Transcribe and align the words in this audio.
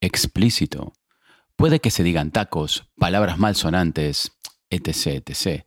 explícito. 0.00 0.92
Puede 1.56 1.80
que 1.80 1.90
se 1.90 2.02
digan 2.02 2.30
tacos, 2.30 2.86
palabras 2.98 3.38
malsonantes, 3.38 4.32
etc, 4.70 5.22
etc. 5.26 5.64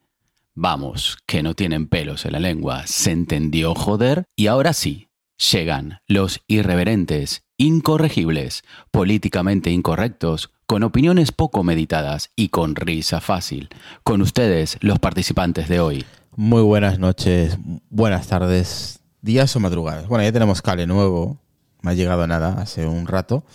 Vamos, 0.56 1.18
que 1.26 1.44
no 1.44 1.54
tienen 1.56 1.88
pelos 1.88 2.26
en 2.26 2.34
la 2.34 2.40
lengua. 2.40 2.88
¿Se 2.88 3.12
entendió, 3.12 3.76
joder? 3.76 4.26
Y 4.36 4.48
ahora 4.48 4.74
sí, 4.74 5.10
llegan 5.38 6.00
los 6.08 6.42
irreverentes, 6.48 7.44
incorregibles, 7.58 8.64
políticamente 8.92 9.70
incorrectos, 9.72 10.50
con 10.66 10.84
opiniones 10.84 11.32
poco 11.32 11.64
meditadas 11.64 12.32
y 12.36 12.50
con 12.50 12.76
risa 12.76 13.22
fácil. 13.22 13.70
Con 14.04 14.22
ustedes, 14.22 14.78
los 14.82 15.00
participantes 15.00 15.70
de 15.70 15.80
hoy. 15.80 16.06
Muy 16.36 16.64
buenas 16.64 16.98
noches, 16.98 17.58
buenas 17.90 18.28
tardes, 18.28 19.00
días 19.22 19.56
o 19.56 19.60
madrugadas. 19.60 20.08
Bueno, 20.08 20.24
ya 20.24 20.32
tenemos 20.32 20.64
cable 20.64 20.88
nuevo, 20.88 21.38
me 21.82 21.92
ha 21.92 21.94
llegado 21.94 22.26
nada 22.26 22.60
hace 22.60 22.88
un 22.88 23.06
rato 23.06 23.46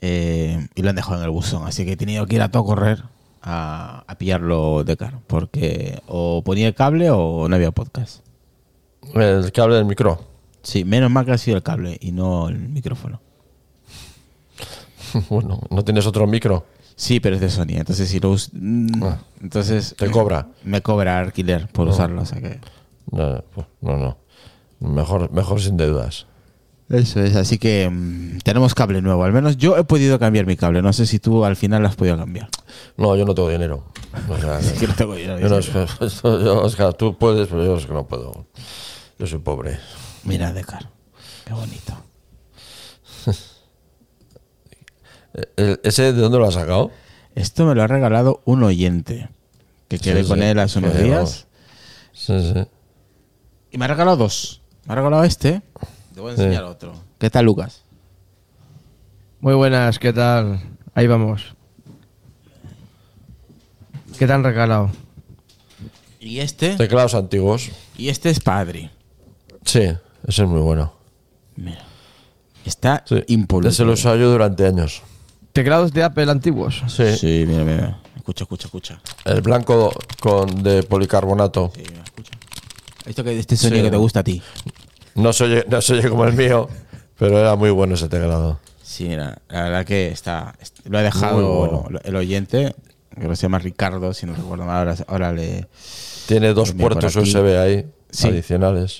eh, 0.00 0.66
y 0.74 0.82
lo 0.82 0.90
han 0.90 0.96
dejado 0.96 1.18
en 1.18 1.24
el 1.24 1.30
buzón, 1.30 1.66
así 1.66 1.84
que 1.84 1.92
he 1.92 1.96
tenido 1.96 2.26
que 2.26 2.36
ir 2.36 2.42
a 2.42 2.50
todo 2.50 2.64
correr 2.64 3.02
a, 3.42 4.04
a 4.06 4.14
pillarlo 4.18 4.84
de 4.84 4.96
cara, 4.96 5.20
porque 5.26 6.00
o 6.06 6.42
ponía 6.44 6.66
el 6.68 6.74
cable 6.74 7.10
o 7.10 7.48
no 7.48 7.54
había 7.54 7.70
podcast. 7.70 8.24
El 9.14 9.50
cable 9.52 9.76
del 9.76 9.84
micro. 9.86 10.24
Sí, 10.62 10.84
menos 10.84 11.10
mal 11.10 11.24
que 11.24 11.32
ha 11.32 11.38
sido 11.38 11.56
el 11.56 11.62
cable 11.62 11.96
y 12.00 12.12
no 12.12 12.48
el 12.48 12.58
micrófono. 12.58 13.20
bueno, 15.30 15.60
¿no 15.70 15.84
tienes 15.84 16.06
otro 16.06 16.26
micro? 16.26 16.66
Sí, 16.96 17.18
pero 17.18 17.36
es 17.36 17.40
de 17.40 17.48
Sony, 17.48 17.76
entonces 17.78 18.08
si 18.10 18.20
lo 18.20 18.30
us- 18.30 18.50
mm, 18.52 19.02
Ah. 19.02 19.18
entonces 19.40 19.94
¿Te 19.96 20.10
cobra? 20.10 20.48
Me 20.64 20.82
cobra 20.82 21.18
alquiler 21.18 21.66
por 21.68 21.88
usarlo, 21.88 22.20
o 22.22 22.26
sea 22.26 22.40
que 22.40 22.60
No, 23.10 23.42
no, 23.80 23.96
no. 23.96 24.16
Mejor, 24.80 25.30
mejor 25.32 25.60
sin 25.60 25.76
deudas. 25.78 26.26
Eso 26.90 27.20
es, 27.22 27.36
así 27.36 27.58
que 27.58 27.88
mm, 27.88 28.38
tenemos 28.38 28.74
cable 28.74 29.00
nuevo. 29.00 29.22
Al 29.22 29.32
menos 29.32 29.56
yo 29.56 29.76
he 29.78 29.84
podido 29.84 30.18
cambiar 30.18 30.44
mi 30.46 30.56
cable. 30.56 30.82
No 30.82 30.92
sé 30.92 31.06
si 31.06 31.20
tú 31.20 31.44
al 31.44 31.54
final 31.54 31.82
lo 31.82 31.88
has 31.88 31.94
podido 31.94 32.16
cambiar. 32.18 32.48
No, 32.96 33.14
yo 33.16 33.24
no 33.24 33.32
tengo 33.34 33.48
dinero. 33.48 33.84
O 34.28 34.36
sea, 34.38 34.58
Es 34.60 34.72
que 34.72 34.88
no 34.88 34.94
tengo 34.94 35.14
dinero, 35.14 35.38
yo 35.38 35.48
no- 35.48 35.58
es 35.58 35.68
que- 35.68 35.86
yo, 36.24 36.62
Oscar, 36.62 36.92
tú 36.94 37.16
puedes, 37.16 37.46
pero 37.48 37.64
yo 37.64 37.76
es 37.76 37.86
que 37.86 37.92
no 37.92 38.06
puedo. 38.08 38.46
Yo 39.18 39.26
soy 39.26 39.38
pobre. 39.38 39.78
Mira, 40.24 40.52
Decar. 40.52 40.90
Qué 41.46 41.52
bonito. 41.52 41.94
¿El- 45.56 45.80
¿Ese 45.84 46.12
de 46.12 46.20
dónde 46.20 46.38
lo 46.38 46.46
has 46.46 46.54
sacado? 46.54 46.90
Esto 47.34 47.64
me 47.66 47.74
lo 47.74 47.82
ha 47.82 47.86
regalado 47.86 48.42
un 48.44 48.62
oyente 48.64 49.28
que 49.88 49.98
quedé 49.98 50.22
Sí, 50.24 50.28
con 50.28 50.42
él 50.42 50.58
hace 50.58 50.78
unos 50.80 50.98
días. 50.98 51.46
Sí, 52.12 52.34
sí. 52.52 52.66
Y 53.70 53.78
me 53.78 53.84
ha 53.84 53.88
regalado 53.88 54.16
dos. 54.16 54.62
Me 54.86 54.92
ha 54.92 54.96
regalado 54.96 55.22
este. 55.24 55.62
Te 56.20 56.22
voy 56.24 56.32
a 56.32 56.34
enseñar 56.34 56.64
otro. 56.64 56.92
¿Qué 57.18 57.30
tal, 57.30 57.46
Lucas? 57.46 57.82
Muy 59.40 59.54
buenas, 59.54 59.98
¿qué 59.98 60.12
tal? 60.12 60.60
Ahí 60.92 61.06
vamos. 61.06 61.54
¿Qué 64.18 64.26
te 64.26 64.32
han 64.34 64.44
regalado? 64.44 64.90
Y 66.20 66.40
este. 66.40 66.76
Teclados 66.76 67.14
antiguos. 67.14 67.70
Y 67.96 68.10
este 68.10 68.28
es 68.28 68.38
padre. 68.38 68.90
Sí, 69.64 69.78
ese 69.78 70.42
es 70.42 70.46
muy 70.46 70.60
bueno. 70.60 70.92
Mira. 71.56 71.82
Está 72.66 73.02
Sí. 73.06 73.24
impoluto. 73.28 73.70
Ese 73.70 73.86
lo 73.86 73.92
usado 73.94 74.16
yo 74.16 74.30
durante 74.30 74.66
años. 74.66 75.00
¿Teclados 75.54 75.90
de 75.94 76.02
Apple 76.02 76.30
antiguos? 76.30 76.82
Sí. 76.88 77.16
Sí, 77.16 77.44
mira, 77.48 77.64
mira. 77.64 77.98
Escucha, 78.14 78.44
escucha, 78.44 78.66
escucha. 78.66 79.00
El 79.24 79.40
blanco 79.40 79.90
con 80.20 80.62
de 80.62 80.82
policarbonato. 80.82 81.72
Sí, 81.74 81.82
mira, 81.88 82.02
escucha. 82.04 82.32
Esto 83.06 83.24
que 83.24 83.38
este 83.38 83.56
sonido 83.56 83.78
Sí. 83.78 83.84
que 83.84 83.90
te 83.90 83.96
gusta 83.96 84.20
a 84.20 84.24
ti. 84.24 84.42
No 85.14 85.32
se 85.32 85.44
oye, 85.44 85.64
no 85.68 85.80
se 85.82 85.94
oye 85.94 86.08
como 86.08 86.24
el 86.24 86.32
mío, 86.34 86.68
pero 87.18 87.38
era 87.38 87.56
muy 87.56 87.70
bueno 87.70 87.94
ese 87.94 88.08
teclado. 88.08 88.58
Sí, 88.82 89.08
mira, 89.08 89.38
la 89.48 89.62
verdad 89.64 89.84
que 89.84 90.08
está. 90.08 90.54
est- 90.60 90.80
Lo 90.86 90.98
ha 90.98 91.02
dejado 91.02 91.36
Muy 91.38 91.68
bueno. 91.68 92.00
el 92.04 92.16
oyente, 92.16 92.74
que 93.20 93.36
se 93.36 93.42
llama 93.42 93.58
Ricardo, 93.58 94.12
si 94.14 94.26
no 94.26 94.34
recuerdo 94.34 94.64
mal. 94.64 94.76
Ahora, 94.78 94.96
ahora 95.06 95.32
le. 95.32 95.68
Tiene 96.26 96.52
dos 96.54 96.72
puertos. 96.72 97.14
USB 97.16 97.58
ahí, 97.58 97.86
Sí. 98.10 98.28
adicionales. 98.28 98.98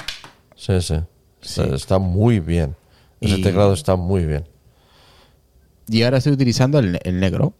Sí, 0.56 0.80
sí. 0.80 0.94
Está, 1.42 1.64
Sí. 1.64 1.70
está 1.74 1.98
muy 1.98 2.40
bien. 2.40 2.76
Ese 3.20 3.38
Y- 3.38 3.42
teclado 3.42 3.72
está 3.72 3.96
muy 3.96 4.24
bien. 4.26 4.46
Y 5.88 6.02
ahora 6.02 6.18
estoy 6.18 6.32
utilizando 6.34 6.78
el, 6.78 6.98
el 7.02 7.18
negro. 7.20 7.54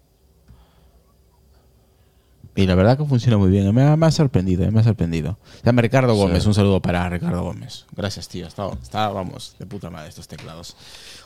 Y 2.61 2.67
la 2.67 2.75
verdad 2.75 2.99
que 2.99 3.05
funciona 3.05 3.39
muy 3.39 3.49
bien. 3.51 3.75
Me 3.75 3.83
ha, 3.83 3.97
me 3.97 4.07
ha 4.07 4.11
sorprendido, 4.11 4.65
eh, 4.65 4.71
me 4.71 4.81
ha 4.81 4.85
sorprendido. 4.85 5.39
Llama 5.65 5.83
Ricardo 5.83 6.15
Gómez. 6.15 6.45
Un 6.47 6.55
saludo 6.55 6.81
para 6.81 7.09
Ricardo 7.09 7.43
Gómez. 7.43 7.87
Gracias, 7.97 8.29
tío. 8.29 8.47
Está, 8.47 8.69
está, 8.83 9.09
vamos, 9.09 9.57
de 9.59 9.67
puta 9.67 9.89
madre 9.91 10.09
estos 10.09 10.29
teclados. 10.29 10.77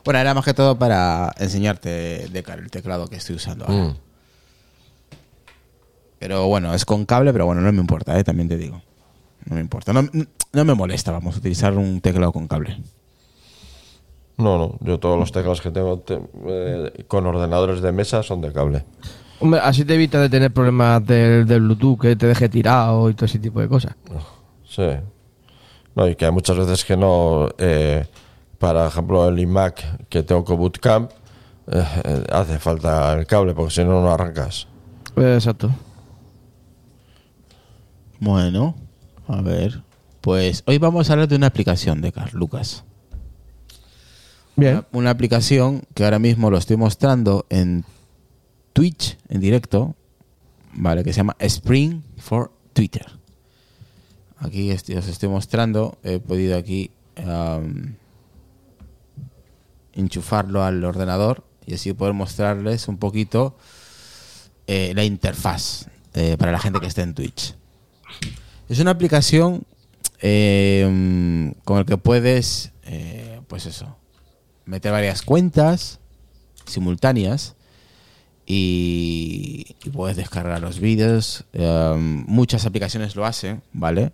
Bueno, 0.05 0.21
era 0.21 0.35
más 0.35 0.45
que 0.45 0.55
todo 0.55 0.79
para 0.79 1.33
enseñarte, 1.39 2.29
Decar, 2.29 2.59
el 2.59 2.71
teclado 2.71 3.09
que 3.09 3.17
estoy 3.17 3.37
usando 3.37 3.65
ahora. 3.67 3.85
Mm. 3.85 3.97
Pero 6.19 6.47
bueno, 6.47 6.73
es 6.75 6.85
con 6.85 7.05
cable, 7.05 7.33
pero 7.33 7.47
bueno, 7.47 7.61
no 7.61 7.73
me 7.73 7.81
importa, 7.81 8.19
eh, 8.19 8.25
también 8.25 8.49
te 8.49 8.57
digo. 8.57 8.81
No 9.47 9.57
me 9.57 9.61
importa. 9.61 9.93
No, 9.93 10.03
no 10.53 10.65
me 10.65 10.75
molesta, 10.75 11.13
vamos, 11.13 11.37
utilizar 11.37 11.77
un 11.77 12.01
teclado 12.01 12.33
con 12.33 12.49
cable. 12.49 12.81
No, 14.37 14.59
no. 14.59 14.79
Yo 14.81 14.99
todos 14.99 15.19
los 15.19 15.31
teclados 15.33 15.61
que 15.61 15.71
tengo 15.71 15.99
te- 15.99 16.21
eh, 16.47 17.05
con 17.07 17.27
ordenadores 17.27 17.83
de 17.83 17.93
mesa 17.93 18.23
son 18.23 18.41
de 18.41 18.53
cable. 18.53 18.85
Hombre, 19.45 19.61
así 19.63 19.85
te 19.85 19.95
evita 19.95 20.19
de 20.23 20.31
tener 20.31 20.51
problemas 20.55 21.07
del, 21.07 21.45
del 21.45 21.61
Bluetooth 21.61 22.01
que 22.01 22.17
te 22.17 22.27
deje 22.27 22.49
tirado 22.49 23.11
y 23.11 23.15
todo 23.15 23.27
ese 23.27 23.39
tipo 23.39 23.61
de 23.61 23.69
cosas. 23.69 23.95
Sí. 24.67 24.89
No, 25.95 26.09
y 26.09 26.17
que 26.17 26.25
hay 26.25 26.33
muchas 26.33 26.57
veces 26.57 26.83
que 26.83 26.97
no. 26.97 27.51
eh, 27.59 28.07
para 28.59 28.87
ejemplo, 28.87 29.29
el 29.29 29.39
iMac 29.39 30.09
que 30.09 30.23
tengo 30.23 30.47
con 30.47 30.57
Bootcamp, 30.57 31.11
eh, 31.67 31.85
eh, 32.05 32.25
hace 32.33 32.59
falta 32.59 33.13
el 33.13 33.27
cable 33.27 33.53
porque 33.53 33.75
si 33.75 33.85
no, 33.85 34.01
no 34.01 34.11
arrancas. 34.11 34.67
Exacto. 35.15 35.71
Bueno, 38.19 38.75
a 39.29 39.43
ver. 39.43 39.83
Pues 40.23 40.63
hoy 40.65 40.79
vamos 40.79 41.11
a 41.11 41.13
hablar 41.13 41.29
de 41.29 41.37
una 41.37 41.49
aplicación 41.49 42.01
de 42.01 42.13
Car 42.13 42.33
Lucas. 42.33 42.85
Bien. 44.57 44.77
Una, 44.77 44.87
una 44.93 45.11
aplicación 45.11 45.83
que 45.93 46.05
ahora 46.07 46.19
mismo 46.19 46.51
lo 46.51 46.57
estoy 46.57 46.79
mostrando 46.79 47.45
en 47.51 47.85
Twitch, 48.75 49.17
en 49.31 49.41
directo, 49.41 49.95
¿vale? 50.75 51.03
Que 51.03 51.13
se 51.15 51.19
llama 51.19 51.37
Spring 51.39 52.03
for 52.19 52.53
Twitter. 52.75 53.07
Aquí 54.39 54.71
estoy- 54.71 54.97
os 54.97 55.09
estoy 55.09 55.31
mostrando, 55.31 55.97
he 56.03 56.19
podido 56.19 56.59
aquí 56.59 56.91
enchufarlo 59.95 60.63
al 60.65 60.85
ordenador 60.85 61.45
y 61.67 61.75
así 61.75 61.93
poder 61.93 62.15
mostrarles 62.15 62.89
un 62.89 62.99
poquito 62.99 63.57
eh, 64.67 64.93
la 64.95 65.05
interfaz. 65.05 65.87
eh, 66.17 66.37
para 66.39 66.53
la 66.53 66.61
gente 66.61 66.79
que 66.79 66.87
esté 66.87 67.03
en 67.03 67.13
Twitch. 67.15 67.55
Es 68.69 68.79
una 68.79 68.93
aplicación 68.93 69.65
eh, 70.23 71.53
con 71.65 71.79
el 71.79 71.85
que 71.87 71.97
puedes, 71.97 72.71
eh, 72.85 73.41
pues 73.49 73.67
eso, 73.67 73.97
meter 74.65 74.93
varias 74.93 75.23
cuentas 75.23 75.99
simultáneas 76.67 77.57
y, 78.47 79.77
y 79.85 79.91
puedes 79.91 80.17
descargar 80.17 80.61
los 80.61 80.81
vídeos. 80.81 81.45
Eh, 81.53 81.95
muchas 81.97 82.67
aplicaciones 82.67 83.17
lo 83.17 83.25
hacen, 83.25 83.63
¿vale? 83.73 84.13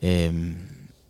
Eh, 0.00 0.56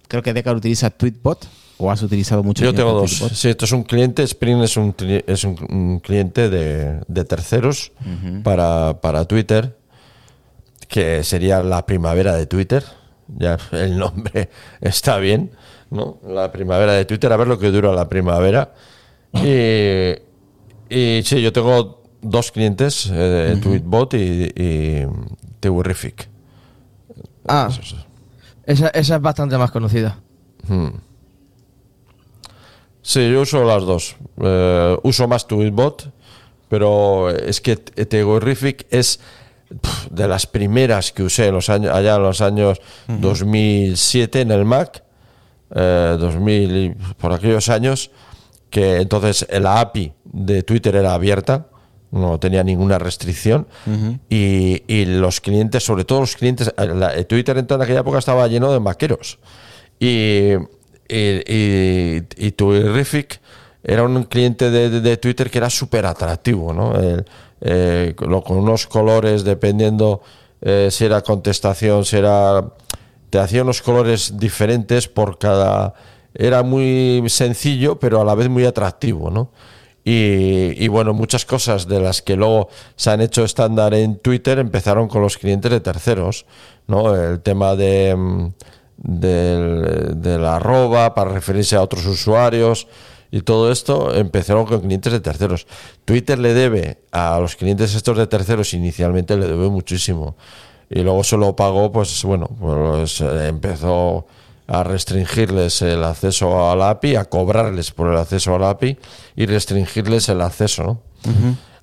creo 0.09 0.23
que 0.23 0.33
Decar 0.33 0.55
utiliza 0.55 0.91
Tweetbot 0.91 1.49
o 1.79 1.91
has 1.91 2.03
utilizado 2.03 2.43
mucho 2.43 2.65
Yo 2.65 2.75
tengo 2.75 2.93
dos. 2.93 3.11
Tweetbot? 3.19 3.33
Sí, 3.33 3.49
esto 3.49 3.65
es 3.65 3.73
un 3.73 3.83
cliente, 3.83 4.23
Spring 4.23 4.63
es 4.63 4.77
un, 4.77 4.95
es 5.27 5.45
un, 5.45 5.57
un 5.71 6.01
cliente 6.01 6.49
de, 6.49 7.01
de 7.09 7.25
terceros 7.25 7.93
para, 8.43 9.01
para 9.01 9.25
Twitter, 9.25 9.77
que 10.89 11.25
sería 11.25 11.63
la 11.63 11.85
primavera 11.87 12.37
de 12.37 12.47
Twitter. 12.47 12.85
Ya 13.27 13.59
el 13.73 13.99
nombre 13.99 14.51
está 14.83 15.17
bien, 15.19 15.51
¿no? 15.91 16.19
La 16.29 16.53
primavera 16.53 16.93
de 16.93 17.07
Twitter, 17.07 17.33
a 17.33 17.37
ver 17.39 17.49
lo 17.49 17.59
que 17.59 17.71
dura 17.71 17.91
la 17.93 18.09
primavera. 18.09 18.75
Y, 19.33 20.13
y 20.95 21.23
sí, 21.25 21.43
yo 21.43 21.53
tengo 21.53 22.04
dos 22.25 22.51
clientes, 22.51 23.09
eh, 23.13 23.59
Tweetbot 23.63 24.15
y, 24.15 24.53
y 24.57 25.07
Twitterific. 25.61 26.29
Ah, 27.47 27.69
esa, 28.65 28.89
esa 28.89 29.17
es 29.17 29.21
bastante 29.21 29.59
más 29.59 29.71
conocida. 29.71 30.19
Sí, 33.03 33.31
yo 33.31 33.43
uso 33.43 33.65
las 33.65 33.85
dos. 33.85 34.17
Eh, 34.43 34.97
uso 35.03 35.29
más 35.29 35.47
Tweetbot, 35.47 36.11
pero 36.69 37.31
es 37.31 37.61
que 37.61 37.77
Tegorific 37.77 38.87
es 38.91 39.21
de 40.11 40.29
las 40.29 40.47
primeras 40.47 41.13
que 41.13 41.23
usé 41.23 41.49
en 41.49 41.55
los 41.55 41.69
años, 41.69 41.95
allá 41.95 42.17
en 42.17 42.23
los 42.23 42.41
años 42.41 42.81
2007 43.09 44.41
en 44.41 44.51
el 44.51 44.65
Mac, 44.65 45.05
eh, 45.75 46.17
2000 46.19 46.77
y 46.77 46.91
por 47.19 47.33
aquellos 47.33 47.69
años, 47.69 48.11
que 48.71 48.97
entonces 48.97 49.47
la 49.61 49.81
API 49.81 50.13
de 50.25 50.63
Twitter 50.63 50.97
era 50.97 51.15
abierta, 51.15 51.67
no 52.15 52.39
tenía 52.41 52.63
ninguna 52.65 52.99
restricción 52.99 53.67
y, 54.31 54.83
y 54.87 55.05
los 55.05 55.41
clientes, 55.41 55.83
sobre 55.85 56.05
todo 56.05 56.21
los 56.21 56.37
clientes, 56.37 56.73
eh, 56.77 56.87
la- 56.95 57.23
Twitter 57.25 57.59
en 57.59 57.67
aquella 57.83 58.01
época 58.01 58.19
estaba 58.19 58.47
lleno 58.49 58.73
de 58.73 58.81
maqueros 58.81 59.39
y, 60.01 60.53
y, 61.09 61.43
y, 61.47 62.23
era 63.83 64.03
un 64.05 64.23
cliente 64.25 64.71
de, 64.71 64.89
de- 64.91 65.01
de 65.01 65.17
Twitter 65.19 65.51
que 65.51 65.59
era 65.59 65.69
súper 65.71 66.07
atractivo, 66.07 66.73
¿no? 66.73 66.95
El, 66.99 67.25
eh, 67.61 68.15
con 68.17 68.31
lo- 68.31 68.43
con 68.43 68.57
unos 68.59 68.87
colores 68.87 69.45
dependiendo 69.45 70.23
eh, 70.63 70.89
si 70.91 71.05
era 71.05 71.21
contestación, 71.23 72.05
si 72.05 72.17
era... 72.17 72.65
Te 73.31 73.39
hacía 73.39 73.63
unos 73.63 73.83
colores 73.83 74.39
diferentes 74.39 75.09
por 75.09 75.39
cada... 75.39 75.93
Era 76.35 76.63
muy 76.63 77.23
sencillo, 77.29 77.99
pero 77.99 78.21
a 78.21 78.25
la 78.25 78.35
vez 78.35 78.49
muy 78.49 78.65
atractivo, 78.65 79.31
¿no? 79.31 79.51
Y, 80.07 80.87
bueno, 80.89 81.15
muchas 81.15 81.47
cosas 81.47 81.89
de 81.89 81.99
las 81.99 82.21
que 82.21 82.37
luego 82.37 82.69
se 82.95 83.11
han 83.11 83.23
hecho 83.23 83.43
estándar 83.43 83.95
en 83.95 84.19
Twitter 84.19 84.59
empezaron 84.59 85.09
con 85.09 85.23
los 85.23 85.39
clientes 85.39 85.71
de 85.71 85.81
terceros, 85.81 86.45
¿no? 86.87 87.15
El 87.15 87.41
tema 87.41 87.75
de, 87.75 88.15
mm, 88.15 88.53
del, 88.99 90.21
del 90.21 90.45
arroba 90.45 91.15
para 91.15 91.31
referirse 91.33 91.77
a 91.77 91.83
otros 91.83 92.05
usuarios 92.05 92.87
y 93.31 93.41
todo 93.41 93.73
esto 93.73 94.15
empezaron 94.15 94.67
con 94.67 94.83
clientes 94.83 95.13
de 95.13 95.21
terceros. 95.21 95.67
Twitter 96.05 96.39
le 96.39 96.53
debe 96.53 96.99
a 97.11 97.41
los 97.41 97.57
clientes 97.57 97.95
estos 97.95 98.19
de 98.19 98.27
terceros 98.27 98.75
inicialmente 98.75 99.37
le 99.37 99.47
debe 99.47 99.69
muchísimo 99.71 100.37
y 100.91 101.01
luego 101.01 101.25
se 101.25 101.37
lo 101.37 101.57
pagó, 101.57 101.91
pues 101.91 102.23
bueno, 102.25 102.49
pues 102.61 103.21
eh, 103.21 103.49
empezó 103.49 104.27
a 104.67 104.83
restringirles 104.83 105.83
el 105.83 106.05
acceso 106.05 106.71
a 106.71 106.77
la 106.77 106.91
API, 106.91 107.17
a 107.17 107.25
cobrarles 107.27 107.91
por 107.91 108.11
el 108.11 108.19
acceso 108.19 108.55
a 108.55 108.59
la 108.59 108.71
API 108.71 108.99
y 109.37 109.47
restringirles 109.47 110.29
el 110.29 110.41
acceso, 110.41 110.83
¿no? 110.83 111.03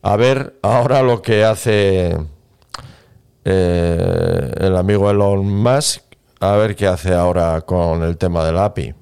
A 0.01 0.15
ver 0.15 0.57
ahora 0.63 1.03
lo 1.03 1.21
que 1.21 1.43
hace 1.43 2.17
eh, 3.45 4.51
el 4.57 4.75
amigo 4.75 5.09
Elon 5.11 5.45
Musk, 5.47 6.01
a 6.39 6.55
ver 6.55 6.75
qué 6.75 6.87
hace 6.87 7.13
ahora 7.13 7.61
con 7.61 8.01
el 8.03 8.17
tema 8.17 8.43
de 8.43 8.51
la 8.51 8.65
API. 8.65 8.95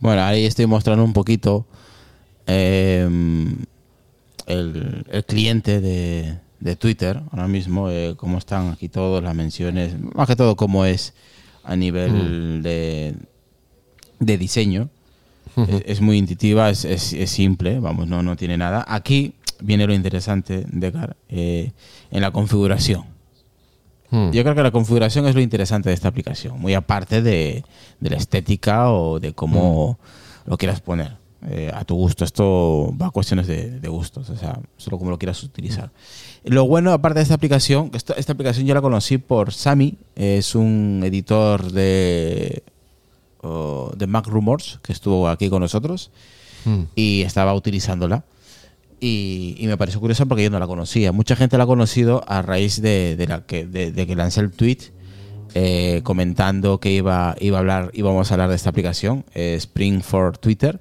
Bueno, 0.00 0.22
ahí 0.22 0.44
estoy 0.44 0.66
mostrando 0.66 1.02
un 1.02 1.14
poquito 1.14 1.66
eh, 2.46 3.08
el, 4.46 5.06
el 5.10 5.24
cliente 5.24 5.80
de, 5.80 6.38
de 6.60 6.76
Twitter 6.76 7.22
ahora 7.30 7.48
mismo, 7.48 7.90
eh, 7.90 8.14
cómo 8.16 8.38
están 8.38 8.70
aquí 8.70 8.88
todas 8.88 9.22
las 9.22 9.34
menciones, 9.34 9.96
más 10.14 10.26
que 10.26 10.36
todo 10.36 10.56
cómo 10.56 10.84
es 10.84 11.14
a 11.66 11.76
nivel 11.76 12.62
de, 12.62 13.14
de 14.20 14.38
diseño. 14.38 14.88
es, 15.56 15.82
es 15.86 16.00
muy 16.00 16.18
intuitiva, 16.18 16.70
es, 16.70 16.84
es- 16.84 17.12
es 17.12 17.30
simple, 17.30 17.80
vamos, 17.80 18.06
no, 18.08 18.22
no 18.22 18.36
tiene 18.36 18.56
nada. 18.58 18.84
Aquí 18.88 19.34
viene 19.60 19.86
lo 19.86 19.94
interesante, 19.94 20.64
Decar, 20.70 21.16
eh, 21.28 21.72
en 22.10 22.20
la 22.20 22.30
configuración. 22.30 23.04
Hmm. 24.10 24.30
Yo 24.30 24.42
creo 24.42 24.54
que 24.54 24.62
la 24.62 24.70
configuración 24.70 25.26
es 25.26 25.34
lo 25.34 25.40
interesante 25.40 25.88
de 25.88 25.94
esta 25.94 26.08
aplicación, 26.08 26.60
muy 26.60 26.74
aparte 26.74 27.22
de, 27.22 27.64
de 28.00 28.10
la 28.10 28.16
estética 28.16 28.90
o 28.92 29.18
de 29.18 29.32
cómo 29.32 29.98
lo 30.46 30.56
quieras 30.58 30.80
poner. 30.80 31.16
Eh, 31.48 31.70
a 31.72 31.84
tu 31.84 31.94
gusto, 31.94 32.24
esto 32.24 32.94
va 33.00 33.06
a 33.06 33.10
cuestiones 33.10 33.46
de, 33.46 33.78
de 33.78 33.88
gustos, 33.88 34.30
o 34.30 34.36
sea, 34.36 34.58
solo 34.76 34.98
como 34.98 35.10
lo 35.10 35.18
quieras 35.18 35.42
utilizar. 35.42 35.90
Lo 36.44 36.66
bueno, 36.66 36.92
aparte 36.92 37.18
de 37.18 37.22
esta 37.24 37.34
aplicación, 37.34 37.90
que 37.90 37.98
esta, 37.98 38.14
esta 38.14 38.32
aplicación 38.32 38.66
yo 38.66 38.74
la 38.74 38.80
conocí 38.80 39.18
por 39.18 39.52
Sami, 39.52 39.98
es 40.14 40.54
un 40.54 41.02
editor 41.04 41.72
de, 41.72 42.62
oh, 43.42 43.92
de 43.96 44.06
Mac 44.06 44.26
Rumors, 44.26 44.80
que 44.82 44.92
estuvo 44.92 45.28
aquí 45.28 45.48
con 45.48 45.60
nosotros 45.60 46.10
y 46.96 47.22
estaba 47.22 47.54
utilizándola. 47.54 48.24
Y, 48.98 49.54
y 49.58 49.66
me 49.66 49.76
pareció 49.76 50.00
curiosa 50.00 50.24
porque 50.24 50.42
yo 50.42 50.50
no 50.50 50.58
la 50.58 50.66
conocía. 50.66 51.12
Mucha 51.12 51.36
gente 51.36 51.58
la 51.58 51.64
ha 51.64 51.66
conocido 51.66 52.24
a 52.26 52.42
raíz 52.42 52.80
de, 52.80 53.14
de 53.14 53.26
la 53.26 53.44
que, 53.46 53.66
de, 53.66 53.92
de 53.92 54.06
que 54.06 54.16
lancé 54.16 54.40
el 54.40 54.50
tweet 54.50 54.78
eh, 55.54 56.00
comentando 56.02 56.80
que 56.80 56.90
iba, 56.90 57.36
iba 57.40 57.58
a 57.58 57.60
hablar, 57.60 57.90
íbamos 57.94 58.30
a 58.30 58.34
hablar 58.34 58.48
de 58.48 58.56
esta 58.56 58.70
aplicación, 58.70 59.24
eh, 59.34 59.54
Spring 59.58 60.02
for 60.02 60.38
Twitter. 60.38 60.80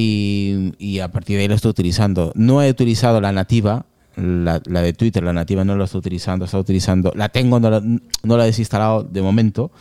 Y, 0.00 0.74
y 0.78 1.00
a 1.00 1.08
partir 1.10 1.36
de 1.36 1.42
ahí 1.42 1.48
lo 1.48 1.56
estoy 1.56 1.70
utilizando. 1.70 2.30
No 2.36 2.62
he 2.62 2.70
utilizado 2.70 3.20
la 3.20 3.32
nativa, 3.32 3.86
la, 4.14 4.62
la 4.66 4.82
de 4.82 4.92
Twitter, 4.92 5.24
la 5.24 5.32
nativa 5.32 5.64
no 5.64 5.76
la 5.76 5.86
estoy 5.86 5.98
utilizando, 5.98 6.44
estoy 6.44 6.60
utilizando, 6.60 7.12
la 7.16 7.28
tengo, 7.30 7.58
no 7.58 7.68
la, 7.68 7.80
no 7.80 8.36
la 8.36 8.44
he 8.44 8.46
desinstalado 8.46 9.02
de 9.02 9.22
momento. 9.22 9.72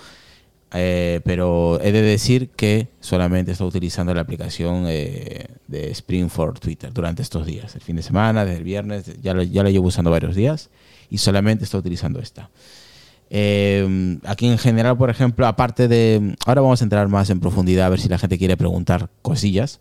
Eh, 0.74 1.22
pero 1.24 1.80
he 1.82 1.92
de 1.92 2.02
decir 2.02 2.50
que 2.50 2.88
solamente 3.00 3.52
estoy 3.52 3.68
utilizando 3.68 4.14
la 4.14 4.22
aplicación 4.22 4.86
eh, 4.88 5.46
de 5.68 5.92
Spring 5.92 6.30
for 6.30 6.60
Twitter 6.60 6.92
durante 6.92 7.22
estos 7.22 7.46
días. 7.46 7.76
El 7.76 7.82
fin 7.82 7.96
de 7.96 8.02
semana, 8.02 8.44
desde 8.44 8.58
el 8.58 8.64
viernes, 8.64 9.22
ya, 9.22 9.34
lo- 9.36 9.44
ya 9.44 9.64
la 9.64 9.70
llevo 9.70 9.88
usando 9.88 10.10
varios 10.10 10.36
días 10.36 10.70
y 11.12 11.20
solamente 11.20 11.64
estoy 11.64 11.80
utilizando 11.82 12.20
esta. 12.20 12.50
Eh, 13.30 14.18
aquí 14.26 14.48
en 14.48 14.58
general, 14.58 14.98
por 14.98 15.10
ejemplo, 15.10 15.46
aparte 15.48 15.88
de... 15.88 16.36
Ahora 16.46 16.62
vamos 16.62 16.82
a 16.82 16.86
entrar 16.86 17.08
más 17.08 17.30
en 17.30 17.40
profundidad 17.40 17.86
a 17.86 17.90
ver 17.90 18.00
si 18.00 18.10
la 18.10 18.18
gente 18.18 18.38
quiere 18.38 18.58
preguntar 18.58 19.10
cosillas, 19.22 19.80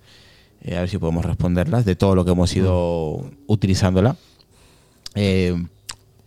eh, 0.67 0.77
a 0.77 0.81
ver 0.81 0.91
si 0.91 0.99
podemos 0.99 1.25
responderlas 1.25 1.85
de 1.85 1.97
todo 1.97 2.15
lo 2.15 2.25
que 2.25 2.33
hemos 2.33 2.55
ido 2.55 3.31
utilizándola. 3.47 4.17
Eh, 5.15 5.57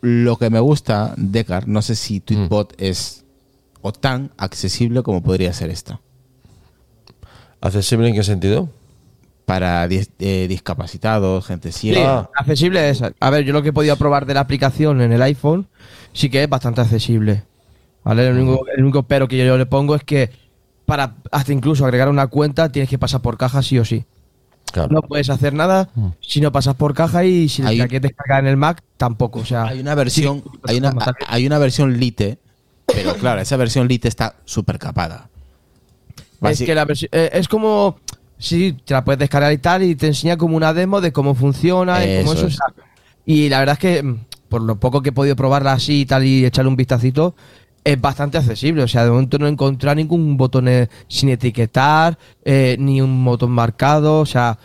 lo 0.02 0.38
que 0.38 0.50
me 0.50 0.60
gusta, 0.60 1.14
Decar, 1.18 1.68
no 1.68 1.82
sé 1.82 1.96
si 1.96 2.22
Tweetbot 2.22 2.74
es 2.82 3.26
o 3.82 3.92
tan 3.92 4.32
accesible 4.38 5.04
como 5.04 5.22
podría 5.22 5.54
ser 5.54 5.70
esta. 5.70 6.00
¿Accesible 7.62 8.08
en 8.08 8.16
qué 8.16 8.24
sentido? 8.24 8.70
Para 9.46 9.88
dis- 9.88 10.10
eh, 10.20 10.46
discapacitados, 10.48 11.46
gente 11.46 11.72
ciega. 11.72 12.20
Ah. 12.20 12.30
Accesible 12.36 12.90
es. 12.90 13.02
A 13.20 13.30
ver, 13.30 13.44
yo 13.44 13.52
lo 13.54 13.62
que 13.62 13.70
he 13.70 13.74
podido 13.74 13.96
probar 13.98 14.26
de 14.26 14.34
la 14.34 14.40
aplicación 14.42 15.02
en 15.02 15.12
el 15.12 15.22
iPhone 15.22 15.68
sí 16.14 16.30
que 16.30 16.44
es 16.44 16.50
bastante 16.50 16.82
accesible. 16.82 17.44
¿Vale? 18.04 18.28
El 18.28 18.38
único, 18.38 18.66
el 18.76 18.84
único 18.84 19.04
pero 19.04 19.28
que 19.28 19.38
yo 19.46 19.58
le 19.58 19.66
pongo 19.66 19.96
es 19.96 20.04
que 20.04 20.30
para 20.86 21.16
hasta 21.32 21.52
incluso 21.52 21.84
agregar 21.84 22.08
una 22.10 22.28
cuenta 22.28 22.72
tienes 22.72 22.90
que 22.90 22.98
pasar 22.98 23.22
por 23.22 23.38
caja 23.38 23.62
sí 23.62 23.78
o 23.78 23.84
sí. 23.86 24.06
Claro. 24.72 24.90
No 24.92 25.02
puedes 25.02 25.30
hacer 25.30 25.54
nada 25.54 25.90
si 26.22 26.42
no 26.42 26.52
pasas 26.52 26.76
por 26.76 26.94
caja 26.94 27.24
y 27.26 27.50
si 27.50 27.64
Hay- 27.64 27.78
la 27.78 27.88
quieres 27.88 28.10
descargar 28.10 28.42
en 28.44 28.48
el 28.50 28.58
Mac 28.58 28.82
tampoco. 28.98 29.40
O 29.40 29.46
sea, 29.46 29.64
Hay 29.66 29.80
una 29.80 29.96
versión, 29.96 30.44
sí, 30.44 30.60
hay 30.68 30.78
una, 30.78 30.94
hay 31.28 31.48
una 31.48 31.58
versión 31.58 31.98
Lite, 32.00 32.38
pero 32.86 33.14
claro, 33.16 33.42
esa 33.42 33.58
versión 33.58 33.88
Lite 33.88 34.08
está 34.08 34.36
súper 34.46 34.78
capada. 34.80 35.30
Es 36.42 36.60
que 36.60 36.74
la 36.74 36.86
eh, 37.12 37.30
es 37.34 37.48
como 37.48 37.98
sí, 38.38 38.78
te 38.86 38.94
la 38.94 39.04
puedes 39.04 39.20
descargar 39.20 39.52
y 39.52 39.58
tal 39.58 39.84
y 39.84 39.96
te 39.96 40.08
enseña 40.08 40.38
como 40.38 40.56
una 40.56 40.74
demo 40.74 41.02
de 41.02 41.12
cómo 41.12 41.36
funciona 41.36 42.04
y 42.06 42.20
cómo 42.24 42.34
Eso 42.34 42.48
eso. 42.48 42.48
es. 42.48 42.54
o 42.54 42.58
sea, 42.58 42.86
y 43.26 43.50
la 43.50 43.60
verdad 43.60 43.74
es 43.74 43.80
que 43.80 44.04
mm, 44.04 44.20
por 44.48 44.62
lo 44.62 44.80
poco 44.80 45.02
que 45.02 45.10
he 45.10 45.12
podido 45.12 45.36
probarla 45.36 45.74
así 45.74 46.02
y 46.02 46.06
tal 46.06 46.24
y 46.26 46.46
echarle 46.46 46.70
un 46.70 46.76
vistacito 46.78 47.36
es 47.94 48.02
bastante 48.02 48.38
accesible. 48.38 48.84
O 48.84 48.88
sea, 48.88 49.04
de 49.06 49.12
momento 49.12 49.38
no 49.40 49.48
he 49.48 49.50
encontrado 49.50 49.96
ningún 49.96 50.38
botón 50.38 50.68
eh, 50.68 50.88
sin 51.08 51.30
etiquetar, 51.30 52.18
eh, 52.44 52.76
ni 52.80 53.02
un 53.02 53.24
botón 53.26 53.52
marcado. 53.52 54.20
O 54.20 54.26
sea, 54.26 54.58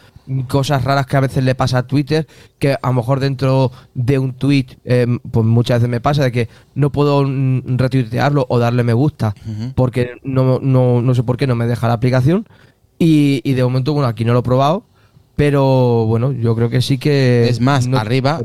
cosas 0.49 0.83
raras 0.85 1.07
que 1.07 1.16
a 1.16 1.21
veces 1.21 1.45
le 1.45 1.54
pasa 1.54 1.78
a 1.78 1.87
Twitter, 1.87 2.26
que 2.59 2.73
a 2.81 2.87
lo 2.88 2.95
mejor 2.95 3.21
dentro 3.21 3.71
de 3.95 4.19
un 4.19 4.33
tweet, 4.33 4.66
eh, 4.85 5.07
pues 5.31 5.45
muchas 5.45 5.81
veces 5.81 5.90
me 5.90 6.00
pasa 6.00 6.25
de 6.25 6.33
que 6.33 6.49
no 6.75 6.90
puedo 6.90 7.25
mm, 7.25 7.76
retuitearlo 7.76 8.47
o 8.49 8.59
darle 8.59 8.85
me 8.85 8.95
gusta, 8.95 9.35
porque 9.75 10.12
no, 10.23 10.59
no, 10.61 11.02
no 11.02 11.14
sé 11.14 11.23
por 11.23 11.37
qué 11.37 11.47
no 11.47 11.54
me 11.57 11.66
deja 11.66 11.88
la 11.88 11.95
aplicación. 11.95 12.49
Y, 12.99 13.40
y 13.45 13.52
de 13.52 13.64
momento, 13.64 13.93
bueno, 13.93 14.09
aquí 14.09 14.25
no 14.25 14.33
lo 14.33 14.38
he 14.38 14.43
probado, 14.43 14.87
pero 15.37 16.07
bueno, 16.07 16.33
yo 16.33 16.54
creo 16.54 16.71
que 16.71 16.81
sí 16.81 16.97
que... 16.97 17.49
Es 17.49 17.61
más, 17.61 17.87
no- 17.87 17.99
arriba, 17.99 18.40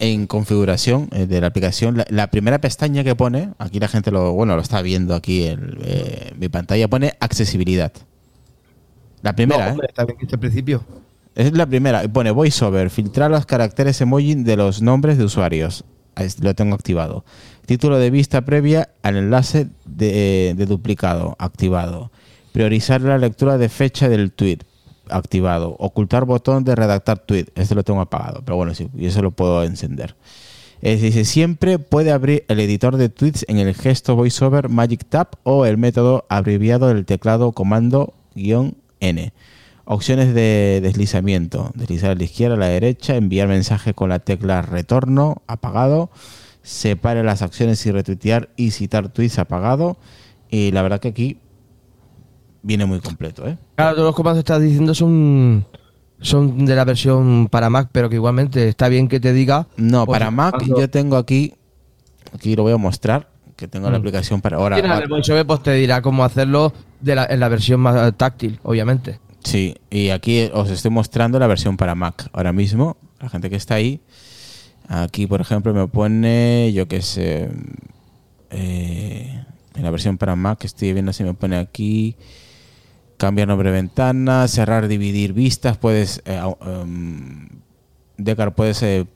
en 0.00 0.26
configuración 0.26 1.08
eh, 1.12 1.26
de 1.26 1.40
la 1.40 1.46
aplicación, 1.46 1.98
la, 1.98 2.06
la 2.08 2.30
primera 2.30 2.60
pestaña 2.60 3.04
que 3.04 3.14
pone, 3.14 3.50
aquí 3.58 3.78
la 3.78 3.86
gente 3.86 4.10
lo, 4.10 4.32
bueno, 4.32 4.56
lo 4.56 4.62
está 4.62 4.82
viendo 4.82 5.14
aquí 5.14 5.46
en 5.46 5.78
eh, 5.82 6.32
mi 6.36 6.48
pantalla, 6.48 6.88
pone 6.88 7.12
accesibilidad. 7.20 7.92
La 9.22 9.36
primera, 9.36 9.60
No, 9.64 9.68
¿eh? 9.68 9.70
hombre, 9.72 9.86
está 9.88 10.04
bien 10.04 10.18
que 10.18 10.24
esté 10.24 10.36
al 10.36 10.40
principio. 10.40 10.84
Es 11.34 11.52
la 11.52 11.66
primera. 11.66 12.02
Pone 12.08 12.30
voiceover, 12.32 12.90
filtrar 12.90 13.30
los 13.30 13.46
caracteres 13.46 14.00
emoji 14.00 14.34
de 14.34 14.56
los 14.56 14.82
nombres 14.82 15.18
de 15.18 15.24
usuarios. 15.24 15.84
Lo 16.40 16.54
tengo 16.54 16.74
activado. 16.74 17.24
Título 17.66 17.98
de 17.98 18.10
vista 18.10 18.40
previa 18.44 18.90
al 19.02 19.16
enlace 19.16 19.68
de, 19.86 20.54
de 20.56 20.66
duplicado, 20.66 21.36
activado. 21.38 22.10
Priorizar 22.52 23.00
la 23.02 23.16
lectura 23.16 23.58
de 23.58 23.68
fecha 23.68 24.08
del 24.08 24.32
tweet, 24.32 24.58
activado. 25.10 25.76
Ocultar 25.78 26.24
botón 26.24 26.64
de 26.64 26.74
redactar 26.74 27.18
tweet. 27.18 27.46
Este 27.54 27.74
lo 27.74 27.82
tengo 27.82 28.00
apagado, 28.00 28.42
pero 28.44 28.56
bueno, 28.56 28.74
sí, 28.74 28.88
y 28.96 29.06
eso 29.06 29.22
lo 29.22 29.30
puedo 29.30 29.64
encender. 29.64 30.16
Es, 30.82 31.02
dice, 31.02 31.24
siempre 31.24 31.78
puede 31.78 32.10
abrir 32.10 32.44
el 32.48 32.58
editor 32.58 32.96
de 32.96 33.10
tweets 33.10 33.44
en 33.48 33.58
el 33.58 33.74
gesto 33.74 34.16
VoiceOver 34.16 34.70
Magic 34.70 35.04
Tab 35.08 35.28
o 35.42 35.66
el 35.66 35.76
método 35.76 36.24
abreviado 36.30 36.88
del 36.88 37.04
teclado 37.04 37.52
comando-n. 37.52 39.32
Opciones 39.84 40.34
de 40.34 40.80
deslizamiento. 40.82 41.70
Deslizar 41.74 42.12
a 42.12 42.14
la 42.14 42.24
izquierda, 42.24 42.54
a 42.54 42.58
la 42.58 42.68
derecha, 42.68 43.16
enviar 43.16 43.48
mensaje 43.48 43.92
con 43.92 44.08
la 44.08 44.20
tecla 44.20 44.62
retorno, 44.62 45.42
apagado. 45.46 46.10
Separe 46.62 47.24
las 47.24 47.42
acciones 47.42 47.84
y 47.84 47.90
retuitear 47.90 48.48
y 48.56 48.70
citar 48.70 49.08
tweets 49.10 49.38
apagado. 49.38 49.98
Y 50.48 50.70
la 50.72 50.82
verdad 50.82 51.00
que 51.00 51.08
aquí 51.08 51.38
viene 52.62 52.86
muy 52.86 53.00
completo, 53.00 53.46
¿eh? 53.46 53.56
Claro, 53.76 53.94
todos 53.96 54.06
los 54.08 54.14
comandos 54.14 54.42
que 54.42 54.52
estás 54.52 54.62
diciendo 54.62 54.94
son, 54.94 55.66
son 56.20 56.64
de 56.66 56.74
la 56.74 56.84
versión 56.84 57.48
para 57.48 57.70
Mac, 57.70 57.88
pero 57.92 58.08
que 58.08 58.16
igualmente 58.16 58.68
está 58.68 58.88
bien 58.88 59.08
que 59.08 59.20
te 59.20 59.32
diga. 59.32 59.66
No, 59.76 60.06
pues, 60.06 60.18
para 60.18 60.30
Mac 60.30 60.56
cuando 60.56 60.80
yo 60.80 60.90
tengo 60.90 61.16
aquí, 61.16 61.54
aquí 62.34 62.56
lo 62.56 62.62
voy 62.64 62.72
a 62.72 62.76
mostrar, 62.76 63.28
que 63.56 63.68
tengo 63.68 63.90
la 63.90 63.98
aplicación 63.98 64.40
para 64.40 64.56
ahora. 64.56 64.76
Mac. 64.82 65.04
el 65.28 65.46
pues 65.46 65.62
te 65.62 65.74
dirá 65.74 66.00
cómo 66.02 66.24
hacerlo 66.24 66.72
de 67.00 67.14
la- 67.14 67.26
en 67.26 67.40
la 67.40 67.48
versión 67.48 67.80
más 67.80 68.16
táctil, 68.16 68.58
obviamente. 68.62 69.20
Sí, 69.44 69.74
y 69.90 70.10
aquí 70.10 70.50
os 70.52 70.70
estoy 70.70 70.90
mostrando 70.90 71.38
la 71.38 71.46
versión 71.46 71.76
para 71.76 71.94
Mac 71.94 72.28
ahora 72.32 72.52
mismo. 72.52 72.96
La 73.20 73.28
gente 73.28 73.50
que 73.50 73.56
está 73.56 73.74
ahí. 73.74 74.00
Aquí, 74.88 75.26
por 75.26 75.40
ejemplo, 75.40 75.72
me 75.72 75.86
pone, 75.88 76.72
yo 76.74 76.88
qué 76.88 77.00
sé, 77.00 77.48
eh, 78.50 79.44
en 79.74 79.82
la 79.82 79.90
versión 79.90 80.18
para 80.18 80.36
Mac 80.36 80.64
estoy 80.64 80.92
viendo 80.92 81.12
si 81.12 81.24
me 81.24 81.34
pone 81.34 81.56
aquí 81.56 82.16
cambiar 83.20 83.46
nombre 83.48 83.68
de 83.70 83.76
ventana, 83.76 84.48
cerrar, 84.48 84.88
dividir 84.88 85.34
vistas. 85.34 85.76
Puedes, 85.76 86.22
eh, 86.24 86.40
em, 86.66 87.48
Decar, 88.16 88.54
puedes 88.54 88.82
eh, 88.82 89.06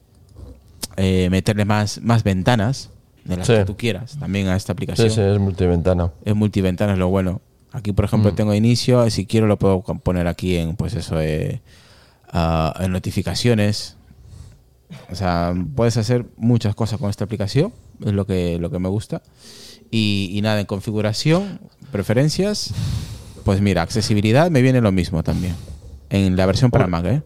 eh, 0.96 1.28
meterle 1.30 1.64
más, 1.64 2.00
más 2.02 2.22
ventanas 2.22 2.90
de 3.24 3.36
las 3.38 3.46
Sí. 3.46 3.54
que 3.54 3.64
tú 3.64 3.76
quieras 3.76 4.16
también 4.18 4.48
a 4.48 4.56
esta 4.56 4.72
aplicación 4.72 5.08
Sí, 5.08 5.14
sí, 5.16 5.20
es 5.22 5.38
multiventana. 5.38 6.10
es 6.24 6.34
multiventana 6.34 6.92
es 6.92 6.98
lo 6.98 7.08
bueno. 7.08 7.40
Aquí, 7.72 7.92
por 7.92 8.04
ejemplo, 8.04 8.30
Mm. 8.32 8.34
tengo 8.36 8.54
inicio. 8.54 9.08
Si 9.10 9.24
quiero, 9.26 9.46
lo 9.46 9.58
puedo 9.58 9.82
poner 9.82 10.26
aquí 10.26 10.56
en, 10.56 10.76
pues 10.76 10.94
eso, 10.94 11.20
eh, 11.20 11.60
ah, 12.30 12.74
en 12.80 12.92
notificaciones. 12.92 13.96
O 15.10 15.14
sea, 15.14 15.54
puedes 15.74 15.96
hacer 15.96 16.26
muchas 16.36 16.74
cosas 16.74 17.00
con 17.00 17.08
esta 17.10 17.24
aplicación. 17.24 17.72
Es 18.04 18.12
lo 18.12 18.26
que, 18.26 18.58
lo 18.58 18.70
que 18.70 18.78
me 18.78 18.88
gusta. 18.90 19.22
Y, 19.90 20.30
y 20.32 20.40
nada, 20.42 20.60
en 20.60 20.66
configuración, 20.66 21.60
preferencias. 21.90 22.72
Pues 23.44 23.60
mira, 23.60 23.82
accesibilidad 23.82 24.50
me 24.50 24.62
viene 24.62 24.80
lo 24.80 24.92
mismo 24.92 25.22
también. 25.22 25.54
En 26.10 26.36
la 26.36 26.46
versión 26.46 26.70
para 26.70 26.86
Mac, 26.86 27.04
¿eh? 27.06 27.22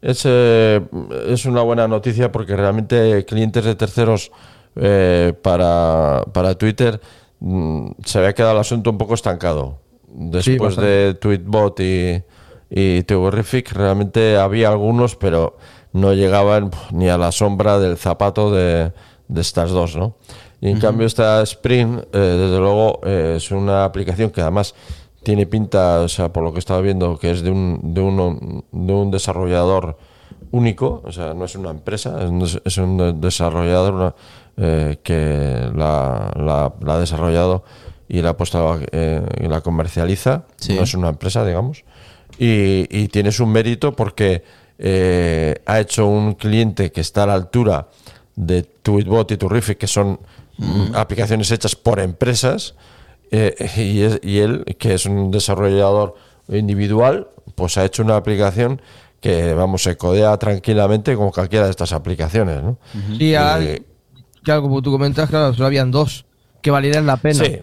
Es, 0.00 0.22
eh, 0.24 0.80
es 1.28 1.44
una 1.44 1.62
buena 1.62 1.86
noticia 1.86 2.32
porque 2.32 2.56
realmente 2.56 3.24
clientes 3.24 3.64
de 3.64 3.74
terceros 3.74 4.32
eh, 4.74 5.32
para, 5.42 6.24
para 6.32 6.56
Twitter 6.56 7.00
mm, 7.40 7.90
se 8.04 8.18
había 8.18 8.34
quedado 8.34 8.54
el 8.54 8.60
asunto 8.60 8.90
un 8.90 8.98
poco 8.98 9.14
estancado. 9.14 9.78
Después 10.08 10.76
de 10.76 11.14
Tweetbot 11.20 11.80
y, 11.80 12.22
y 12.68 13.02
realmente 13.02 14.36
había 14.36 14.68
algunos, 14.68 15.16
pero 15.16 15.56
no 15.92 16.14
llegaban 16.14 16.70
ni 16.90 17.08
a 17.08 17.18
la 17.18 17.32
sombra 17.32 17.78
del 17.78 17.96
zapato 17.96 18.52
de, 18.52 18.92
de 19.28 19.40
estas 19.40 19.70
dos, 19.70 19.96
¿no? 19.96 20.16
Y 20.60 20.68
en 20.68 20.78
cambio 20.78 21.08
esta 21.08 21.42
Spring, 21.42 21.98
eh, 22.12 22.18
desde 22.18 22.58
luego, 22.58 23.00
eh, 23.04 23.34
es 23.36 23.50
una 23.50 23.84
aplicación 23.84 24.30
que 24.30 24.40
además 24.40 24.76
tiene 25.22 25.46
pinta, 25.46 26.00
o 26.00 26.08
sea, 26.08 26.32
por 26.32 26.42
lo 26.42 26.52
que 26.52 26.58
estaba 26.58 26.80
viendo, 26.80 27.18
que 27.18 27.30
es 27.30 27.42
de 27.42 27.50
un, 27.50 27.80
de 27.94 28.00
un, 28.00 28.64
de 28.72 28.92
un 28.92 29.10
desarrollador 29.10 29.96
único, 30.50 31.02
o 31.04 31.12
sea, 31.12 31.34
no 31.34 31.44
es 31.44 31.54
una 31.54 31.70
empresa, 31.70 32.18
es 32.22 32.28
un, 32.30 32.42
es 32.64 32.76
un 32.78 33.20
desarrollador 33.20 33.94
una, 33.94 34.14
eh, 34.56 34.98
que 35.02 35.70
la, 35.74 36.30
la- 36.36 36.72
la 36.84 36.94
ha 36.94 36.98
desarrollado 36.98 37.64
y 38.08 38.20
la 38.20 38.30
ha 38.30 38.36
puesto 38.36 38.78
eh, 38.92 39.22
y 39.40 39.48
la 39.48 39.60
comercializa, 39.62 40.44
Sí. 40.56 40.74
no 40.74 40.82
es 40.82 40.94
una 40.94 41.08
empresa, 41.08 41.44
digamos, 41.46 41.84
y, 42.38 42.86
y 42.90 43.08
tiene 43.08 43.32
su 43.32 43.46
mérito 43.46 43.94
porque 43.94 44.42
eh, 44.78 45.54
ha 45.66 45.80
hecho 45.80 46.06
un 46.06 46.34
cliente 46.34 46.90
que 46.92 47.00
está 47.00 47.22
a 47.22 47.26
la 47.26 47.34
altura 47.34 47.88
de 48.34 48.62
Tweetbot 48.62 49.30
y 49.30 49.36
Turrific, 49.36 49.78
que 49.78 49.86
son 49.86 50.18
mm, 50.58 50.94
aplicaciones 50.94 51.50
hechas 51.50 51.76
por 51.76 52.00
empresas, 52.00 52.74
eh, 53.32 53.54
y, 53.76 54.02
es- 54.02 54.20
y 54.22 54.38
él, 54.38 54.64
que 54.78 54.94
es 54.94 55.06
un 55.06 55.30
desarrollador 55.32 56.14
individual, 56.48 57.28
pues 57.56 57.76
ha 57.78 57.84
hecho 57.84 58.02
una 58.04 58.16
aplicación 58.16 58.80
que, 59.20 59.54
vamos, 59.54 59.82
se 59.82 59.96
codea 59.96 60.36
tranquilamente 60.36 61.16
con 61.16 61.30
cualquiera 61.30 61.64
de 61.66 61.70
estas 61.70 61.92
aplicaciones, 61.92 62.62
¿no? 62.62 62.78
Sí, 63.18 63.34
ahora, 63.34 63.64
Eh, 63.64 63.82
claro, 64.42 64.62
como 64.62 64.82
tú 64.82 64.90
comentas, 64.90 65.28
claro, 65.30 65.52
solo 65.54 65.66
habían 65.66 65.90
dos 65.90 66.24
que 66.60 66.70
valieran 66.70 67.06
la 67.06 67.16
pena. 67.16 67.44
Sí, 67.44 67.58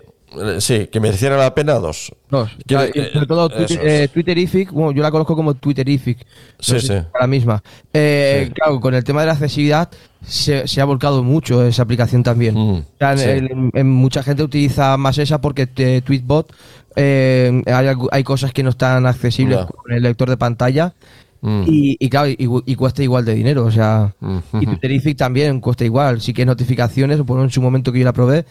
sí, 0.60 0.88
que 0.88 1.00
merecieran 1.00 1.40
la 1.40 1.54
pena 1.56 1.74
dos. 1.74 2.12
Dos. 2.30 2.50
Quiere- 2.68 2.92
Claro, 2.92 3.08
y 3.10 3.14
sobre 3.14 3.26
todo 3.28 3.46
eh, 3.52 3.66
Twitter, 3.66 3.88
eh, 3.88 4.08
Twitterific, 4.08 4.72
bueno, 4.72 4.92
yo 4.92 5.02
la 5.02 5.12
conozco 5.12 5.36
como 5.36 5.54
Twitterific. 5.56 6.26
Sí, 6.60 6.80
sí. 6.80 6.94
La 7.20 7.28
misma. 7.28 7.62
Eh, 7.94 8.46
Sí. 8.48 8.54
Claro, 8.54 8.80
con 8.80 8.94
el 8.94 9.04
tema 9.04 9.22
de 9.22 9.28
la 9.28 9.34
accesibilidad 9.34 9.90
se, 10.26 10.68
se 10.68 10.82
ha 10.82 10.86
volcado 10.86 11.24
mucho 11.24 11.66
esa 11.66 11.84
aplicación 11.84 12.24
también. 12.24 12.56
Mm, 12.56 12.70
O 12.80 12.84
sea, 13.00 13.12
en- 13.14 13.18
sí. 13.20 13.26
en- 13.52 13.72
en 13.74 13.90
mucha 13.90 14.22
gente 14.24 14.44
utiliza 14.44 14.96
más 14.98 15.18
esa 15.18 15.40
porque 15.42 15.68
te- 15.68 16.02
Tweetbot 16.02 16.54
eh, 16.96 17.62
hay, 17.68 17.88
hay 18.12 18.24
cosas 18.24 18.52
que 18.52 18.64
no 18.64 18.72
están 18.72 19.06
accesibles 19.06 19.60
con 19.66 19.92
el 19.94 20.04
lector 20.04 20.30
de 20.30 20.38
pantalla. 20.38 20.94
Mm. 21.42 21.64
Y, 21.68 21.96
y 22.00 22.10
claro, 22.10 22.28
y, 22.30 22.38
y 22.66 22.76
cuesta 22.76 23.02
igual 23.02 23.24
de 23.24 23.34
dinero, 23.34 23.66
o 23.66 23.72
sea, 23.72 24.14
Mm, 24.20 24.38
y. 24.62 24.66
Twitterific 24.66 25.18
también 25.18 25.62
cuesta 25.62 25.86
igual, 25.86 26.20
sí 26.20 26.34
que 26.34 26.46
notificaciones, 26.46 27.22
bueno, 27.22 27.44
en 27.44 27.50
su 27.50 27.62
momento 27.62 27.92
que 27.94 28.00
yo 28.00 28.06
la 28.06 28.12
probé, 28.14 28.46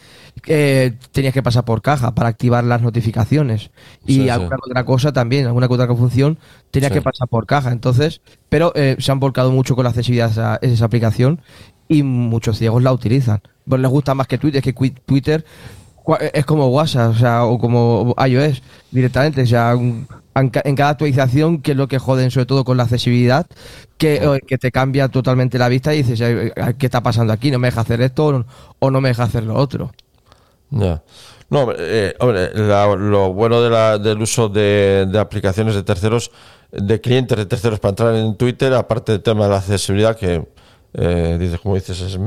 eh, 0.47 0.93
tenías 1.11 1.33
que 1.33 1.43
pasar 1.43 1.65
por 1.65 1.81
caja 1.83 2.15
para 2.15 2.29
activar 2.29 2.63
las 2.63 2.81
notificaciones 2.81 3.69
y 4.07 4.15
Sí, 4.15 4.29
alguna 4.29 4.55
que 4.57 4.71
otra 4.71 4.85
cosa 4.85 5.13
también, 5.13 5.45
alguna 5.45 5.67
que 5.67 5.73
otra 5.75 5.95
función 5.95 6.39
tenías 6.71 6.91
Sí. 6.91 6.97
que 6.97 7.01
pasar 7.03 7.27
por 7.27 7.45
caja, 7.45 7.71
entonces, 7.71 8.21
pero 8.49 8.71
eh, 8.75 8.95
se 8.99 9.11
han 9.11 9.19
volcado 9.19 9.51
mucho 9.51 9.75
con 9.75 9.83
la 9.83 9.89
accesibilidad 9.91 10.27
a 10.29 10.31
esa, 10.31 10.59
esa 10.61 10.85
aplicación 10.85 11.41
y 11.87 12.01
muchos 12.03 12.57
ciegos 12.57 12.81
la 12.83 12.91
utilizan, 12.91 13.41
pues 13.67 13.81
les 13.81 13.91
gusta 13.91 14.15
más 14.15 14.25
que 14.27 14.37
Twitter, 14.39 14.61
que 14.63 14.73
Qui- 14.73 14.95
Twitter 15.05 15.45
es 16.17 16.45
como 16.45 16.67
WhatsApp, 16.67 17.11
o 17.11 17.15
sea, 17.15 17.45
o 17.45 17.57
como 17.59 18.15
iOS 18.25 18.61
directamente, 18.91 19.41
o 19.43 19.45
sea, 19.45 19.75
un- 19.75 20.07
en 20.35 20.49
ca- 20.49 20.61
en 20.63 20.75
cada 20.75 20.91
actualización, 20.91 21.61
que 21.61 21.71
es 21.71 21.77
lo 21.77 21.87
que 21.87 21.99
joden 21.99 22.31
sobre 22.31 22.45
todo 22.45 22.63
con 22.63 22.77
la 22.77 22.83
accesibilidad, 22.83 23.45
que, 23.97 24.15
eh, 24.15 24.39
que 24.47 24.57
te 24.57 24.71
cambia 24.71 25.09
totalmente 25.09 25.57
la 25.57 25.67
vista 25.67 25.93
y 25.93 26.03
dices, 26.03 26.19
¿qué 26.77 26.85
está 26.85 27.01
pasando 27.03 27.33
aquí? 27.33 27.51
¿No 27.51 27.59
me 27.59 27.67
deja 27.67 27.81
hacer 27.81 28.01
esto 28.01 28.25
o 28.27 28.31
no, 28.31 28.91
no 28.91 29.01
me 29.01 29.09
deja 29.09 29.23
hacer 29.23 29.43
lo 29.43 29.55
otro? 29.55 29.91
Ya. 30.69 31.01
No, 31.49 31.61
hombre, 31.61 31.77
eh, 31.79 32.15
hombre, 32.19 32.51
la- 32.53 32.95
lo 32.95 33.33
bueno 33.33 33.61
de 33.61 33.69
la- 33.71 33.97
del 33.97 34.21
uso 34.21 34.47
de, 34.49 35.07
de 35.11 35.19
aplicaciones 35.19 35.73
de 35.75 35.83
terceros, 35.83 36.31
de 36.71 37.01
clientes 37.01 37.35
de 37.37 37.45
terceros 37.47 37.79
para 37.79 37.89
entrar 37.89 38.15
en 38.15 38.35
Twitter, 38.37 38.71
aparte 38.75 39.13
del 39.13 39.21
tema 39.23 39.45
de 39.45 39.49
la 39.51 39.57
accesibilidad, 39.57 40.15
que 40.15 40.47
eh, 40.93 41.37
dices, 41.39 41.59
como 41.59 41.75
dices, 41.75 41.99
es, 42.01 42.19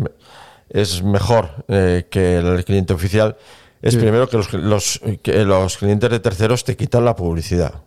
es 0.71 1.03
mejor 1.03 1.65
eh, 1.69 2.07
que 2.11 2.39
el 2.39 2.65
cliente 2.65 2.93
oficial, 2.93 3.37
es 3.83 3.97
primero 3.97 4.29
que 4.29 4.37
los, 4.37 4.53
los, 4.53 5.01
que 5.23 5.45
los 5.45 5.77
clientes 5.77 6.09
de 6.09 6.21
terceros 6.21 6.65
te 6.65 6.77
quitan 6.77 7.05
la 7.05 7.15
publicidad. 7.17 7.83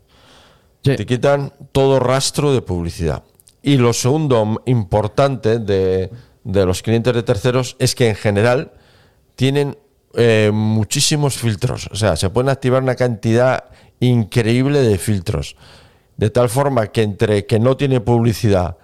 Sí. 0.83 0.95
Te 0.95 1.05
quitan 1.05 1.53
todo 1.71 1.99
rastro 1.99 2.53
de 2.53 2.61
publicidad. 2.61 3.23
Y 3.63 3.77
lo 3.77 3.93
segundo 3.93 4.61
importante 4.65 5.57
de, 5.57 6.11
de 6.43 6.65
los 6.65 6.83
clientes 6.83 7.13
de 7.13 7.23
terceros 7.23 7.75
es 7.79 7.95
que 7.95 8.09
en 8.09 8.15
general 8.15 8.73
tienen 9.35 9.77
eh, 10.13 10.51
muchísimos 10.53 11.37
filtros. 11.37 11.89
O 11.91 11.95
sea, 11.95 12.15
se 12.15 12.29
pueden 12.29 12.49
activar 12.49 12.83
una 12.83 12.95
cantidad 12.95 13.63
increíble 13.99 14.81
de 14.81 14.97
filtros. 14.97 15.55
de 16.17 16.29
tal 16.29 16.49
forma 16.49 16.87
que 16.87 17.03
entre 17.03 17.45
que 17.45 17.59
no 17.59 17.75
tiene 17.77 17.99
publicidad, 17.99 18.77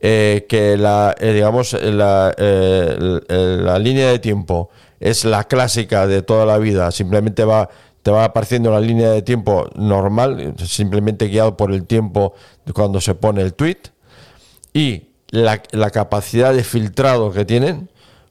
eh, 0.00 0.46
que 0.48 0.76
la, 0.76 1.14
eh, 1.18 1.32
digamos, 1.32 1.72
la, 1.72 2.34
la 2.38 3.78
línea 3.78 4.10
de 4.10 4.18
tiempo 4.18 4.70
es 5.00 5.24
la 5.24 5.44
clásica 5.44 6.06
de 6.06 6.22
toda 6.22 6.46
la 6.46 6.58
vida, 6.58 6.90
simplemente 6.90 7.44
va 7.44 7.68
te 8.02 8.10
va 8.10 8.24
apareciendo 8.24 8.70
la 8.70 8.80
línea 8.80 9.10
de 9.10 9.20
tiempo 9.22 9.68
normal, 9.74 10.54
simplemente 10.64 11.26
guiado 11.26 11.56
por 11.56 11.72
el 11.72 11.84
tiempo 11.84 12.32
cuando 12.72 13.00
se 13.00 13.14
pone 13.14 13.42
el 13.42 13.54
tweet. 13.54 13.78
Y 14.72 15.08
la, 15.30 15.58
capacidad 15.90 16.54
de 16.54 16.64
filtrado 16.64 17.32
que 17.32 17.44
tienen, 17.44 17.90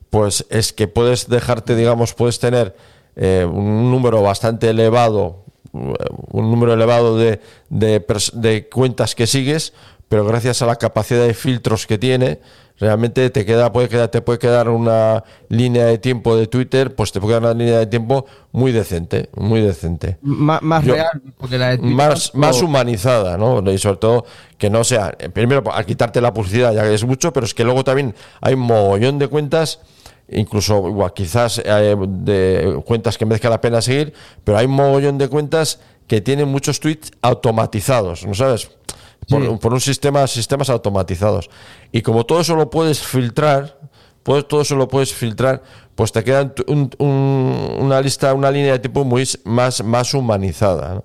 pues 0.09 0.45
es 0.49 0.73
que 0.73 0.87
puedes 0.87 1.29
dejarte, 1.29 1.75
digamos, 1.75 2.13
puedes 2.13 2.39
tener 2.39 2.75
eh, 3.15 3.45
un 3.47 3.91
número 3.91 4.21
bastante 4.21 4.69
elevado, 4.69 5.43
un 5.73 6.49
número 6.49 6.73
elevado 6.73 7.17
de, 7.17 7.39
de 7.69 8.69
cuentas 8.73 9.13
que 9.13 9.27
sigues, 9.27 9.73
pero 10.09 10.25
gracias 10.25 10.61
a 10.61 10.65
la 10.65 10.77
capacidad 10.77 11.27
de 11.27 11.33
filtros 11.33 11.85
que 11.85 11.97
tiene, 11.97 12.39
realmente 12.79 13.29
te 13.29 13.45
queda, 13.45 13.71
puede 13.71 13.89
quedar, 13.89 14.09
te 14.09 14.21
puede 14.21 14.39
quedar 14.39 14.69
una 14.69 15.23
línea 15.49 15.85
de 15.85 15.97
tiempo 15.97 16.35
de 16.35 16.47
Twitter, 16.47 16.93
pues 16.95 17.11
te 17.11 17.19
puede 17.19 17.31
quedar 17.39 17.51
una 17.53 17.63
línea 17.63 17.79
de 17.79 17.87
tiempo 17.87 18.25
muy 18.51 18.71
decente, 18.71 19.29
muy 19.35 19.61
decente 19.61 20.17
Má- 20.21 20.59
más 20.61 20.83
Yo- 20.83 20.93
real, 20.93 21.21
porque 21.37 21.57
la 21.57 21.69
de 21.69 21.77
Twitter 21.79 21.95
más, 21.95 22.61
humanizada, 22.61 23.37
¿no? 23.37 23.61
Y 23.71 23.77
sobre 23.77 23.97
todo 23.97 24.25
que 24.57 24.69
no 24.69 24.83
sea, 24.83 25.15
primero 25.33 25.63
al 25.73 25.85
quitarte 25.85 26.21
la 26.21 26.33
publicidad 26.33 26.73
ya 26.73 26.83
que 26.83 26.93
es 26.93 27.03
mucho, 27.05 27.33
pero 27.33 27.45
es 27.45 27.53
que 27.53 27.63
luego 27.63 27.83
también 27.83 28.13
hay 28.41 28.53
un 28.53 28.61
mogollón 28.61 29.17
de 29.19 29.27
cuentas, 29.27 29.79
incluso 30.29 30.83
quizás 31.15 31.61
eh, 31.63 31.95
de 31.99 32.81
cuentas 32.85 33.17
que 33.17 33.25
merezca 33.25 33.49
la 33.49 33.61
pena 33.61 33.81
seguir, 33.81 34.13
pero 34.43 34.57
hay 34.57 34.65
un 34.65 34.73
mogollón 34.73 35.17
de 35.17 35.27
cuentas 35.29 35.79
que 36.07 36.21
tienen 36.21 36.47
muchos 36.47 36.79
tweets 36.79 37.11
automatizados, 37.21 38.25
¿no 38.25 38.33
sabes? 38.33 38.69
Por, 39.29 39.41
Sí. 39.43 39.49
por 39.61 39.73
un 39.73 39.81
sistema, 39.81 40.25
sistemas 40.27 40.69
automatizados. 40.69 41.49
Y 41.91 42.01
como 42.01 42.25
todo 42.25 42.39
eso 42.41 42.55
lo 42.55 42.69
puedes 42.69 42.99
filtrar, 43.01 43.77
pues 44.23 44.47
todo 44.47 44.61
eso 44.61 44.75
lo 44.75 44.87
puedes 44.87 45.13
filtrar, 45.13 45.61
pues 45.95 46.11
te 46.11 46.23
queda 46.23 46.53
un- 46.67 46.89
un- 46.97 47.75
una 47.79 47.99
lista, 48.01 48.33
una 48.33 48.51
línea 48.51 48.73
de 48.73 48.79
tipo 48.79 49.03
muy 49.03 49.27
más, 49.45 49.83
más 49.83 50.13
humanizada. 50.13 50.95
¿no? 50.95 51.03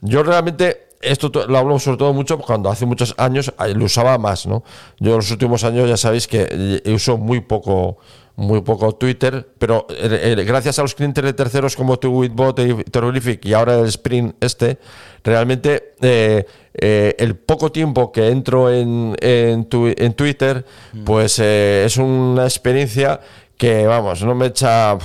Yo 0.00 0.22
realmente 0.22 0.88
esto 1.00 1.30
to- 1.32 1.46
lo 1.48 1.58
hablo 1.58 1.78
sobre 1.80 1.98
todo 1.98 2.12
mucho 2.12 2.38
cuando 2.38 2.70
hace 2.70 2.86
muchos 2.86 3.14
años 3.18 3.52
eh, 3.66 3.74
lo 3.74 3.86
usaba 3.86 4.16
más, 4.18 4.46
¿no? 4.46 4.62
Yo 5.00 5.10
en 5.10 5.16
los 5.16 5.30
últimos 5.32 5.64
años 5.64 5.88
ya 5.88 5.96
sabéis 5.96 6.28
que 6.28 6.46
eh, 6.50 6.92
uso 6.94 7.16
muy 7.18 7.40
poco 7.40 7.98
muy 8.34 8.62
poco 8.62 8.94
Twitter, 8.94 9.52
pero 9.58 9.86
eh, 9.90 10.34
eh, 10.38 10.44
gracias 10.44 10.78
a 10.78 10.82
los 10.82 10.94
clientes 10.94 11.22
de 11.22 11.34
terceros 11.34 11.76
como 11.76 11.98
Tweetbot 11.98 12.58
y 12.60 12.84
Terrorific 12.84 13.44
y 13.44 13.52
ahora 13.52 13.78
el 13.80 13.86
Spring 13.86 14.32
este, 14.40 14.78
realmente 15.24 15.94
eh, 16.00 16.44
eh, 16.74 17.14
el 17.18 17.36
poco 17.36 17.70
tiempo 17.72 18.10
que 18.12 18.28
entro 18.28 18.70
en, 18.72 19.14
en, 19.20 19.64
tu- 19.66 19.92
en 19.96 20.14
Twitter, 20.14 20.64
pues 21.04 21.38
eh, 21.38 21.84
es 21.86 21.96
una 21.96 22.44
experiencia 22.44 23.20
que 23.56 23.86
vamos, 23.86 24.24
no 24.24 24.34
me 24.34 24.46
echa 24.46 24.96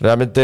realmente, 0.00 0.40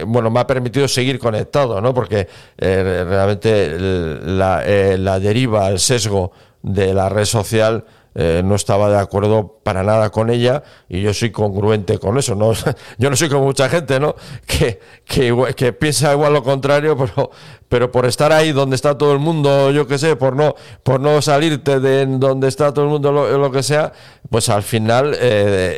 eh, 0.00 0.04
bueno, 0.06 0.30
me 0.30 0.40
ha 0.40 0.46
permitido 0.46 0.88
seguir 0.88 1.18
conectado, 1.18 1.80
¿no? 1.80 1.94
Porque 1.94 2.26
eh, 2.56 3.04
realmente 3.08 3.76
la, 3.78 4.62
eh, 4.66 4.98
la 4.98 5.20
deriva, 5.20 5.68
el 5.68 5.78
sesgo 5.78 6.32
de 6.62 6.92
la 6.94 7.08
red 7.08 7.24
social 7.24 7.84
eh, 8.20 8.42
no 8.44 8.56
estaba 8.56 8.90
de 8.90 8.98
acuerdo 8.98 9.60
para 9.62 9.84
nada 9.84 10.10
con 10.10 10.28
ella 10.28 10.64
y 10.88 11.02
yo 11.02 11.14
soy 11.14 11.30
congruente 11.30 12.00
con 12.00 12.18
eso, 12.18 12.34
¿no? 12.34 12.52
Yo 12.98 13.10
no 13.10 13.14
soy 13.16 13.28
como 13.28 13.44
mucha 13.44 13.68
gente, 13.68 14.00
¿no? 14.00 14.16
Que, 14.44 14.80
que, 15.04 15.54
que 15.56 15.72
piensa 15.72 16.12
igual 16.12 16.32
lo 16.32 16.42
contrario, 16.42 16.96
pero, 16.96 17.30
pero 17.68 17.92
por 17.92 18.06
estar 18.06 18.32
ahí 18.32 18.50
donde 18.50 18.74
está 18.74 18.98
todo 18.98 19.12
el 19.12 19.20
mundo, 19.20 19.70
yo 19.70 19.86
qué 19.86 19.98
sé, 19.98 20.16
por 20.16 20.34
no, 20.34 20.56
por 20.82 21.00
no 21.00 21.22
salirte 21.22 21.78
de 21.78 22.06
donde 22.06 22.48
está 22.48 22.74
todo 22.74 22.86
el 22.86 22.90
mundo, 22.90 23.12
lo, 23.12 23.38
lo 23.38 23.52
que 23.52 23.62
sea, 23.62 23.92
pues 24.30 24.48
al 24.48 24.62
final 24.62 25.14
eh, 25.14 25.18
eh, 25.20 25.76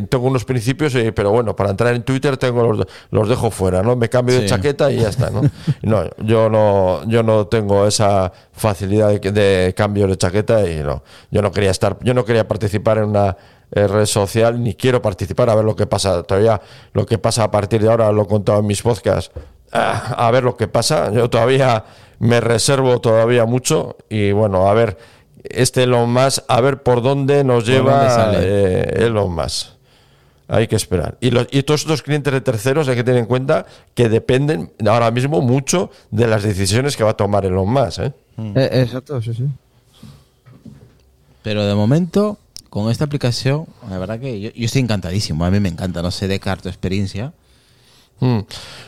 eh, 0.00 0.06
tengo 0.08 0.26
unos 0.26 0.44
principios, 0.44 0.94
pero 1.14 1.30
bueno, 1.30 1.54
para 1.54 1.70
entrar 1.70 1.94
en 1.94 2.02
Twitter 2.02 2.36
tengo 2.38 2.72
los, 2.72 2.86
los 3.10 3.28
dejo 3.28 3.50
fuera, 3.50 3.82
¿no? 3.82 3.94
Me 3.94 4.08
cambio 4.08 4.40
de 4.40 4.46
chaqueta 4.46 4.90
y 4.90 5.00
ya 5.00 5.10
está, 5.10 5.30
¿no? 5.30 5.42
No, 5.82 6.04
yo 6.18 6.48
no, 6.50 7.06
yo 7.06 7.22
no 7.22 7.46
tengo 7.46 7.86
esa 7.86 8.32
facilidad 8.58 9.20
de, 9.20 9.32
de 9.32 9.74
cambio 9.74 10.06
de 10.06 10.16
chaqueta 10.16 10.68
y 10.68 10.82
no, 10.82 11.02
yo 11.30 11.42
no 11.42 11.50
quería 11.50 11.70
estar, 11.70 11.96
yo 12.02 12.14
no 12.14 12.24
quería 12.24 12.46
participar 12.46 12.98
en 12.98 13.04
una 13.04 13.36
eh, 13.70 13.86
red 13.86 14.06
social 14.06 14.62
ni 14.62 14.74
quiero 14.74 15.02
participar 15.02 15.50
a 15.50 15.54
ver 15.54 15.64
lo 15.64 15.76
que 15.76 15.86
pasa 15.86 16.22
todavía, 16.22 16.60
lo 16.92 17.06
que 17.06 17.18
pasa 17.18 17.44
a 17.44 17.50
partir 17.50 17.82
de 17.82 17.88
ahora 17.88 18.10
lo 18.12 18.22
he 18.22 18.26
contado 18.26 18.60
en 18.60 18.66
mis 18.66 18.82
podcasts, 18.82 19.30
ah, 19.72 20.14
a 20.16 20.30
ver 20.30 20.44
lo 20.44 20.56
que 20.56 20.68
pasa, 20.68 21.10
yo 21.12 21.30
todavía 21.30 21.84
me 22.18 22.40
reservo 22.40 23.00
todavía 23.00 23.44
mucho 23.44 23.96
y 24.08 24.32
bueno, 24.32 24.68
a 24.68 24.74
ver 24.74 24.96
este 25.44 25.84
Elon 25.84 26.12
Musk, 26.12 26.44
a 26.48 26.60
ver 26.60 26.82
por 26.82 27.02
dónde 27.02 27.44
nos 27.44 27.64
Por 27.64 27.72
lleva 27.72 28.24
dónde 28.24 28.40
eh, 28.42 29.06
Elon 29.06 29.34
Musk. 29.34 29.77
Hay 30.48 30.66
que 30.66 30.76
esperar. 30.76 31.18
Y, 31.20 31.30
los, 31.30 31.46
y 31.50 31.62
todos 31.62 31.82
estos 31.82 32.02
clientes 32.02 32.32
de 32.32 32.40
terceros 32.40 32.88
hay 32.88 32.96
que 32.96 33.04
tener 33.04 33.20
en 33.20 33.26
cuenta 33.26 33.66
que 33.94 34.08
dependen 34.08 34.72
ahora 34.86 35.10
mismo 35.10 35.42
mucho 35.42 35.90
de 36.10 36.26
las 36.26 36.42
decisiones 36.42 36.96
que 36.96 37.04
va 37.04 37.10
a 37.10 37.16
tomar 37.16 37.44
Elon 37.44 37.68
Musk. 37.70 37.98
¿eh? 38.00 38.12
Eh, 38.56 38.70
exacto, 38.82 39.20
sí, 39.20 39.34
sí. 39.34 39.44
Pero 41.42 41.66
de 41.66 41.74
momento, 41.74 42.38
con 42.70 42.90
esta 42.90 43.04
aplicación, 43.04 43.66
la 43.90 43.98
verdad 43.98 44.18
que 44.18 44.40
yo, 44.40 44.50
yo 44.54 44.64
estoy 44.64 44.80
encantadísimo. 44.82 45.44
A 45.44 45.50
mí 45.50 45.60
me 45.60 45.68
encanta. 45.68 46.02
No 46.02 46.10
sé 46.10 46.28
de 46.28 46.38
tu 46.38 46.68
experiencia. 46.68 47.32
Mm. 48.20 48.38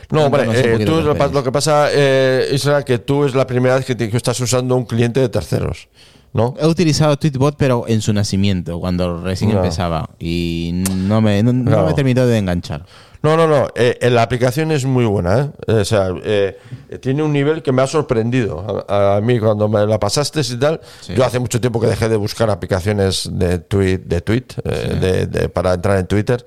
No, 0.09 0.25
hombre, 0.25 0.43
eh, 0.53 0.83
tú 0.85 1.01
lo, 1.01 1.43
que 1.43 1.51
pasa, 1.51 1.87
eh, 1.91 2.49
Isra, 2.51 2.83
que 2.83 2.99
tú 2.99 3.23
es 3.23 3.33
la 3.33 3.47
primera 3.47 3.75
vez 3.75 3.85
que, 3.85 3.95
te- 3.95 4.09
que 4.09 4.17
estás 4.17 4.37
usando 4.41 4.75
un 4.75 4.85
cliente 4.85 5.21
de 5.21 5.29
terceros, 5.29 5.87
¿no? 6.33 6.53
He 6.59 6.67
utilizado 6.67 7.17
Tweetbot, 7.17 7.55
pero 7.57 7.85
en 7.87 8.01
su 8.01 8.13
nacimiento, 8.13 8.79
cuando 8.79 9.21
recién 9.21 9.51
No. 9.51 9.57
empezaba. 9.57 10.09
Y 10.19 10.83
no 10.97 11.21
me, 11.21 11.41
no, 11.43 11.51
no 11.53 11.85
me 11.85 11.91
he 11.91 11.93
terminado 11.93 12.27
de 12.27 12.37
enganchar. 12.37 12.85
No, 13.23 13.37
no, 13.37 13.45
no. 13.47 13.67
eh, 13.75 13.99
eh, 14.01 14.09
la 14.09 14.23
aplicación 14.23 14.71
es 14.71 14.83
muy 14.85 15.05
buena. 15.05 15.51
¿eh? 15.67 15.73
O 15.73 15.85
sea, 15.85 16.09
eh, 16.23 16.57
tiene 17.01 17.21
un 17.21 17.31
nivel 17.31 17.61
que 17.61 17.71
me 17.71 17.83
ha 17.83 17.87
sorprendido. 17.87 18.83
A, 18.89 19.17
a 19.17 19.21
mí, 19.21 19.39
cuando 19.39 19.69
me 19.69 19.85
la 19.85 19.99
pasaste 19.99 20.41
y 20.41 20.55
tal, 20.57 20.81
Sí. 21.01 21.13
yo 21.13 21.23
hace 21.23 21.37
mucho 21.37 21.61
tiempo 21.61 21.79
que 21.79 21.85
dejé 21.85 22.09
de 22.09 22.15
buscar 22.15 22.49
aplicaciones 22.49 23.29
de 23.31 23.59
tweet, 23.59 23.99
de 23.99 24.21
tweet 24.21 24.45
de- 24.63 25.27
de- 25.27 25.49
para 25.49 25.75
entrar 25.75 25.99
en 25.99 26.07
Twitter. 26.07 26.43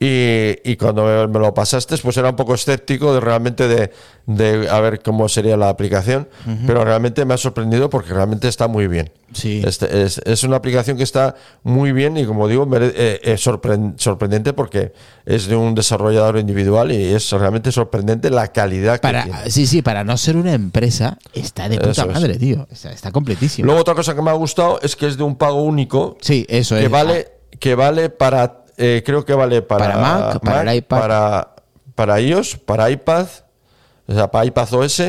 Y, 0.00 0.58
y 0.70 0.76
cuando 0.76 1.04
me, 1.04 1.26
me 1.26 1.38
lo 1.40 1.52
pasaste, 1.52 1.96
pues 1.98 2.16
era 2.16 2.30
un 2.30 2.36
poco 2.36 2.54
escéptico 2.54 3.12
de 3.14 3.20
realmente 3.20 3.66
de, 3.66 3.90
de 4.26 4.68
a 4.70 4.78
ver 4.80 5.00
cómo 5.02 5.28
sería 5.28 5.56
la 5.56 5.68
aplicación. 5.68 6.28
Pero 6.66 6.84
realmente 6.84 7.24
me 7.24 7.34
ha 7.34 7.36
sorprendido 7.36 7.90
porque 7.90 8.12
realmente 8.14 8.46
está 8.46 8.68
muy 8.68 8.86
bien. 8.86 9.10
Sí. 9.32 9.60
Este 9.66 10.04
es, 10.04 10.18
es 10.24 10.44
una 10.44 10.56
aplicación 10.56 10.96
que 10.96 11.02
está 11.02 11.34
muy 11.64 11.92
bien 11.92 12.16
y 12.16 12.24
como 12.24 12.46
digo, 12.48 12.66
eh, 12.80 13.20
es 13.24 13.44
sorpren- 13.46 13.94
sorprendente 13.98 14.52
porque 14.52 14.92
es 15.26 15.46
de 15.48 15.56
un 15.56 15.74
desarrollador 15.74 16.38
individual 16.38 16.92
y 16.92 17.12
es 17.12 17.30
realmente 17.32 17.72
sorprendente 17.72 18.30
la 18.30 18.48
calidad 18.52 19.00
que 19.00 19.08
tiene. 19.08 19.26
Para, 19.30 19.50
sí, 19.50 19.66
sí, 19.66 19.82
para 19.82 20.04
no 20.04 20.16
ser 20.16 20.36
una 20.36 20.52
empresa, 20.54 21.18
está 21.34 21.68
de 21.68 21.76
puta 21.76 21.90
Eso 21.90 22.02
es. 22.08 22.14
madre, 22.14 22.36
tío. 22.38 22.66
Está, 22.70 22.92
está 22.92 23.10
completísimo. 23.10 23.66
Luego 23.66 23.80
otra 23.80 23.94
cosa 23.96 24.14
que 24.14 24.22
me 24.22 24.30
ha 24.30 24.34
gustado 24.34 24.78
es 24.80 24.94
que 24.96 25.06
es 25.08 25.16
de 25.16 25.24
un 25.24 25.36
pago 25.36 25.62
único 25.62 26.16
sí, 26.20 26.46
eso 26.48 26.76
que 26.76 26.84
es. 26.84 26.90
vale 26.90 27.32
que 27.60 27.74
vale 27.74 28.08
para 28.08 28.57
eh, 28.78 29.02
creo 29.04 29.24
que 29.24 29.34
vale 29.34 29.60
para, 29.62 29.86
Para 29.92 29.98
Mac, 29.98 30.40
para 30.40 30.62
el 30.72 30.78
iPad. 30.78 31.00
para, 31.00 31.54
para 31.94 32.20
iOS, 32.20 32.56
para 32.56 32.90
iPad, 32.90 33.26
o 34.06 34.14
sea, 34.14 34.30
para 34.30 34.44
iPad 34.46 34.72
OS 34.74 35.02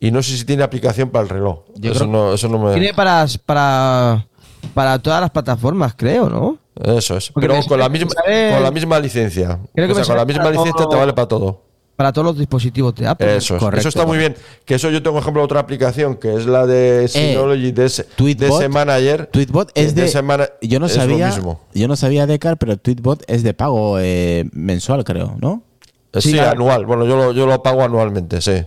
y 0.00 0.10
no 0.10 0.22
sé 0.22 0.36
si 0.36 0.44
tiene 0.46 0.62
aplicación 0.62 1.10
para 1.10 1.24
el 1.24 1.28
reloj. 1.28 1.64
Yo 1.74 1.90
eso 1.90 2.00
creo- 2.00 2.10
no, 2.12 2.32
eso 2.34 2.48
no 2.48 2.58
me 2.58 2.72
Tiene 2.72 2.94
para, 2.94 3.26
para, 3.44 4.26
para 4.72 4.98
todas 4.98 5.20
las 5.20 5.30
plataformas, 5.30 5.94
creo, 5.96 6.28
¿no? 6.30 6.58
Eso 6.82 7.16
es. 7.16 7.30
Porque 7.30 7.48
Pero 7.48 7.62
con 7.66 7.78
la 7.78 7.88
misma 7.90 8.10
con 8.14 8.62
la 8.62 8.70
misma 8.70 8.98
licencia. 8.98 9.58
Creo 9.74 9.86
que 9.86 9.92
o 9.92 9.96
sea, 9.96 10.04
con 10.06 10.16
la 10.16 10.24
misma 10.24 10.50
licencia 10.50 10.86
te 10.88 10.96
vale 10.96 11.12
para 11.12 11.28
todo. 11.28 11.62
Para 12.00 12.14
todos 12.14 12.24
los 12.28 12.38
dispositivos 12.38 12.94
de 12.94 13.06
Apple. 13.06 13.36
Eso 13.36 13.56
es. 13.56 13.60
correcto. 13.60 13.80
Eso 13.80 13.90
está 13.90 14.06
muy 14.06 14.16
bien. 14.16 14.34
Que 14.64 14.76
eso 14.76 14.88
yo 14.88 15.02
tengo, 15.02 15.16
por 15.16 15.22
ejemplo, 15.22 15.42
otra 15.42 15.60
aplicación 15.60 16.16
que 16.16 16.32
es 16.34 16.46
la 16.46 16.64
de 16.66 17.06
Synology, 17.08 17.72
de, 17.72 17.84
ese, 17.84 18.04
de 18.04 18.08
Tweetbot- 18.16 18.56
ese 18.56 18.68
manager. 18.70 19.26
Tweetbot 19.26 19.70
es 19.74 19.94
de. 19.94 20.06
ese 20.06 20.22
mana- 20.22 20.48
yo 20.62 20.80
no 20.80 20.86
es 20.86 20.96
lo 20.96 21.02
sabía. 21.02 21.26
mismo. 21.26 21.60
Yo 21.74 21.88
no 21.88 21.96
sabía 21.96 22.26
de 22.26 22.38
Car, 22.38 22.56
pero 22.56 22.78
Tweetbot 22.78 23.24
es 23.26 23.42
de 23.42 23.52
pago 23.52 23.98
eh, 24.00 24.46
mensual, 24.54 25.04
creo, 25.04 25.36
¿no? 25.42 25.62
Sí, 26.14 26.30
Sí, 26.32 26.38
anual. 26.38 26.86
Bueno, 26.86 27.04
yo 27.04 27.16
lo, 27.16 27.32
yo 27.32 27.44
lo 27.46 27.62
pago 27.62 27.82
anualmente, 27.82 28.40
sí. 28.40 28.64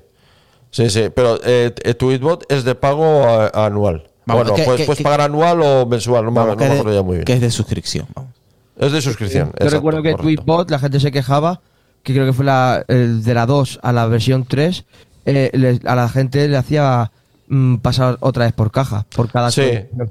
Sí, 0.69 0.91
sí. 0.91 1.09
Pero 1.15 1.39
eh, 1.43 1.73
eh, 1.83 1.93
Tweetbot 1.95 2.45
es 2.51 2.63
de 2.65 2.75
pago 2.75 3.23
eh, 3.45 3.49
anual. 3.55 4.09
Vamos, 4.27 4.43
bueno, 4.43 4.55
que- 4.55 4.63
puedes, 4.63 4.81
que- 4.81 4.85
puedes 4.85 4.97
que- 4.99 5.03
pagar 5.03 5.21
anual 5.21 5.59
o 5.63 5.87
mensual, 5.87 6.23
no, 6.25 6.29
me- 6.29 6.39
Vamos, 6.39 6.51
no 6.53 6.57
que, 6.57 6.65
me 6.65 6.69
es 6.69 6.73
de- 6.75 6.79
acuerdo 6.81 6.99
ya 6.99 7.03
muy 7.03 7.15
bien. 7.15 7.25
que 7.25 7.33
es 7.33 7.41
de 7.41 7.49
suscripción. 7.49 8.05
vamos. 8.13 8.29
Es 8.77 8.91
de 8.91 9.01
suscripción. 9.01 9.45
Yo 9.47 9.53
exacto, 9.53 9.75
recuerdo 9.75 10.03
que 10.03 10.11
correcto. 10.11 10.23
Tweetbot, 10.43 10.69
la 10.69 10.77
gente 10.77 10.99
se 10.99 11.11
quejaba, 11.11 11.61
que 12.03 12.13
creo 12.13 12.25
que 12.25 12.33
fue 12.33 12.45
la, 12.45 12.83
el 12.87 13.23
de 13.23 13.33
la 13.33 13.45
2 13.45 13.79
a 13.81 13.91
la 13.93 14.05
versión 14.07 14.45
3, 14.45 14.85
eh, 15.25 15.49
le- 15.53 15.79
a 15.85 15.95
la 15.95 16.09
gente 16.09 16.47
le 16.47 16.57
hacía 16.57 17.11
mm, 17.47 17.77
pasar 17.77 18.17
otra 18.21 18.45
vez 18.45 18.53
por 18.53 18.71
caja, 18.71 19.05
por 19.15 19.29
cada 19.31 19.51
Sí, 19.51 19.61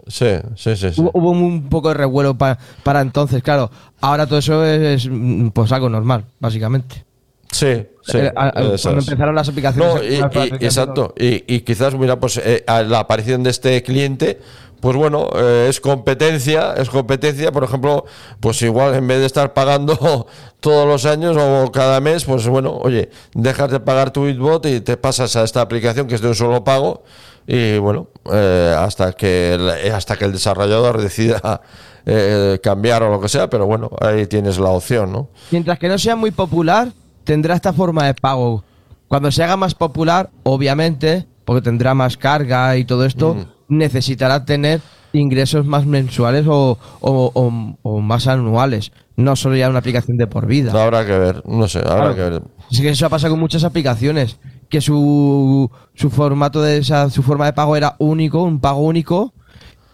sí, 0.07 0.27
sí, 0.57 0.77
sí. 0.77 0.91
sí. 0.93 1.01
Hubo, 1.01 1.11
hubo 1.15 1.31
un 1.31 1.69
poco 1.69 1.89
de 1.89 1.95
revuelo 1.95 2.37
pa- 2.37 2.59
para 2.83 3.01
entonces, 3.01 3.43
claro. 3.43 3.71
Ahora 4.01 4.27
todo 4.27 4.39
eso 4.39 4.65
es, 4.65 5.09
mm, 5.11 5.49
pues 5.49 5.71
algo 5.73 5.89
normal, 5.89 6.25
básicamente. 6.41 7.05
Sí, 7.51 7.85
sí. 8.07 8.19
Eh, 8.19 8.33
a- 8.35 8.47
a- 8.47 8.61
esas. 8.63 8.83
cuando 8.83 9.01
empezaron 9.03 9.35
las 9.35 9.49
aplicaciones. 9.49 9.95
No, 9.95 10.03
y- 10.03 10.49
y- 10.49 10.65
exacto. 10.65 11.15
Y, 11.19 11.45
y 11.55 11.61
quizás, 11.61 11.95
mira, 11.95 12.19
pues 12.19 12.39
eh, 12.43 12.65
a 12.67 12.83
la 12.83 13.01
aparición 13.01 13.43
de 13.43 13.51
este 13.51 13.83
cliente, 13.83 14.39
pues 14.83 14.97
bueno, 14.97 15.31
eh, 15.37 15.69
es 15.71 15.81
competencia, 15.81 16.75
es 16.75 16.91
competencia. 16.91 17.53
Por 17.53 17.63
ejemplo, 17.63 18.05
pues 18.41 18.61
igual 18.63 18.97
en 18.97 19.07
vez 19.07 19.21
de 19.21 19.27
estar 19.27 19.55
pagando 19.55 20.27
todos 20.61 20.89
los 20.89 21.07
años 21.07 21.37
o 21.39 21.71
cada 21.71 22.01
mes, 22.01 22.25
pues 22.25 22.49
bueno, 22.49 22.79
oye, 22.79 23.09
dejas 23.33 23.71
de 23.71 23.79
pagar 23.79 24.11
tu 24.11 24.25
Bitbot 24.25 24.67
y 24.67 24.81
te 24.81 24.97
pasas 24.97 25.37
a 25.37 25.45
esta 25.45 25.61
aplicación 25.61 26.09
que 26.09 26.17
es 26.17 26.21
de 26.21 26.27
un 26.27 26.35
solo 26.35 26.65
pago. 26.65 27.05
Y 27.47 27.79
bueno, 27.79 28.09
eh, 28.33 28.75
hasta 28.77 29.13
que 29.13 29.55
el, 29.55 29.69
eh, 29.69 29.93
hasta 29.93 30.17
que 30.17 30.25
el 30.25 30.33
desarrollador 30.33 31.01
decida 31.01 31.61
eh, 32.05 32.59
cambiar 32.61 33.05
o 33.05 33.11
lo 33.11 33.21
que 33.21 33.29
sea, 33.29 33.49
pero 33.49 33.67
bueno, 33.67 33.89
ahí 34.01 34.27
tienes 34.27 34.59
la 34.59 34.71
opción, 34.71 35.13
¿no? 35.13 35.29
Mientras 35.53 35.79
que 35.79 35.89
no 35.89 35.97
sea 35.97 36.17
muy 36.17 36.33
popular, 36.33 36.89
tendrá 37.23 37.55
esta 37.55 37.73
forma 37.73 38.05
de 38.07 38.15
pago. 38.15 38.65
Cuando 39.07 39.31
se 39.31 39.45
haga 39.45 39.57
más 39.57 39.77
popular, 39.77 40.31
obviamente, 40.43 41.25
porque 41.45 41.63
tendrá 41.63 41.95
más 41.95 42.17
carga 42.17 42.77
y 42.77 42.85
todo 42.85 43.05
esto, 43.05 43.37
necesitará 43.73 44.45
tener 44.45 44.81
ingresos 45.13 45.67
más 45.67 45.85
mensuales 45.87 46.47
o, 46.47 46.79
o- 47.01 47.31
o- 47.35 47.77
o 47.83 48.01
más 48.01 48.27
anuales. 48.27 48.93
No 49.17 49.37
solo 49.37 49.57
ya 49.57 49.69
una 49.69 49.81
aplicación 49.81 50.17
de 50.17 50.27
por 50.27 50.47
vida. 50.47 50.73
Habrá 50.83 51.05
que 51.05 51.19
ver, 51.19 51.43
no 51.47 51.69
sé, 51.69 51.81
habrá 51.81 52.15
Claro. 52.15 52.15
que 52.15 52.21
ver. 52.31 52.43
Es 52.71 52.81
que 52.81 52.89
eso 52.91 53.11
pasa 53.11 53.29
con 53.29 53.39
muchas 53.39 53.63
aplicaciones, 53.65 54.39
que 54.71 54.81
su, 54.81 55.71
su 55.95 56.09
formato 56.11 56.63
de 56.63 56.79
esa, 56.79 57.11
su 57.11 57.23
forma 57.23 57.45
de 57.45 57.53
pago 57.53 57.77
era 57.77 57.95
único, 57.99 58.43
un 58.43 58.59
pago 58.61 58.81
único, 58.81 59.35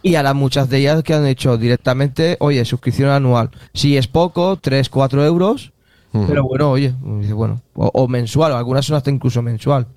y 0.03 0.15
ahora 0.15 0.35
muchas 0.35 0.69
de 0.69 0.79
ellas 0.79 1.03
que 1.03 1.15
han 1.15 1.27
hecho 1.27 1.57
directamente, 1.59 2.37
oye, 2.39 2.65
suscripción 2.65 3.11
anual. 3.11 3.51
Si 3.75 3.97
es 3.97 4.07
poco, 4.07 4.57
3, 4.61 4.89
4 4.89 5.25
euros, 5.25 5.73
pero 6.13 6.45
bueno, 6.45 6.71
oye, 6.71 6.95
bueno, 7.03 7.61
o, 7.75 7.91
o 7.93 8.07
mensual, 8.09 8.53
algunas 8.53 8.87
son 8.87 8.97
hasta 8.97 9.11
incluso 9.11 9.43
mensual. 9.43 9.89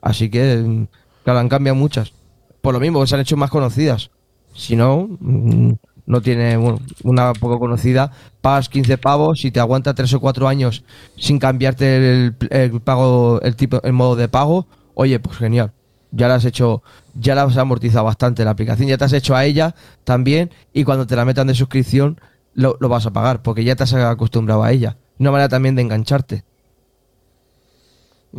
Así 0.00 0.30
que, 0.30 0.56
mm, 0.56 0.86
claro, 1.24 1.40
han 1.40 1.48
cambiado 1.48 1.74
muchas. 1.76 2.12
Por 2.60 2.74
lo 2.74 2.80
mismo, 2.80 3.06
se 3.06 3.14
han 3.14 3.20
hecho 3.20 3.36
más 3.36 3.50
conocidas. 3.50 4.10
Si 4.54 4.76
no, 4.76 5.08
mm, 5.20 5.72
no 6.06 6.20
tiene, 6.22 6.58
una 7.04 7.32
poco 7.34 7.58
conocida, 7.58 8.10
pagas 8.40 8.68
15 8.68 8.98
pavos 8.98 9.44
y 9.44 9.50
te 9.50 9.60
aguanta 9.60 9.94
3 9.94 10.14
o 10.14 10.20
4 10.20 10.48
años 10.48 10.82
sin 11.16 11.38
cambiarte 11.38 11.96
el, 11.96 12.80
pago, 12.82 13.40
el 13.42 13.56
tipo, 13.56 13.80
el 13.82 13.92
modo 13.92 14.16
de 14.16 14.28
pago, 14.28 14.66
oye, 14.94 15.20
pues 15.20 15.36
genial. 15.36 15.72
Ya 16.10 16.26
la 16.26 16.36
has 16.36 16.46
hecho, 16.46 16.82
ya 17.14 17.34
la 17.34 17.42
has 17.42 17.56
amortizado 17.58 18.06
bastante 18.06 18.42
la 18.42 18.52
aplicación, 18.52 18.88
ya 18.88 18.96
te 18.96 19.04
has 19.04 19.12
hecho 19.12 19.36
a 19.36 19.44
ella 19.44 19.74
también 20.04 20.50
y 20.72 20.84
cuando 20.84 21.06
te 21.06 21.14
la 21.14 21.26
metan 21.26 21.46
de 21.46 21.54
suscripción 21.54 22.18
lo, 22.54 22.78
lo 22.80 22.88
vas 22.88 23.04
a 23.04 23.12
pagar 23.12 23.42
porque 23.42 23.62
ya 23.62 23.76
te 23.76 23.82
has 23.82 23.92
acostumbrado 23.92 24.62
a 24.62 24.72
ella. 24.72 24.96
Una 25.18 25.30
manera 25.30 25.50
también 25.50 25.74
de 25.74 25.82
engancharte. 25.82 26.44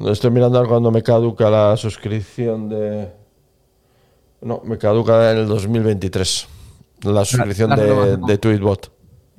Estoy 0.07 0.31
mirando 0.31 0.65
cuando 0.67 0.91
me 0.91 1.01
caduca 1.01 1.49
la 1.49 1.75
suscripción 1.75 2.69
de. 2.69 3.18
No, 4.41 4.61
me 4.63 4.77
caduca 4.77 5.31
en 5.31 5.37
el 5.39 5.47
2023. 5.47 6.47
La 7.03 7.25
suscripción 7.25 7.69
la 7.69 7.75
de, 7.75 7.83
renovación. 7.83 8.21
de 8.21 8.37
Tweetbot. 8.37 8.91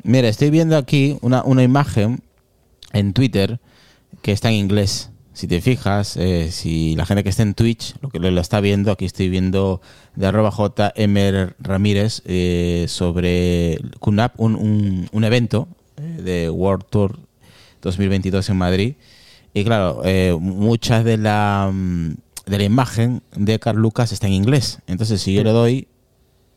Mira, 0.02 0.28
estoy 0.28 0.50
viendo 0.50 0.76
aquí 0.76 1.18
una, 1.20 1.42
una 1.44 1.62
imagen 1.62 2.22
en 2.92 3.12
Twitter 3.12 3.60
que 4.22 4.32
está 4.32 4.48
en 4.48 4.56
inglés. 4.56 5.10
Si 5.32 5.46
te 5.46 5.60
fijas, 5.60 6.16
eh, 6.16 6.50
si 6.50 6.96
la 6.96 7.06
gente 7.06 7.22
que 7.22 7.30
está 7.30 7.42
en 7.42 7.54
Twitch 7.54 7.94
lo 8.02 8.10
que 8.10 8.18
lo, 8.18 8.30
lo 8.30 8.40
está 8.40 8.60
viendo, 8.60 8.92
aquí 8.92 9.04
estoy 9.04 9.28
viendo 9.28 9.80
de 10.16 10.26
arroba 10.26 10.50
JM 10.50 11.54
Ramírez 11.60 12.22
eh, 12.26 12.86
sobre 12.88 13.78
QNAP, 14.00 14.38
un, 14.38 14.56
un, 14.56 15.08
un 15.12 15.24
evento 15.24 15.68
eh, 15.96 16.22
de 16.22 16.50
World 16.50 16.84
Tour 16.90 17.18
2022 17.82 18.48
en 18.50 18.56
Madrid. 18.56 18.94
Y 19.52 19.64
claro, 19.64 20.02
eh, 20.04 20.36
muchas 20.38 21.04
de 21.04 21.16
la, 21.16 21.70
mm, 21.72 22.14
de 22.46 22.58
la 22.58 22.64
imagen 22.64 23.22
de 23.36 23.58
Carl 23.58 23.78
Lucas 23.78 24.12
está 24.12 24.26
en 24.26 24.32
inglés. 24.34 24.78
Entonces, 24.86 25.20
si 25.20 25.34
yo 25.34 25.44
le 25.44 25.50
doy 25.50 25.88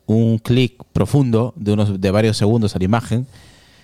un 0.05 0.37
clic 0.39 0.83
profundo 0.91 1.53
de 1.55 1.73
unos 1.73 1.99
de 2.01 2.11
varios 2.11 2.37
segundos 2.37 2.75
a 2.75 2.79
la 2.79 2.85
imagen, 2.85 3.27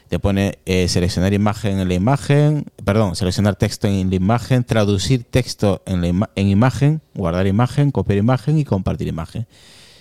te 0.09 0.17
pone 0.17 0.57
eh, 0.65 0.87
seleccionar 0.87 1.33
imagen 1.33 1.79
en 1.79 1.87
la 1.87 1.93
imagen, 1.93 2.65
perdón, 2.83 3.15
seleccionar 3.15 3.55
texto 3.55 3.87
en 3.87 4.09
la 4.09 4.15
imagen, 4.15 4.63
traducir 4.63 5.23
texto 5.23 5.83
en, 5.85 6.01
la 6.01 6.07
ima- 6.07 6.29
en 6.35 6.47
imagen, 6.47 7.01
guardar 7.13 7.45
imagen, 7.45 7.91
copiar 7.91 8.17
imagen 8.17 8.57
y 8.57 8.65
compartir 8.65 9.07
imagen. 9.07 9.45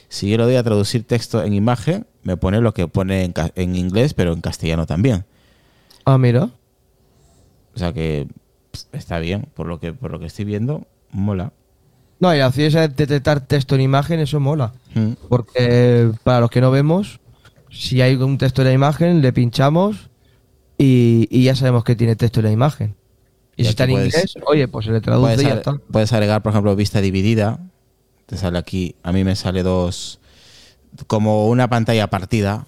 Si 0.08 0.30
yo 0.30 0.38
le 0.38 0.44
doy 0.44 0.56
a 0.56 0.62
traducir 0.62 1.04
texto 1.06 1.42
en 1.44 1.52
imagen, 1.52 2.06
me 2.22 2.38
pone 2.38 2.62
lo 2.62 2.72
que 2.72 2.88
pone 2.88 3.24
en, 3.24 3.34
en 3.54 3.76
inglés, 3.76 4.14
pero 4.14 4.32
en 4.32 4.40
castellano 4.40 4.86
también. 4.86 5.26
Ah, 6.06 6.16
mira. 6.16 6.44
O 7.74 7.78
sea 7.78 7.92
que 7.92 8.26
está 8.92 9.18
bien, 9.18 9.46
por 9.54 9.66
lo 9.66 9.78
que 9.78 9.92
por 9.92 10.10
lo 10.10 10.18
que 10.18 10.26
estoy 10.26 10.46
viendo, 10.46 10.86
mola. 11.10 11.52
No, 12.20 12.34
y 12.34 12.40
así 12.40 12.64
es 12.64 12.74
detectar 12.74 13.40
texto 13.46 13.74
en 13.76 13.80
imagen, 13.82 14.18
eso 14.20 14.40
mola. 14.40 14.72
Mm. 14.94 15.12
Porque 15.28 16.10
para 16.24 16.40
los 16.40 16.50
que 16.50 16.60
no 16.60 16.70
vemos, 16.70 17.20
si 17.70 18.00
hay 18.00 18.16
un 18.16 18.38
texto 18.38 18.62
en 18.62 18.68
la 18.68 18.74
imagen, 18.74 19.22
le 19.22 19.32
pinchamos 19.32 20.10
y, 20.76 21.28
y 21.30 21.44
ya 21.44 21.54
sabemos 21.54 21.84
que 21.84 21.94
tiene 21.96 22.16
texto 22.16 22.40
en 22.40 22.46
la 22.46 22.52
imagen. 22.52 22.94
Y, 23.56 23.62
Y 23.62 23.64
si 23.64 23.70
está 23.70 23.84
en 23.84 23.90
puedes- 23.90 24.14
inglés, 24.14 24.34
oye, 24.46 24.66
pues 24.68 24.86
se 24.86 24.92
le 24.92 25.00
traduce 25.00 25.22
Puedes, 25.34 25.42
y 25.42 25.44
ya 25.44 25.54
está. 25.54 25.74
puedes 25.90 26.12
agregar, 26.12 26.42
por 26.42 26.50
ejemplo, 26.52 26.74
vista 26.76 27.00
dividida. 27.00 27.60
Te 28.26 28.36
sale 28.36 28.58
aquí, 28.58 28.94
a 29.02 29.12
mí 29.12 29.24
me 29.24 29.34
sale 29.36 29.62
dos, 29.62 30.20
como 31.06 31.48
una 31.48 31.68
pantalla 31.68 32.08
partida. 32.10 32.66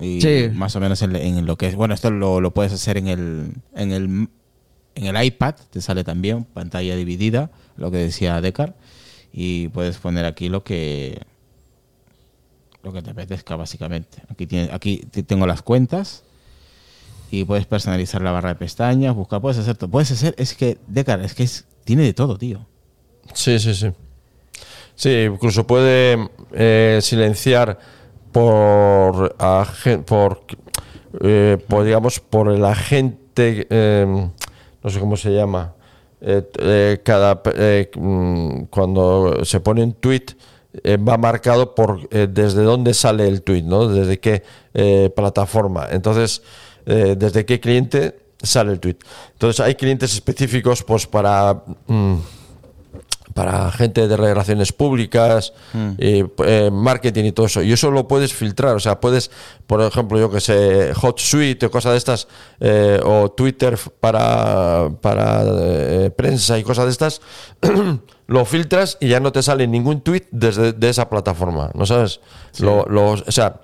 Y 0.00 0.20
Sí. 0.20 0.48
más 0.54 0.76
o 0.76 0.80
menos 0.80 1.02
en, 1.02 1.14
en 1.16 1.44
lo 1.44 1.56
que 1.56 1.66
es. 1.66 1.74
Bueno, 1.74 1.92
esto 1.94 2.10
lo, 2.10 2.40
lo 2.40 2.52
puedes 2.54 2.72
hacer 2.72 2.96
en 2.96 3.08
el, 3.08 3.52
en 3.74 3.92
el 3.92 4.28
en 4.94 5.06
el 5.16 5.24
iPad, 5.24 5.54
te 5.70 5.80
sale 5.80 6.02
también 6.02 6.42
pantalla 6.42 6.96
dividida, 6.96 7.52
lo 7.78 7.90
que 7.90 7.96
decía 7.98 8.40
Decar. 8.40 8.74
Y 9.32 9.68
puedes 9.68 9.96
poner 9.98 10.24
aquí 10.24 10.48
lo 10.48 10.62
que 10.64 11.22
lo 12.82 12.92
que 12.92 13.02
te 13.02 13.10
apetezca, 13.10 13.56
básicamente. 13.56 14.22
Aquí, 14.28 14.46
tiene, 14.46 14.70
aquí 14.72 14.98
te- 15.10 15.22
tengo 15.22 15.46
las 15.46 15.62
cuentas 15.62 16.22
y 17.30 17.44
puedes 17.44 17.66
personalizar 17.66 18.22
la 18.22 18.30
barra 18.30 18.50
de 18.50 18.54
pestañas, 18.54 19.14
buscar, 19.14 19.40
puedes 19.40 19.58
hacer 19.58 19.76
todo. 19.76 19.90
Puedes 19.90 20.10
hacer, 20.12 20.34
es 20.38 20.54
que, 20.54 20.78
Decar, 20.86 21.20
es 21.20 21.34
que 21.34 21.42
es, 21.42 21.66
tiene 21.84 22.02
de 22.04 22.14
todo, 22.14 22.38
tío. 22.38 22.66
Sí, 23.34 23.58
sí, 23.58 23.74
sí. 23.74 23.90
Sí, 24.94 25.10
incluso 25.32 25.66
puede 25.66 26.28
eh, 26.52 26.98
silenciar 27.02 27.78
por, 28.32 29.36
por, 30.06 30.40
eh, 31.20 31.58
por, 31.68 31.84
digamos, 31.84 32.20
por 32.20 32.50
el 32.50 32.64
agente, 32.64 33.66
eh, 33.70 34.28
no 34.82 34.90
sé 34.90 34.98
cómo 35.00 35.16
se 35.16 35.30
llama, 35.32 35.74
eh, 36.20 36.42
eh, 36.58 37.00
cada, 37.04 37.40
eh, 37.54 37.90
mm, 37.94 38.64
cuando 38.70 39.44
se 39.44 39.60
pone 39.60 39.84
un 39.84 39.92
tweet 39.92 40.26
eh, 40.82 40.96
va 40.96 41.16
marcado 41.16 41.74
por 41.74 42.08
eh, 42.10 42.26
desde 42.30 42.62
dónde 42.62 42.92
sale 42.94 43.28
el 43.28 43.42
tweet, 43.42 43.62
¿no? 43.62 43.88
Desde 43.88 44.18
qué 44.18 44.42
plataforma. 45.16 45.88
Entonces, 45.90 46.42
desde 46.84 47.44
qué 47.44 47.58
cliente 47.58 48.16
sale 48.40 48.72
el 48.72 48.78
tweet. 48.78 48.96
Entonces, 49.32 49.58
hay 49.58 49.74
clientes 49.74 50.14
específicos, 50.14 50.84
pues 50.84 51.06
para 51.06 51.64
mm, 51.88 52.14
para 53.34 53.70
gente 53.72 54.08
de 54.08 54.16
relaciones 54.16 54.72
públicas, 54.72 55.52
y, 55.98 56.24
eh, 56.44 56.70
marketing 56.72 57.24
y 57.24 57.32
todo 57.32 57.46
eso. 57.46 57.62
Y 57.62 57.72
eso 57.72 57.90
lo 57.90 58.08
puedes 58.08 58.32
filtrar. 58.32 58.74
O 58.74 58.80
sea, 58.80 59.00
puedes, 59.00 59.30
por 59.66 59.80
ejemplo, 59.82 60.18
yo 60.18 60.30
que 60.30 60.40
sé, 60.40 60.92
HotSuite 61.00 61.66
o 61.66 61.70
cosas 61.70 61.92
de 61.92 61.98
estas, 61.98 62.28
eh, 62.60 63.00
o 63.04 63.30
Twitter 63.30 63.78
para, 64.00 64.90
para 65.00 65.42
eh, 65.46 66.10
prensa 66.16 66.58
y 66.58 66.62
cosas 66.62 66.86
de 66.86 66.90
estas, 66.92 67.20
lo 68.26 68.44
filtras 68.44 68.96
y 69.00 69.08
ya 69.08 69.20
no 69.20 69.32
te 69.32 69.42
sale 69.42 69.66
ningún 69.66 70.00
tweet 70.00 70.24
desde 70.30 70.72
de 70.72 70.88
esa 70.88 71.08
plataforma. 71.08 71.70
¿No 71.74 71.86
sabes? 71.86 72.20
Lo- 72.60 72.86
lo- 72.88 73.10
o 73.12 73.32
sea, 73.32 73.60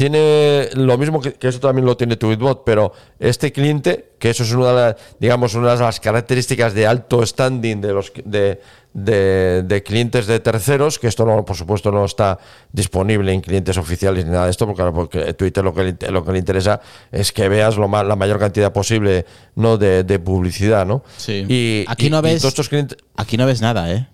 tiene 0.00 0.70
lo 0.76 0.96
mismo 0.96 1.20
que, 1.20 1.34
que 1.34 1.48
eso 1.48 1.60
también 1.60 1.84
lo 1.84 1.94
tiene 1.94 2.16
Tweetbot, 2.16 2.64
pero 2.64 2.90
este 3.18 3.52
cliente, 3.52 4.12
que 4.18 4.30
eso 4.30 4.44
es 4.44 4.52
una 4.52 4.68
de 4.68 4.74
las, 4.74 4.96
digamos, 5.18 5.52
una 5.54 5.74
de 5.74 5.80
las 5.82 6.00
características 6.00 6.72
de 6.72 6.86
alto 6.86 7.24
standing 7.26 7.82
de 7.82 7.92
los 7.92 8.10
de, 8.24 8.62
de, 8.94 9.62
de 9.62 9.82
clientes 9.82 10.26
de 10.26 10.40
terceros, 10.40 10.98
que 10.98 11.06
esto 11.06 11.26
no, 11.26 11.44
por 11.44 11.54
supuesto 11.54 11.92
no 11.92 12.06
está 12.06 12.38
disponible 12.72 13.30
en 13.34 13.42
clientes 13.42 13.76
oficiales 13.76 14.24
ni 14.24 14.30
nada 14.30 14.46
de 14.46 14.52
esto, 14.52 14.66
porque, 14.66 15.34
Twitter 15.34 15.62
lo 15.62 15.74
que, 15.74 15.82
le, 16.00 16.10
lo 16.10 16.24
que 16.24 16.32
le 16.32 16.38
interesa 16.38 16.80
es 17.12 17.30
que 17.30 17.50
veas 17.50 17.76
lo 17.76 17.86
más, 17.86 18.06
la 18.06 18.16
mayor 18.16 18.38
cantidad 18.38 18.72
posible 18.72 19.26
no 19.56 19.76
de, 19.76 20.02
de 20.02 20.18
publicidad, 20.18 20.86
¿no? 20.86 21.04
Sí. 21.18 21.44
Y 21.46 21.84
Aquí 21.88 22.08
no 22.08 22.20
y 22.20 22.22
ves- 22.22 22.40
todos 22.40 22.52
estos 22.52 22.70
clientes 22.70 22.96
Aquí 23.18 23.36
no 23.36 23.44
ves 23.44 23.60
nada, 23.60 23.92
¿eh? 23.92 24.08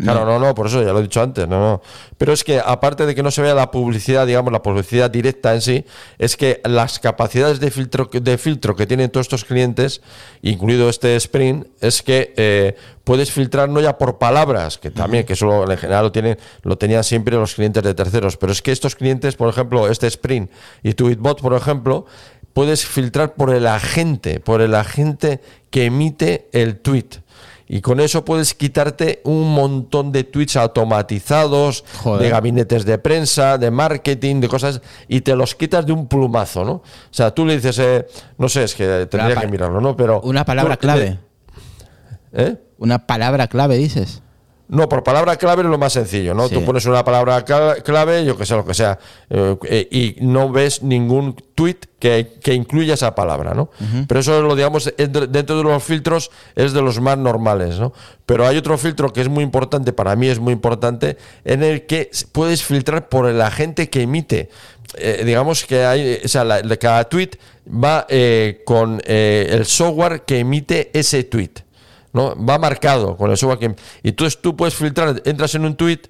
Claro, 0.00 0.24
no, 0.24 0.38
no, 0.38 0.54
por 0.54 0.66
eso 0.66 0.82
ya 0.82 0.92
lo 0.92 0.98
he 0.98 1.02
dicho 1.02 1.22
antes, 1.22 1.48
no, 1.48 1.60
no. 1.60 1.82
Pero 2.18 2.32
es 2.32 2.44
que 2.44 2.60
aparte 2.64 3.06
de 3.06 3.14
que 3.14 3.22
no 3.22 3.30
se 3.30 3.42
vea 3.42 3.54
la 3.54 3.70
publicidad, 3.70 4.26
digamos, 4.26 4.52
la 4.52 4.62
publicidad 4.62 5.10
directa 5.10 5.54
en 5.54 5.60
sí, 5.60 5.84
es 6.18 6.36
que 6.36 6.60
las 6.64 6.98
capacidades 6.98 7.60
de 7.60 7.70
filtro, 7.70 8.08
de 8.12 8.38
filtro 8.38 8.76
que 8.76 8.86
tienen 8.86 9.10
todos 9.10 9.26
estos 9.26 9.44
clientes, 9.44 10.00
incluido 10.42 10.88
este 10.88 11.16
Sprint, 11.16 11.66
es 11.80 12.02
que 12.02 12.32
eh, 12.36 12.76
puedes 13.04 13.30
filtrar 13.30 13.68
no 13.68 13.80
ya 13.80 13.98
por 13.98 14.18
palabras, 14.18 14.78
que 14.78 14.90
también, 14.90 15.24
que 15.24 15.34
eso 15.34 15.70
en 15.70 15.78
general 15.78 16.04
lo 16.04 16.12
tienen, 16.12 16.38
lo 16.62 16.76
tenían 16.78 17.04
siempre 17.04 17.36
los 17.36 17.54
clientes 17.54 17.82
de 17.82 17.94
terceros, 17.94 18.36
pero 18.36 18.52
es 18.52 18.62
que 18.62 18.72
estos 18.72 18.96
clientes, 18.96 19.36
por 19.36 19.48
ejemplo, 19.48 19.88
este 19.88 20.06
Sprint 20.06 20.50
y 20.82 20.94
Tweetbot, 20.94 21.40
por 21.40 21.54
ejemplo, 21.54 22.06
puedes 22.54 22.86
filtrar 22.86 23.34
por 23.34 23.52
el 23.52 23.66
agente, 23.66 24.40
por 24.40 24.62
el 24.62 24.74
agente 24.74 25.40
que 25.70 25.86
emite 25.86 26.48
el 26.52 26.78
tweet. 26.78 27.23
Y 27.66 27.80
con 27.80 27.98
eso 27.98 28.24
puedes 28.26 28.52
quitarte 28.54 29.22
un 29.24 29.54
montón 29.54 30.12
de 30.12 30.24
tweets 30.24 30.56
automatizados, 30.56 31.84
Joder. 32.02 32.22
de 32.22 32.28
gabinetes 32.28 32.84
de 32.84 32.98
prensa, 32.98 33.56
de 33.56 33.70
marketing, 33.70 34.40
de 34.40 34.48
cosas, 34.48 34.82
y 35.08 35.22
te 35.22 35.34
los 35.34 35.54
quitas 35.54 35.86
de 35.86 35.92
un 35.92 36.06
plumazo, 36.06 36.64
¿no? 36.64 36.72
O 36.72 36.82
sea, 37.10 37.30
tú 37.32 37.46
le 37.46 37.54
dices, 37.56 37.78
eh, 37.78 38.06
no 38.36 38.48
sé, 38.50 38.64
es 38.64 38.74
que 38.74 39.06
tendría 39.06 39.36
que 39.40 39.46
mirarlo, 39.48 39.80
¿no? 39.80 39.96
Pero 39.96 40.20
Una 40.20 40.44
palabra 40.44 40.76
tú- 40.76 40.80
clave. 40.82 41.18
¿Eh? 42.32 42.56
Una 42.78 43.06
palabra 43.06 43.46
clave, 43.46 43.76
dices. 43.78 44.20
No, 44.74 44.88
por 44.88 45.02
palabra 45.02 45.36
clave 45.36 45.62
es 45.62 45.68
lo 45.68 45.78
más 45.78 45.92
sencillo, 45.92 46.34
¿no? 46.34 46.48
Sí. 46.48 46.54
Tú 46.54 46.64
pones 46.64 46.84
una 46.86 47.04
palabra 47.04 47.44
cla- 47.44 47.82
clave, 47.82 48.24
yo 48.24 48.36
que 48.36 48.44
sé, 48.44 48.54
lo 48.54 48.64
que 48.64 48.74
sea, 48.74 48.98
eh, 49.30 49.56
eh, 49.68 49.88
y 49.90 50.16
no 50.20 50.50
ves 50.50 50.82
ningún 50.82 51.34
tweet 51.54 51.76
que, 51.98 52.34
que 52.42 52.52
incluya 52.54 52.94
esa 52.94 53.14
palabra, 53.14 53.54
¿no? 53.54 53.70
Pero 54.08 54.20
eso 54.20 54.42
lo 54.42 54.54
digamos 54.56 54.92
dentro 54.98 55.56
de 55.58 55.62
los 55.62 55.82
filtros 55.82 56.30
es 56.56 56.72
de 56.72 56.82
los 56.82 57.00
más 57.00 57.16
normales, 57.16 57.78
¿no? 57.78 57.92
Pero 58.26 58.46
hay 58.46 58.56
otro 58.56 58.76
filtro 58.76 59.12
que 59.12 59.20
es 59.20 59.28
muy 59.28 59.44
importante, 59.44 59.92
para 59.92 60.16
mí 60.16 60.26
es 60.28 60.38
muy 60.40 60.52
importante, 60.52 61.16
en 61.44 61.62
el 61.62 61.86
que 61.86 62.10
puedes 62.32 62.62
filtrar 62.64 63.08
por 63.08 63.26
el 63.28 63.40
agente 63.40 63.88
que 63.88 64.02
emite. 64.02 64.50
Eh, 64.96 65.22
digamos 65.24 65.64
que 65.64 65.84
hay, 65.84 66.20
o 66.24 66.28
sea, 66.28 66.44
la- 66.44 66.62
cada 66.76 67.04
tweet 67.04 67.30
va 67.66 68.06
eh, 68.08 68.62
con 68.66 69.00
eh, 69.06 69.48
el 69.50 69.64
software 69.66 70.22
que 70.22 70.40
emite 70.40 70.90
ese 70.98 71.24
tweet. 71.24 71.50
¿No? 72.14 72.34
Va 72.42 72.58
marcado 72.58 73.16
con 73.18 73.30
el 73.30 73.36
software. 73.36 73.76
Y 74.02 74.08
entonces 74.08 74.40
tú 74.40 74.56
puedes 74.56 74.74
filtrar, 74.74 75.20
entras 75.26 75.54
en 75.54 75.66
un 75.66 75.76
tweet 75.76 76.00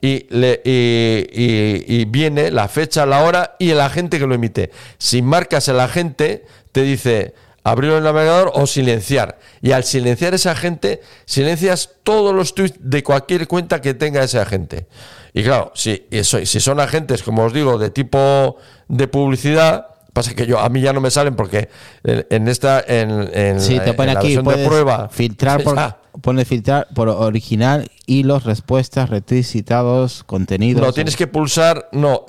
y, 0.00 0.26
le, 0.30 0.60
y, 0.64 1.28
y- 1.32 1.84
y 2.00 2.04
viene 2.06 2.50
la 2.50 2.66
fecha, 2.66 3.06
la 3.06 3.22
hora 3.22 3.54
y 3.60 3.70
el 3.70 3.80
agente 3.80 4.18
que 4.18 4.26
lo 4.26 4.34
emite. 4.34 4.70
Si 4.98 5.22
marcas 5.22 5.68
el 5.68 5.78
agente, 5.78 6.44
te 6.72 6.82
dice 6.82 7.34
abrir 7.62 7.92
el 7.92 8.02
navegador 8.04 8.50
o 8.54 8.66
silenciar. 8.66 9.38
Y 9.62 9.72
al 9.72 9.84
silenciar 9.84 10.34
ese 10.34 10.50
agente, 10.50 11.00
silencias 11.24 11.90
todos 12.02 12.34
los 12.34 12.54
tweets 12.54 12.76
de 12.80 13.02
cualquier 13.02 13.46
cuenta 13.48 13.80
que 13.80 13.94
tenga 13.94 14.22
ese 14.22 14.38
agente. 14.38 14.86
Y 15.32 15.42
claro, 15.42 15.72
si, 15.74 16.06
eso, 16.10 16.44
si 16.44 16.60
son 16.60 16.78
agentes, 16.80 17.22
como 17.22 17.44
os 17.44 17.52
digo, 17.54 17.78
de 17.78 17.88
tipo 17.90 18.56
de 18.88 19.08
publicidad, 19.08 19.86
pasa 20.14 20.32
que 20.34 20.46
yo 20.46 20.58
a 20.58 20.68
mí 20.70 20.80
ya 20.80 20.94
no 20.94 21.02
me 21.02 21.10
salen 21.10 21.36
porque 21.36 21.68
en, 22.02 22.48
esta 22.48 22.82
en, 22.86 23.28
en 23.34 23.60
Sí, 23.60 23.74
la- 23.76 23.84
te 23.84 23.92
pone 23.92 24.08
en 24.12 24.14
la 24.14 24.20
aquí, 24.20 24.34
versión 24.36 24.56
de 24.56 24.66
prueba 24.66 25.08
filtrar 25.10 25.62
por, 25.62 25.76
pone 26.22 26.44
filtrar 26.46 26.88
por 26.94 27.08
original, 27.10 27.90
hilos, 28.06 28.44
respuestas, 28.44 29.10
retweets 29.10 29.48
citados, 29.48 30.24
contenidos. 30.24 30.82
No, 30.82 30.92
tienes 30.92 31.16
que 31.16 31.26
pulsar. 31.26 31.88
No. 31.92 32.24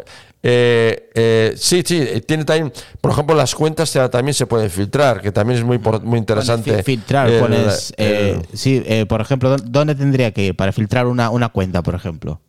Eh, 0.48 1.10
eh, 1.16 1.54
sí, 1.58 1.82
sí, 1.84 1.98
eh, 2.00 2.22
tiene 2.22 2.46
también, 2.46 2.72
por 3.02 3.10
ejemplo, 3.12 3.36
las 3.36 3.56
cuentas 3.56 3.92
también 4.12 4.36
se 4.36 4.46
pueden 4.46 4.70
filtrar, 4.70 5.20
que 5.20 5.32
también 5.32 5.58
es 5.58 5.66
muy, 5.66 5.80
muy 6.04 6.20
interesante. 6.20 6.76
fi- 6.78 6.84
filtrar, 6.84 7.28
El- 7.30 7.40
pones. 7.40 7.92
eh, 7.98 8.40
el- 8.52 8.58
sí, 8.58 8.84
eh, 8.86 9.08
por 9.08 9.22
ejemplo, 9.22 9.50
¿dó- 9.58 9.64
¿dónde 9.66 9.96
tendría 9.96 10.32
que 10.34 10.44
ir 10.44 10.56
para 10.56 10.72
filtrar 10.72 11.08
una, 11.08 11.32
una 11.32 11.50
cuenta, 11.50 11.82
por 11.82 11.96
ejemplo? 11.96 12.42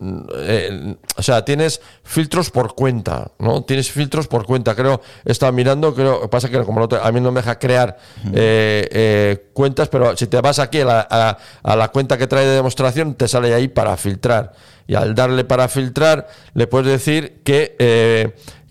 Eh, 0.00 0.96
o 1.16 1.22
sea, 1.22 1.44
tienes 1.44 1.80
filtros 2.04 2.50
por 2.50 2.74
cuenta, 2.74 3.32
¿no? 3.38 3.62
Tienes 3.64 3.90
filtros 3.90 4.28
por 4.28 4.46
cuenta. 4.46 4.74
Creo, 4.74 5.00
he 5.24 5.32
estado 5.32 5.52
mirando, 5.52 5.94
creo, 5.94 6.28
pasa 6.30 6.48
que 6.48 6.62
como 6.64 6.80
no 6.80 6.88
te- 6.88 6.98
a 7.02 7.10
mí 7.12 7.20
no 7.20 7.32
me 7.32 7.40
deja 7.40 7.58
crear 7.58 7.98
eh, 8.32 8.88
eh, 8.90 9.46
cuentas, 9.52 9.88
pero 9.88 10.16
si 10.16 10.26
te 10.26 10.40
vas 10.40 10.58
aquí 10.58 10.80
a 10.80 10.84
la, 10.84 11.06
a- 11.10 11.38
a 11.62 11.76
la 11.76 11.88
cuenta 11.88 12.16
que 12.16 12.26
trae 12.26 12.46
de 12.46 12.54
demostración, 12.54 13.14
te 13.14 13.26
sale 13.28 13.52
ahí 13.54 13.68
para 13.68 13.96
filtrar. 13.96 14.52
Y 14.86 14.94
al 14.94 15.14
darle 15.14 15.44
para 15.44 15.68
filtrar, 15.68 16.28
le 16.54 16.66
puedes 16.66 16.86
decir 16.90 17.40
que... 17.44 17.76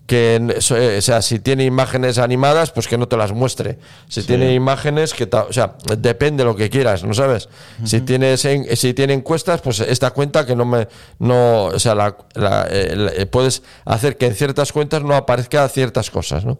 que 0.08 0.36
eh, 0.36 0.96
o 0.98 1.02
sea, 1.02 1.20
si 1.20 1.38
tiene 1.38 1.64
imágenes 1.64 2.16
animadas, 2.16 2.70
pues 2.72 2.88
que 2.88 2.96
no 2.96 3.06
te 3.06 3.16
las 3.18 3.30
muestre. 3.32 3.78
Si 4.08 4.22
tiene 4.22 4.54
imágenes, 4.54 5.12
que 5.12 5.26
ta- 5.26 5.44
o 5.44 5.52
sea, 5.52 5.74
depende 5.98 6.42
de 6.42 6.48
lo 6.48 6.56
que 6.56 6.70
quieras, 6.70 7.04
¿no 7.04 7.12
sabes? 7.12 7.48
Si 7.84 8.00
tienes 8.00 8.44
en- 8.46 8.74
si 8.74 8.94
tiene 8.94 9.12
encuestas, 9.12 9.60
pues 9.60 9.80
esta 9.80 10.10
cuenta 10.12 10.46
que 10.46 10.56
no 10.56 10.64
me 10.64 10.88
no, 11.18 11.64
o 11.66 11.78
sea, 11.78 11.94
la, 11.94 12.16
la- 12.34 12.66
eh, 12.70 12.94
la- 12.96 13.12
eh, 13.12 13.26
puedes 13.26 13.62
hacer 13.84 14.16
que 14.16 14.26
en 14.26 14.34
ciertas 14.34 14.72
cuentas 14.72 15.02
no 15.02 15.14
aparezca 15.14 15.68
ciertas 15.68 16.10
cosas, 16.10 16.44
¿no? 16.46 16.58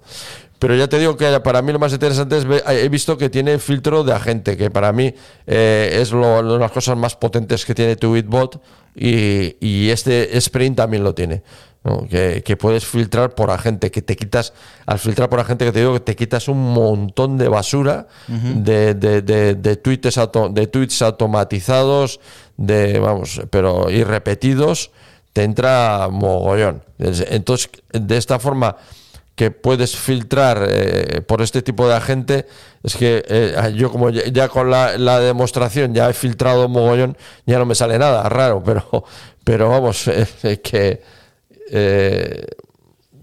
Pero 0.58 0.74
ya 0.74 0.87
te 0.88 0.98
digo 0.98 1.16
que 1.16 1.40
para 1.40 1.62
mí 1.62 1.72
lo 1.72 1.78
más 1.78 1.92
interesante 1.92 2.37
es 2.37 2.44
he 2.68 2.88
visto 2.90 3.16
que 3.16 3.30
tiene 3.30 3.58
filtro 3.61 4.04
de 4.04 4.12
agente, 4.12 4.56
que 4.58 4.70
para 4.70 4.92
mí 4.92 5.14
eh, 5.46 5.98
es 6.02 6.12
lo- 6.12 6.40
una 6.40 6.52
de 6.54 6.58
las 6.58 6.72
cosas 6.72 6.98
más 6.98 7.16
potentes 7.16 7.64
que 7.64 7.74
tiene 7.74 7.96
Tweetbot 7.96 8.61
y, 8.94 9.56
y 9.64 9.88
este 9.90 10.37
Sprint 10.37 10.76
también 10.76 11.02
lo 11.04 11.14
tiene. 11.14 11.42
¿No? 11.88 12.07
Que, 12.09 12.42
que 12.44 12.57
puedes 12.57 12.85
filtrar 12.85 13.35
por 13.35 13.51
agente, 13.51 13.90
que 13.90 14.03
te 14.03 14.14
quitas, 14.16 14.53
al 14.87 14.98
filtrar 14.98 15.29
por 15.29 15.40
agente 15.40 15.64
que 15.64 15.72
te 15.72 15.79
digo 15.81 15.94
que 15.94 16.01
te 16.01 16.16
quitas 16.16 16.48
un 16.48 16.72
montón 16.74 17.38
de 17.38 17.48
basura 17.48 18.07
de, 18.29 18.94
de, 18.94 19.22
de, 19.22 19.55
de 19.55 19.77
tweets 19.77 20.18
auto- 20.18 20.48
de 20.51 20.66
tweets 20.66 21.01
automatizados, 21.03 22.20
de 22.57 22.98
vamos, 22.98 23.40
pero 23.51 23.90
y 23.90 24.05
repetidos, 24.05 24.90
te 25.33 25.44
entra 25.44 26.09
mogollón. 26.11 26.83
Entonces, 26.98 27.70
de 27.92 28.16
esta 28.16 28.38
forma 28.38 28.77
que 29.37 29.53
puedes 29.53 29.96
filtrar 29.96 30.66
eh, 30.68 31.20
por 31.24 31.42
este 31.42 31.62
tipo 31.62 31.87
de 31.88 31.94
agente 31.94 32.46
es 32.83 32.96
que 32.96 33.22
eh, 33.29 33.72
yo 33.77 33.92
como 33.92 34.11
ya, 34.11 34.24
ya 34.27 34.48
con 34.48 34.68
la, 34.68 34.98
la 34.98 35.20
demostración 35.20 35.94
ya 35.94 36.11
he 36.11 36.12
filtrado 36.12 36.68
mogollón 36.68 37.16
ya 37.46 37.57
no 37.59 37.64
me 37.64 37.77
sale 37.77 38.01
nada 38.01 38.29
raro 38.29 38.61
pero 38.64 39.05
pero 39.44 39.68
vamos 39.70 40.09
eh, 40.42 40.59
que 40.61 41.01
eh, 41.70 42.44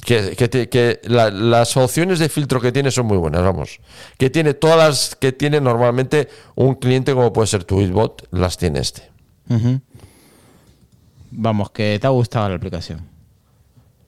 que, 0.05 0.36
que 0.36 0.47
te- 0.47 0.69
que 0.69 0.99
la- 1.05 1.31
las 1.31 1.75
opciones 1.77 2.19
de 2.19 2.29
filtro 2.29 2.62
que 2.62 2.71
tiene 2.71 2.91
son 2.91 3.05
muy 3.08 3.17
buenas, 3.17 3.41
vamos. 3.41 3.79
Que 4.17 4.29
tiene 4.29 4.53
todas 4.53 4.77
las 4.77 5.15
que 5.15 5.31
tiene 5.31 5.60
normalmente 5.62 6.27
un 6.55 6.75
cliente 6.75 7.13
como 7.13 7.34
puede 7.34 7.47
ser 7.47 7.63
Tweetbot, 7.63 8.27
las 8.31 8.58
tiene 8.58 8.79
este. 8.79 9.10
Vamos, 11.31 11.71
que 11.71 11.97
te 11.99 12.08
ha 12.08 12.12
gustado 12.12 12.49
la 12.49 12.55
aplicación. 12.55 13.01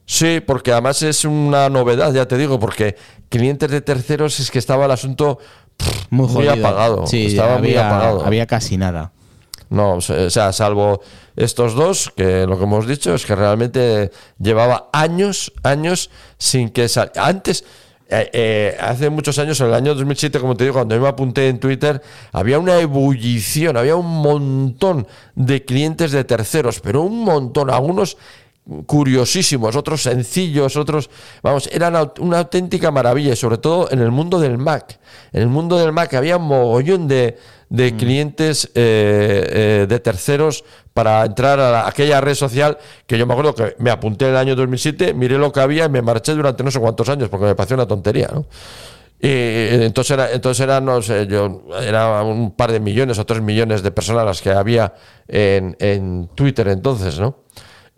Sí, 0.06 0.40
porque 0.46 0.72
además 0.72 1.02
es 1.02 1.26
una 1.26 1.68
novedad, 1.70 2.14
ya 2.14 2.26
te 2.26 2.38
digo, 2.38 2.60
porque 2.60 2.96
clientes 3.28 3.70
de 3.70 3.82
terceros 3.82 4.40
es 4.40 4.50
que 4.52 4.60
estaba 4.60 4.86
el 4.86 4.92
asunto 4.92 5.38
pff, 5.76 6.06
Muy 6.12 6.28
muy, 6.28 6.48
apagado. 6.48 7.06
Sí, 7.08 7.26
estaba 7.26 7.58
muy 7.58 7.76
apagado. 7.76 8.26
había 8.26 8.46
casi 8.46 8.78
nada. 8.78 9.12
No, 9.70 9.96
o 9.96 10.02
sea, 10.02 10.54
salvo 10.54 11.02
estos 11.38 11.76
dos, 11.76 12.12
que 12.16 12.46
lo 12.48 12.58
que 12.58 12.64
hemos 12.64 12.88
dicho 12.88 13.14
es 13.14 13.26
que 13.26 13.36
realmente 13.36 14.12
llevaba 14.40 14.90
años, 14.92 15.54
años 15.64 16.10
sin 16.38 16.70
que 16.70 16.90
sal... 16.90 17.12
Antes, 17.16 17.64
eh, 18.10 18.30
eh, 18.34 18.78
hace 18.80 19.12
muchos 19.12 19.38
años, 19.38 19.60
en 19.62 19.68
el 19.68 19.74
año 19.76 19.94
2007, 19.94 20.40
como 20.40 20.58
te 20.58 20.64
digo, 20.64 20.74
cuando 20.74 20.96
yo 20.96 21.02
me 21.02 21.08
apunté 21.08 21.48
en 21.50 21.60
Twitter, 21.60 22.02
había 22.32 22.58
una 22.58 22.80
ebullición, 22.80 23.78
había 23.78 23.96
un 23.96 24.22
montón 24.22 25.06
de 25.36 25.64
clientes 25.64 26.12
de 26.12 26.24
terceros, 26.24 26.80
pero 26.80 27.04
un 27.04 27.24
montón, 27.24 27.70
algunos 27.70 28.18
curiosísimos, 28.86 29.76
otros 29.76 30.02
sencillos, 30.02 30.76
otros, 30.76 31.10
vamos, 31.44 31.70
eran 31.72 31.96
una 32.20 32.40
auténtica 32.40 32.90
maravilla, 32.92 33.34
y 33.34 33.36
sobre 33.36 33.60
todo 33.60 33.92
en 33.92 34.00
el 34.00 34.10
mundo 34.12 34.40
del 34.40 34.58
Mac. 34.58 35.00
En 35.32 35.44
el 35.44 35.48
mundo 35.50 35.78
del 35.78 35.92
Mac 35.92 36.14
había 36.16 36.38
un 36.38 36.48
mogollón 36.48 37.08
de, 37.08 37.38
de 37.70 37.96
clientes 37.98 38.70
eh, 38.76 39.82
eh, 39.84 39.86
de 39.90 40.00
terceros 40.00 40.64
para 40.94 41.26
entrar 41.26 41.60
a 41.60 41.72
la- 41.72 41.88
aquella 41.88 42.22
red 42.22 42.34
social 42.36 42.78
que 43.06 43.18
yo 43.18 43.26
me 43.28 43.34
acuerdo 43.34 43.54
que 43.56 43.76
me 43.80 43.92
apunté 43.92 44.26
en 44.26 44.32
el 44.32 44.38
año 44.38 44.56
2007, 44.56 45.14
miré 45.14 45.38
lo 45.38 45.52
que 45.52 45.60
había 45.60 45.86
y 45.86 45.90
me 45.90 46.02
marché 46.02 46.34
durante 46.34 46.64
no 46.64 46.72
sé 46.72 46.80
cuántos 46.80 47.10
años 47.10 47.30
porque 47.30 47.46
me 47.48 47.56
pareció 47.56 47.76
una 47.76 47.86
tontería, 47.88 48.30
¿no? 48.34 48.46
Y 49.20 49.30
entonces 49.84 50.12
era, 50.12 50.32
entonces 50.32 50.64
era, 50.64 50.80
no 50.80 51.02
sé, 51.02 51.26
yo, 51.28 51.64
era 51.82 52.22
un 52.22 52.52
par 52.52 52.72
de 52.72 52.80
millones 52.80 53.18
o 53.18 53.26
tres 53.26 53.42
millones 53.42 53.82
de 53.82 53.90
personas 53.92 54.24
las 54.26 54.42
que 54.44 54.52
había 54.52 54.94
en, 55.28 55.76
en 55.80 56.30
Twitter 56.36 56.68
entonces, 56.68 57.20
¿no? 57.20 57.40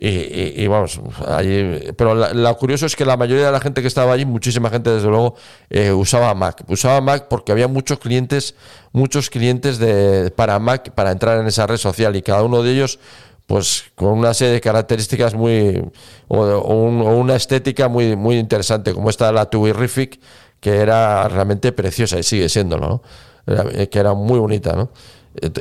Y, 0.02 0.08
y- 0.08 0.54
y 0.56 0.66
vamos, 0.66 0.98
allí, 1.28 1.92
pero 1.94 2.14
lo 2.14 2.56
curioso 2.56 2.86
es 2.86 2.96
que 2.96 3.04
la 3.04 3.18
mayoría 3.18 3.44
de 3.46 3.52
la 3.52 3.60
gente 3.60 3.82
que 3.82 3.88
estaba 3.88 4.14
allí, 4.14 4.24
muchísima 4.24 4.70
gente 4.70 4.88
desde 4.88 5.08
luego, 5.08 5.34
eh, 5.68 5.92
usaba 5.92 6.34
Mac. 6.34 6.64
Usaba 6.68 7.02
Mac 7.02 7.26
porque 7.28 7.52
había 7.52 7.68
muchos 7.68 7.98
clientes, 7.98 8.54
muchos 8.92 9.28
clientes 9.28 9.76
de, 9.78 10.30
para 10.34 10.58
Mac 10.58 10.92
para 10.94 11.10
entrar 11.12 11.38
en 11.38 11.46
esa 11.46 11.66
red 11.66 11.76
social 11.76 12.16
y 12.16 12.22
cada 12.22 12.42
uno 12.42 12.62
de 12.62 12.72
ellos 12.72 12.98
pues 13.46 13.84
con 13.94 14.10
una 14.16 14.32
serie 14.32 14.54
de 14.54 14.60
características 14.62 15.34
muy 15.34 15.82
o, 16.28 16.38
o 16.38 16.74
un- 16.84 17.02
o 17.02 17.16
una 17.18 17.36
estética 17.36 17.88
muy 17.88 18.16
muy 18.16 18.38
interesante 18.38 18.94
como 18.94 19.10
esta 19.10 19.30
la 19.32 19.50
Twirific 19.50 20.18
que 20.60 20.76
era 20.78 21.28
realmente 21.28 21.72
preciosa 21.72 22.18
y 22.18 22.22
sigue 22.22 22.48
siéndolo 22.48 23.02
¿no? 23.46 23.62
Eh, 23.72 23.88
que 23.88 23.98
era 23.98 24.14
muy 24.14 24.38
bonita 24.38 24.74
¿no? 24.74 24.90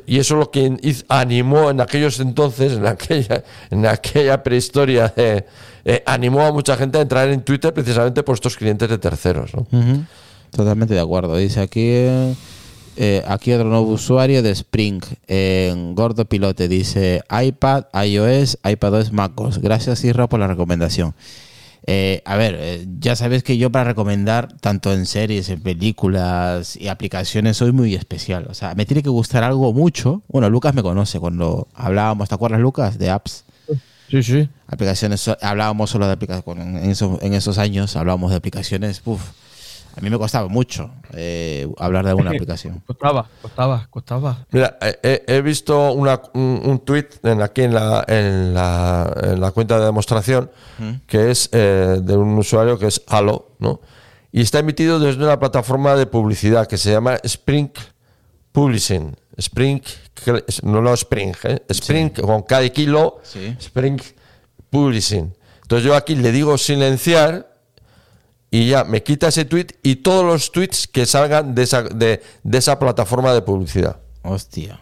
Y 0.08 0.18
eso 0.18 0.34
es 0.34 0.40
lo 0.40 0.52
que 0.52 0.78
animó 1.10 1.70
en 1.70 1.80
aquellos 1.80 2.20
entonces 2.20 2.74
en 2.74 2.88
aquella 2.88 3.44
en 3.70 3.86
aquella 3.86 4.42
prehistoria 4.42 5.14
eh, 5.16 5.46
eh, 5.86 6.04
animó 6.08 6.42
a 6.42 6.52
mucha 6.52 6.76
gente 6.76 6.98
a 6.98 7.02
entrar 7.02 7.30
en 7.30 7.42
Twitter 7.42 7.72
precisamente 7.72 8.24
por 8.24 8.34
estos 8.34 8.58
clientes 8.58 8.90
de 8.90 8.98
terceros 8.98 9.54
¿no? 9.54 9.68
Ujú. 9.72 10.04
Totalmente 10.52 10.96
de 10.96 11.00
acuerdo. 11.00 11.38
Dice 11.38 11.62
aquí 11.62 11.84
eh, 11.84 12.34
eh, 12.98 13.24
aquí 13.28 13.54
otro 13.54 13.70
nuevo 13.70 13.92
usuario 13.92 14.42
de 14.42 14.50
Spring 14.52 15.02
Gordo 15.94 16.26
Pilote. 16.26 16.68
Dice 16.68 17.22
iPad, 17.30 17.86
iOS, 17.94 18.58
iPadOS, 18.64 19.12
MacOS. 19.14 19.60
Gracias 19.60 20.04
Isra 20.04 20.28
por 20.28 20.40
la 20.40 20.48
recomendación. 20.48 21.14
Eh, 21.92 22.22
a 22.24 22.36
ver, 22.38 22.56
eh, 22.60 22.86
ya 23.00 23.16
sabes 23.16 23.42
que 23.42 23.58
yo 23.58 23.72
para 23.72 23.86
recomendar, 23.86 24.56
tanto 24.62 24.94
en 24.94 25.08
series, 25.08 25.50
en 25.50 25.60
películas 25.62 26.76
y 26.76 26.88
aplicaciones, 26.88 27.58
soy 27.58 27.72
muy 27.72 27.96
especial. 27.96 28.46
O 28.50 28.54
sea, 28.54 28.76
me 28.76 28.86
tiene 28.86 29.02
que 29.02 29.10
gustar 29.10 29.44
algo 29.44 29.74
mucho. 29.74 30.22
Bueno, 30.28 30.50
Lucas 30.52 30.76
me 30.76 30.84
conoce 30.84 31.20
cuando 31.20 31.68
hablábamos, 31.74 32.30
¿te 32.30 32.36
acuerdas, 32.36 32.60
Lucas? 32.60 33.00
De 33.00 33.10
apps. 33.10 33.44
Sí, 34.10 34.22
sí. 34.24 34.50
Aplicaciones, 34.68 35.28
hablábamos 35.42 35.90
solo 35.90 36.06
de 36.08 36.14
aplicaciones. 36.14 36.66
En, 36.84 36.90
esos- 36.92 37.22
en 37.24 37.34
esos 37.34 37.58
años 37.58 37.96
hablábamos 37.96 38.30
de 38.32 38.38
aplicaciones. 38.38 39.02
Uf, 39.06 39.22
a 40.00 40.02
mí 40.02 40.10
me 40.10 40.18
costaba 40.18 40.48
mucho 40.48 40.92
eh, 41.14 41.68
hablar 41.78 42.06
de 42.06 42.12
alguna 42.12 42.30
aplicación. 42.36 42.82
Costaba, 42.88 43.28
costaba, 43.42 43.88
costaba. 43.90 44.46
Mira, 44.52 44.78
he, 44.82 45.24
he 45.28 45.42
visto 45.42 45.92
una, 45.92 46.22
un, 46.34 46.62
un 46.64 46.80
tweet 46.80 47.08
en 47.24 47.42
aquí 47.42 47.64
en 47.64 47.74
la, 47.74 48.06
en 48.08 48.54
la, 48.54 49.14
en 49.24 49.42
la 49.42 49.52
cuenta 49.52 49.78
de 49.78 49.86
demostración 49.86 50.50
que 51.06 51.32
es 51.32 51.50
eh, 51.52 52.00
de 52.02 52.16
un 52.16 52.38
usuario 52.38 52.80
que 52.80 52.88
es 52.88 53.02
Halo, 53.08 53.50
¿no? 53.60 53.82
Y 54.32 54.42
está 54.42 54.60
emitido 54.60 55.00
desde 55.00 55.22
una 55.22 55.38
plataforma 55.38 55.96
de 55.96 56.06
publicidad 56.06 56.66
que 56.68 56.78
se 56.78 56.92
llama 56.92 57.18
Spring 57.24 57.70
Publishing. 58.54 59.16
Spring, 59.38 59.82
no, 60.64 60.82
no 60.82 60.94
Spring, 60.94 61.34
¿eh? 61.44 61.60
Spring 61.70 62.10
con 62.12 62.46
de 62.48 62.72
kilo, 62.72 63.20
Sí. 63.24 63.56
Spring 63.60 64.00
Publishing. 64.70 65.34
Entonces 65.64 65.86
yo 65.86 65.96
aquí 65.96 66.16
le 66.16 66.32
digo 66.32 66.58
silenciar 66.58 67.49
y 68.52 68.70
ya 68.70 68.84
me 68.84 69.04
quita 69.04 69.28
ese 69.28 69.46
tweet 69.46 69.68
y 69.84 69.98
todos 69.98 70.26
los 70.26 70.52
tweets 70.52 70.88
que 70.88 71.06
salgan 71.06 71.54
de 71.56 71.64
esa, 71.64 71.84
de, 71.84 72.22
de 72.44 72.58
esa 72.58 72.80
plataforma 72.80 73.34
de 73.34 73.42
publicidad. 73.42 73.98
Hostia. 74.24 74.82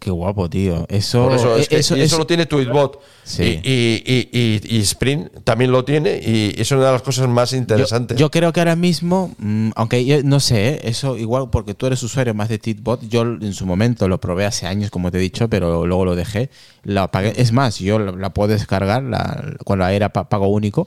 Qué 0.00 0.10
guapo, 0.10 0.50
tío. 0.50 0.84
Eso, 0.90 1.24
Por 1.28 1.36
eso, 1.36 1.56
es 1.56 1.66
que- 1.68 1.76
eso- 1.78 1.96
y 1.96 2.00
eso 2.00 2.06
eso- 2.16 2.18
lo 2.18 2.26
tiene 2.26 2.44
Tweetbot. 2.44 3.00
Sí. 3.24 3.58
Y, 3.64 4.02
y, 4.04 4.60
y, 4.62 4.80
Sprint 4.80 5.44
también 5.44 5.72
lo 5.72 5.82
tiene 5.86 6.20
y 6.22 6.54
es 6.60 6.70
una 6.72 6.84
de 6.86 6.92
las 6.92 7.00
cosas 7.00 7.26
más 7.26 7.54
interesantes. 7.54 8.18
yo 8.18 8.30
creo 8.30 8.52
que 8.52 8.60
ahora 8.60 8.76
mismo, 8.76 9.34
mm, 9.38 9.70
aunque 9.76 10.04
yo 10.04 10.22
no 10.22 10.40
sé, 10.40 10.68
¿eh? 10.74 10.80
eso 10.84 11.16
igual 11.16 11.48
porque 11.50 11.72
tú 11.72 11.86
eres 11.86 12.02
usuario 12.02 12.34
más 12.34 12.50
de 12.50 12.58
Tweetbot, 12.58 13.08
yo 13.08 13.22
en 13.22 13.54
su 13.54 13.64
momento 13.64 14.06
lo 14.06 14.20
probé 14.20 14.44
hace 14.44 14.66
años, 14.66 14.90
como 14.90 15.10
te 15.10 15.16
he 15.16 15.20
dicho, 15.22 15.48
pero 15.48 15.86
luego 15.86 16.04
lo 16.04 16.14
dejé. 16.16 16.50
La. 16.82 17.10
Es 17.36 17.52
más, 17.52 17.78
yo 17.78 17.98
la, 17.98 18.12
la 18.12 18.34
puedo 18.34 18.48
descargar 18.48 19.02
la, 19.02 19.54
cuando 19.64 19.86
era 19.86 20.10
pa- 20.10 20.28
pago 20.28 20.48
único. 20.48 20.86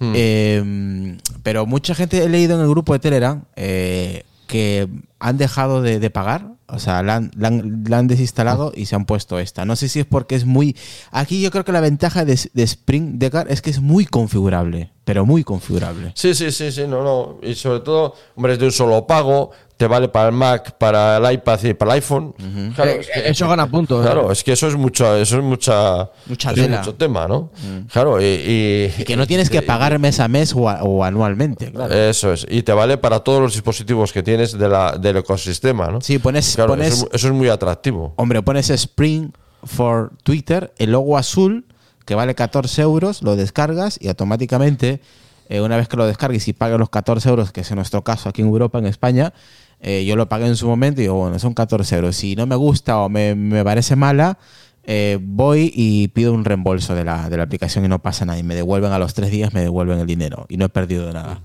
Hmm. 0.00 0.12
Eh, 0.14 1.18
pero 1.42 1.66
mucha 1.66 1.94
gente 1.94 2.22
he 2.22 2.28
leído 2.28 2.56
en 2.56 2.62
el 2.62 2.68
grupo 2.68 2.92
de 2.92 2.98
Telegram 2.98 3.42
eh, 3.56 4.24
que 4.46 4.88
han 5.20 5.36
dejado 5.38 5.82
de, 5.82 5.98
de 5.98 6.10
pagar, 6.10 6.52
o 6.68 6.78
sea, 6.78 7.02
la 7.02 7.16
han, 7.16 7.30
la 7.36 7.48
han- 7.48 7.84
la 7.88 7.98
han 7.98 8.06
desinstalado 8.08 8.72
y 8.74 8.86
se 8.86 8.94
han 8.94 9.04
puesto 9.04 9.38
esta. 9.38 9.64
No 9.64 9.74
sé 9.76 9.88
si 9.88 10.00
es 10.00 10.06
porque 10.06 10.34
es 10.36 10.44
muy... 10.44 10.76
Aquí 11.10 11.40
yo 11.40 11.50
creo 11.50 11.64
que 11.64 11.72
la 11.72 11.80
ventaja 11.80 12.24
de, 12.24 12.38
de 12.52 12.62
Spring 12.62 13.18
Decar 13.18 13.50
es 13.50 13.62
que 13.62 13.70
es 13.70 13.80
muy 13.80 14.04
configurable, 14.04 14.90
pero 15.04 15.24
muy 15.26 15.44
configurable. 15.44 16.12
Sí, 16.14 16.34
sí, 16.34 16.52
sí, 16.52 16.70
sí, 16.70 16.82
no, 16.86 17.02
no. 17.02 17.38
Y 17.42 17.54
sobre 17.54 17.80
todo, 17.80 18.14
hombre, 18.36 18.52
es 18.52 18.58
de 18.58 18.66
un 18.66 18.72
solo 18.72 19.06
pago, 19.06 19.50
te 19.78 19.86
vale 19.86 20.08
para 20.08 20.28
el 20.28 20.34
Mac, 20.34 20.76
para 20.76 21.16
el 21.18 21.34
iPad 21.34 21.62
y 21.64 21.74
para 21.74 21.92
el 21.92 21.94
iPhone. 21.96 22.34
Claro, 22.74 22.90
Eh, 22.90 22.98
es 23.00 23.06
que- 23.08 23.28
eso 23.30 23.48
gana 23.48 23.66
puntos. 23.70 24.04
Claro, 24.04 24.30
es 24.32 24.42
que 24.44 24.52
eso 24.52 24.66
es 24.66 24.74
mucha, 24.74 25.16
eso 25.18 25.38
es 25.38 25.42
mucha, 25.44 26.10
Mucha 26.26 26.50
eso 26.50 26.62
es 26.62 26.68
mucho 26.70 26.94
tema, 26.96 27.26
¿no? 27.28 27.50
Claro, 27.92 28.20
y, 28.20 28.24
y- 28.24 28.92
Y 29.00 29.04
que 29.04 29.16
no 29.16 29.26
tienes 29.26 29.48
que 29.50 29.62
pagar 29.62 29.98
mes 30.00 30.18
a 30.20 30.28
mes 30.28 30.52
o, 30.54 30.68
a- 30.68 30.82
o 30.82 31.02
anualmente, 31.04 31.70
claro. 31.72 31.94
Eso 31.94 32.32
es, 32.32 32.44
y 32.50 32.62
te 32.62 32.72
vale 32.72 32.98
para 32.98 33.20
todos 33.20 33.40
los 33.40 33.52
dispositivos 33.54 34.12
que 34.12 34.22
tienes 34.24 34.58
de 34.58 34.68
la, 34.68 34.98
del 35.08 35.18
ecosistema, 35.18 35.88
¿no? 35.88 36.00
Sí, 36.00 36.18
pones, 36.18 36.54
Claro, 36.54 36.72
pones 36.72 36.94
eso, 36.94 37.08
es, 37.08 37.14
eso 37.14 37.28
es 37.28 37.34
muy 37.34 37.48
atractivo. 37.48 38.14
hombre, 38.16 38.42
pones 38.42 38.70
Spring 38.70 39.30
for 39.64 40.12
Twitter, 40.22 40.72
el 40.78 40.92
logo 40.92 41.18
azul, 41.18 41.66
que 42.04 42.14
vale 42.14 42.34
14 42.34 42.82
euros, 42.82 43.22
lo 43.22 43.36
descargas 43.36 43.98
y 44.00 44.08
automáticamente, 44.08 45.00
eh, 45.48 45.60
una 45.60 45.76
vez 45.76 45.88
que 45.88 45.96
lo 45.96 46.06
descargues 46.06 46.48
y 46.48 46.52
pagues 46.52 46.78
los 46.78 46.90
14 46.90 47.28
euros, 47.28 47.52
que 47.52 47.60
es 47.62 47.70
en 47.70 47.76
nuestro 47.76 48.02
caso 48.02 48.28
aquí 48.28 48.42
en 48.42 48.48
Europa, 48.48 48.78
en 48.78 48.86
España, 48.86 49.32
eh, 49.80 50.04
yo 50.04 50.16
lo 50.16 50.28
pagué 50.28 50.46
en 50.46 50.56
su 50.56 50.66
momento 50.66 51.00
y 51.00 51.04
digo, 51.04 51.16
bueno, 51.16 51.38
son 51.38 51.54
14 51.54 51.96
euros. 51.96 52.16
Si 52.16 52.34
no 52.34 52.46
me 52.46 52.56
gusta 52.56 52.98
o 52.98 53.08
me, 53.08 53.34
me 53.34 53.62
parece 53.62 53.94
mala, 53.94 54.38
eh, 54.84 55.18
voy 55.20 55.70
y 55.74 56.08
pido 56.08 56.32
un 56.32 56.44
reembolso 56.46 56.94
de 56.94 57.04
la, 57.04 57.28
de 57.28 57.36
la 57.36 57.42
aplicación 57.42 57.84
y 57.84 57.88
no 57.88 58.00
pasa 58.00 58.24
nada. 58.24 58.38
Y 58.38 58.42
me 58.42 58.54
devuelven 58.54 58.90
a 58.90 58.98
los 58.98 59.12
tres 59.14 59.30
días, 59.30 59.52
me 59.52 59.60
devuelven 59.60 59.98
el 59.98 60.06
dinero 60.06 60.46
y 60.48 60.56
no 60.56 60.64
he 60.64 60.68
perdido 60.70 61.12
nada. 61.12 61.42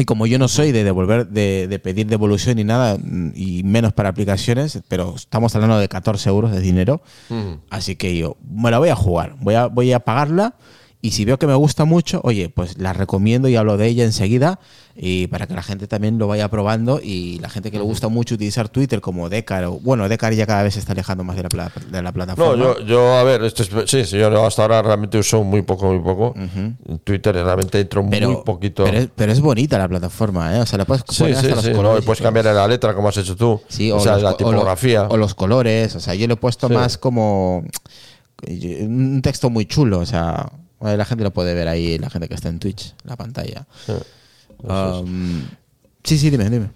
Y 0.00 0.04
como 0.04 0.26
yo 0.26 0.38
no 0.38 0.48
soy 0.48 0.72
de 0.72 0.84
devolver, 0.84 1.28
de, 1.28 1.66
de 1.68 1.78
pedir 1.78 2.06
devolución 2.06 2.56
ni 2.56 2.64
nada, 2.64 2.96
mm, 2.96 3.32
y 3.34 3.62
menos 3.62 3.92
para 3.92 4.08
aplicaciones, 4.08 4.80
pero 4.88 5.14
estamos 5.16 5.54
hablando 5.54 5.78
de 5.78 5.88
14 5.88 6.28
euros 6.28 6.52
de 6.52 6.60
dinero, 6.60 7.02
así 7.70 7.96
que 7.96 8.16
yo 8.16 8.36
me 8.48 8.70
la 8.70 8.78
voy 8.78 8.88
a 8.88 8.96
jugar, 8.96 9.36
voy 9.40 9.54
a, 9.54 9.66
voy 9.66 9.92
a 9.92 10.00
pagarla. 10.00 10.54
Y 11.02 11.12
si 11.12 11.24
veo 11.24 11.38
que 11.38 11.46
me 11.46 11.54
gusta 11.54 11.86
mucho, 11.86 12.20
oye, 12.24 12.50
pues 12.50 12.76
la 12.78 12.92
recomiendo 12.92 13.48
y 13.48 13.56
hablo 13.56 13.78
de 13.78 13.86
ella 13.86 14.04
enseguida. 14.04 14.60
Y 14.94 15.28
para 15.28 15.46
que 15.46 15.54
la 15.54 15.62
gente 15.62 15.86
también 15.86 16.18
lo 16.18 16.26
vaya 16.26 16.48
probando. 16.50 17.00
Y 17.02 17.38
la 17.38 17.48
gente 17.48 17.70
que 17.70 17.78
le 17.78 17.84
gusta 17.84 18.08
mucho 18.08 18.34
utilizar 18.34 18.68
Twitter 18.68 19.00
como 19.00 19.30
Decar, 19.30 19.64
o, 19.64 19.72
bueno, 19.80 20.06
Decar 20.10 20.34
ya 20.34 20.46
cada 20.46 20.62
vez 20.62 20.74
se 20.74 20.80
está 20.80 20.92
alejando 20.92 21.24
más 21.24 21.36
de 21.36 21.44
la, 21.44 21.48
pla- 21.48 21.72
de 21.90 22.02
la 22.02 22.12
plataforma. 22.12 22.62
No, 22.62 22.78
yo, 22.80 22.84
yo, 22.84 23.14
a 23.16 23.24
ver, 23.24 23.42
esto 23.44 23.62
es- 23.62 23.70
sí, 23.90 24.04
sí, 24.04 24.18
yo 24.18 24.44
hasta 24.46 24.60
ahora 24.60 24.82
realmente 24.82 25.16
uso 25.16 25.42
muy 25.42 25.62
poco, 25.62 25.86
muy 25.90 26.00
poco. 26.00 26.34
Twitter 27.02 27.34
realmente 27.34 27.80
entro 27.80 28.02
muy 28.02 28.36
poquito. 28.44 28.84
Pero 28.84 28.98
es, 28.98 29.08
pero 29.16 29.32
es 29.32 29.40
bonita 29.40 29.78
la 29.78 29.88
plataforma, 29.88 30.54
¿eh? 30.54 30.60
O 30.60 30.66
sea, 30.66 30.76
le 30.78 30.84
puedes 30.84 31.02
sí, 31.08 31.22
poner 31.22 31.36
sí, 31.36 31.46
hasta 31.46 31.54
los 31.56 31.64
sí, 31.64 31.72
no, 31.72 31.96
y 31.96 32.02
puedes 32.02 32.20
cambiar 32.20 32.44
la 32.44 32.68
letra 32.68 32.94
como 32.94 33.08
has 33.08 33.16
hecho 33.16 33.36
tú. 33.36 33.58
Sí, 33.68 33.90
o, 33.90 33.96
o, 33.96 34.00
sea, 34.00 34.14
los 34.14 34.22
la 34.22 34.30
o 34.32 34.36
tipografía. 34.36 35.04
O, 35.08 35.16
los 35.16 35.34
colores. 35.34 35.96
O 35.96 36.00
sea, 36.00 36.14
yo 36.14 36.26
le 36.26 36.34
he 36.34 36.36
puesto 36.36 36.68
más 36.68 36.98
como 36.98 37.64
un 38.46 39.20
texto 39.22 39.48
muy 39.48 39.64
chulo. 39.64 40.00
O 40.00 40.06
sea, 40.06 40.50
la 40.80 41.04
gente 41.04 41.24
lo 41.24 41.32
puede 41.32 41.54
ver 41.54 41.68
ahí, 41.68 41.98
la 41.98 42.10
gente 42.10 42.28
que 42.28 42.34
está 42.34 42.48
en 42.48 42.58
Twitch, 42.58 42.94
la 43.04 43.16
pantalla. 43.16 43.66
Sí. 43.86 43.92
Um, 44.62 45.42
sí, 46.04 46.18
sí, 46.18 46.30
dime, 46.30 46.48
dime. 46.50 46.70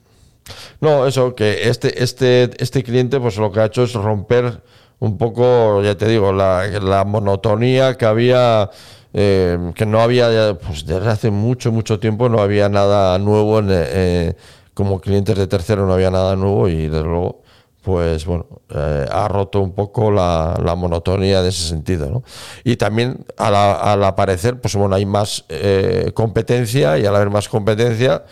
No, 0.80 1.06
eso, 1.06 1.34
que 1.34 1.68
este, 1.68 2.02
este, 2.02 2.50
este 2.62 2.82
cliente, 2.82 3.18
pues 3.18 3.36
lo 3.36 3.50
que 3.50 3.60
ha 3.60 3.66
hecho 3.66 3.84
es 3.84 3.94
romper 3.94 4.62
un 4.98 5.18
poco, 5.18 5.82
ya 5.82 5.96
te 5.96 6.06
digo, 6.06 6.32
la, 6.32 6.66
la 6.80 7.04
monotonía 7.04 7.96
que 7.96 8.04
había, 8.04 8.70
eh, 9.12 9.58
que 9.74 9.86
no 9.86 10.00
había, 10.00 10.58
pues 10.58 10.86
desde 10.86 11.08
hace 11.08 11.30
mucho, 11.30 11.72
mucho 11.72 11.98
tiempo 11.98 12.28
no 12.28 12.40
había 12.40 12.68
nada 12.68 13.18
nuevo, 13.18 13.58
en, 13.58 13.68
eh, 13.70 14.34
como 14.74 15.00
clientes 15.00 15.36
de 15.36 15.46
tercero 15.46 15.86
no 15.86 15.94
había 15.94 16.10
nada 16.10 16.36
nuevo 16.36 16.68
y 16.68 16.88
desde 16.88 17.04
luego, 17.04 17.42
pues 17.84 18.24
bueno, 18.24 18.46
eh, 18.70 19.06
ha 19.10 19.28
roto 19.28 19.60
un 19.60 19.74
poco 19.74 20.10
la, 20.10 20.58
la 20.64 20.74
monotonía 20.74 21.42
de 21.42 21.50
ese 21.50 21.68
sentido, 21.68 22.10
¿no? 22.10 22.24
Y 22.64 22.76
también 22.76 23.26
al, 23.36 23.54
al 23.54 24.02
aparecer, 24.04 24.58
pues 24.60 24.74
bueno, 24.74 24.94
hay 24.94 25.04
más 25.04 25.44
eh, 25.50 26.10
competencia 26.14 26.98
y 26.98 27.04
al 27.04 27.14
haber 27.14 27.28
más 27.28 27.48
competencia, 27.48 28.24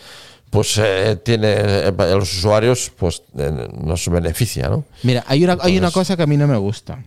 pues 0.49 0.79
eh, 0.81 1.17
tiene 1.23 1.91
los 1.91 2.35
usuarios 2.37 2.91
pues 2.97 3.21
eh, 3.37 3.67
nos 3.79 4.09
beneficia, 4.09 4.69
¿no? 4.69 4.85
Mira, 5.03 5.23
hay 5.27 5.43
una, 5.43 5.57
hay 5.61 5.77
una 5.77 5.91
cosa 5.91 6.17
que 6.17 6.23
a 6.23 6.27
mí 6.27 6.35
no 6.35 6.47
me 6.47 6.57
gusta. 6.57 7.03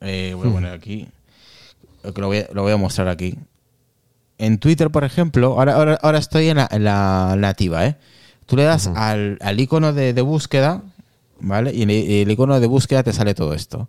Voy 0.00 0.32
a 0.32 0.52
poner 0.52 0.72
aquí. 0.72 1.08
que 2.14 2.20
Lo 2.20 2.26
voy, 2.26 2.38
a, 2.38 2.48
lo 2.52 2.62
voy 2.62 2.72
a 2.72 2.76
mostrar 2.76 3.08
aquí. 3.08 3.38
En 4.36 4.58
Twitter, 4.58 4.90
por 4.90 5.04
ejemplo, 5.04 5.58
ahora, 5.58 5.76
ahora, 5.76 5.98
ahora 6.02 6.18
estoy 6.18 6.48
en 6.48 6.56
la, 6.56 6.68
en 6.70 6.84
la 6.84 7.34
nativa, 7.38 7.86
¿eh? 7.86 7.96
Tú 8.46 8.56
le 8.56 8.64
das 8.64 8.88
al, 8.88 9.38
al 9.40 9.58
icono 9.58 9.94
de, 9.94 10.12
de 10.12 10.20
búsqueda, 10.20 10.82
¿vale? 11.46 11.72
Y 11.74 11.82
en 11.82 11.90
el, 11.90 12.30
icono 12.30 12.58
de 12.60 12.66
búsqueda 12.66 13.02
te 13.02 13.12
sale 13.12 13.34
todo 13.34 13.54
esto. 13.54 13.88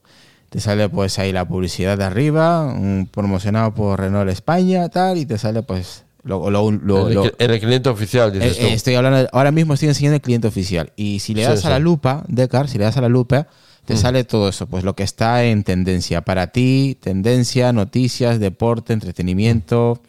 Te 0.49 0.59
sale 0.59 0.87
pues 0.89 1.17
ahí 1.19 1.31
la 1.31 1.45
publicidad 1.47 1.97
de 1.97 2.03
arriba, 2.03 2.63
un 2.65 3.09
promocionado 3.11 3.73
por 3.73 3.99
Renault 3.99 4.29
España, 4.29 4.87
tal, 4.89 5.17
y 5.17 5.25
te 5.25 5.37
sale 5.37 5.63
pues 5.63 6.03
lo, 6.23 6.49
lo- 6.49 6.71
lo- 6.71 7.07
el, 7.09 7.31
el 7.37 7.59
cliente 7.59 7.89
oficial, 7.89 8.31
dices 8.31 8.57
eh, 8.57 8.61
tú. 8.61 8.67
eh, 8.67 8.73
estoy 8.73 8.95
hablando, 8.95 9.27
ahora 9.31 9.51
mismo 9.51 9.73
estoy 9.73 9.89
enseñando 9.89 10.15
el 10.15 10.21
cliente 10.21 10.47
oficial. 10.47 10.91
Y 10.95 11.19
si 11.19 11.33
le 11.33 11.43
das 11.43 11.61
sí. 11.61 11.67
a 11.67 11.71
la 11.71 11.79
lupa, 11.79 12.23
Decar, 12.27 12.67
si 12.67 12.77
le 12.77 12.83
das 12.85 12.97
a 12.97 13.01
la 13.01 13.09
lupa, 13.09 13.47
te 13.85 13.93
Mm. 13.95 13.97
sale 13.97 14.23
todo 14.23 14.49
eso, 14.49 14.65
pues 14.67 14.83
lo 14.83 14.95
que 14.95 15.03
está 15.03 15.43
en 15.43 15.63
tendencia. 15.63 16.21
Para 16.21 16.47
ti, 16.47 16.97
tendencia, 17.01 17.73
noticias, 17.73 18.39
deporte, 18.39 18.93
entretenimiento, 18.93 20.01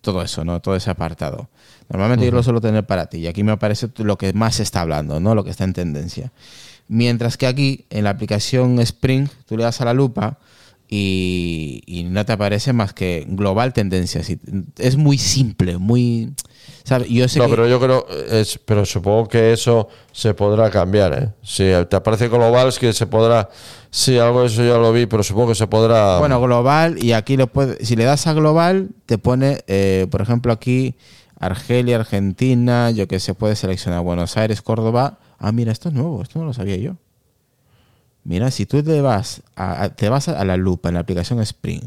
todo 0.00 0.22
eso, 0.22 0.44
¿no? 0.44 0.60
Todo 0.60 0.76
ese 0.76 0.90
apartado. 0.90 1.48
Normalmente 1.90 2.24
yo 2.26 2.32
lo 2.32 2.42
suelo 2.42 2.60
tener 2.60 2.86
para 2.86 3.06
ti. 3.06 3.18
Y 3.18 3.26
aquí 3.26 3.42
me 3.42 3.52
aparece 3.52 3.88
lo 3.96 4.16
que 4.16 4.32
más 4.32 4.56
se 4.56 4.62
está 4.62 4.82
hablando, 4.82 5.20
¿no? 5.20 5.34
Lo 5.34 5.42
que 5.44 5.50
está 5.50 5.64
en 5.64 5.72
tendencia. 5.72 6.32
Mientras 6.88 7.36
que 7.36 7.46
aquí, 7.46 7.84
en 7.90 8.04
la 8.04 8.10
aplicación 8.10 8.78
Spring, 8.80 9.28
tú 9.46 9.56
le 9.56 9.64
das 9.64 9.80
a 9.80 9.84
la 9.84 9.92
lupa 9.94 10.38
y, 10.88 11.82
y 11.86 12.04
no 12.04 12.24
te 12.24 12.32
aparece 12.32 12.72
más 12.72 12.92
que 12.94 13.26
global 13.28 13.72
tendencias. 13.72 14.30
Y 14.30 14.38
es 14.78 14.96
muy 14.96 15.18
simple, 15.18 15.76
muy... 15.78 16.32
¿sabes? 16.84 17.08
Yo 17.10 17.28
sé 17.28 17.38
No, 17.40 17.44
que- 17.44 17.50
pero 17.50 17.68
yo 17.68 17.78
creo, 17.78 18.06
es, 18.30 18.58
pero 18.64 18.86
supongo 18.86 19.28
que 19.28 19.52
eso 19.52 19.88
se 20.12 20.32
podrá 20.32 20.70
cambiar, 20.70 21.12
¿eh? 21.22 21.28
Si 21.42 21.64
te 21.90 21.96
aparece 21.96 22.28
global 22.28 22.68
es 22.68 22.78
que 22.78 22.94
se 22.94 23.06
podrá, 23.06 23.50
sí, 23.90 24.16
algo 24.18 24.40
de 24.40 24.46
eso 24.46 24.64
ya 24.64 24.78
lo 24.78 24.90
vi, 24.92 25.04
pero 25.04 25.22
supongo 25.22 25.48
que 25.48 25.54
se 25.56 25.66
podrá... 25.66 26.18
Bueno, 26.18 26.40
global, 26.40 27.02
y 27.04 27.12
aquí 27.12 27.36
lo 27.36 27.48
puede, 27.48 27.84
si 27.84 27.94
le 27.94 28.04
das 28.04 28.26
a 28.26 28.32
global, 28.32 28.88
te 29.04 29.18
pone, 29.18 29.62
eh, 29.66 30.06
por 30.10 30.22
ejemplo, 30.22 30.50
aquí 30.54 30.94
Argelia, 31.38 31.96
Argentina, 31.96 32.90
yo 32.90 33.06
que 33.06 33.20
se 33.20 33.34
puede 33.34 33.54
seleccionar 33.56 34.00
Buenos 34.00 34.38
Aires, 34.38 34.62
Córdoba. 34.62 35.18
Ah, 35.38 35.52
mira, 35.52 35.72
esto 35.72 35.88
es 35.88 35.94
nuevo, 35.94 36.22
esto 36.22 36.38
no 36.38 36.46
lo 36.46 36.52
sabía 36.52 36.76
yo. 36.76 36.96
Mira, 38.24 38.50
si 38.50 38.66
tú 38.66 38.82
te 38.82 39.00
vas 39.00 39.42
a, 39.56 39.84
a- 39.84 39.88
te 39.94 40.08
vas 40.08 40.28
a 40.28 40.44
la 40.44 40.56
lupa 40.56 40.88
en 40.88 40.94
la 40.94 41.00
aplicación 41.00 41.40
Spring, 41.40 41.82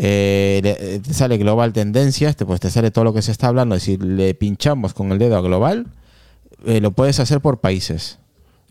Eh, 0.00 0.60
eh, 0.64 1.00
te 1.04 1.12
sale 1.12 1.38
global 1.38 1.72
tendencias, 1.72 2.36
te, 2.36 2.46
pues 2.46 2.60
te 2.60 2.70
sale 2.70 2.92
todo 2.92 3.02
lo 3.04 3.12
que 3.12 3.20
se 3.20 3.32
está 3.32 3.48
hablando. 3.48 3.76
Si 3.80 3.96
le 3.96 4.32
pinchamos 4.34 4.94
con 4.94 5.10
el 5.10 5.18
dedo 5.18 5.36
a 5.36 5.40
global, 5.40 5.88
eh, 6.64 6.80
lo 6.80 6.92
puedes 6.92 7.18
hacer 7.18 7.40
por 7.40 7.58
países. 7.58 8.18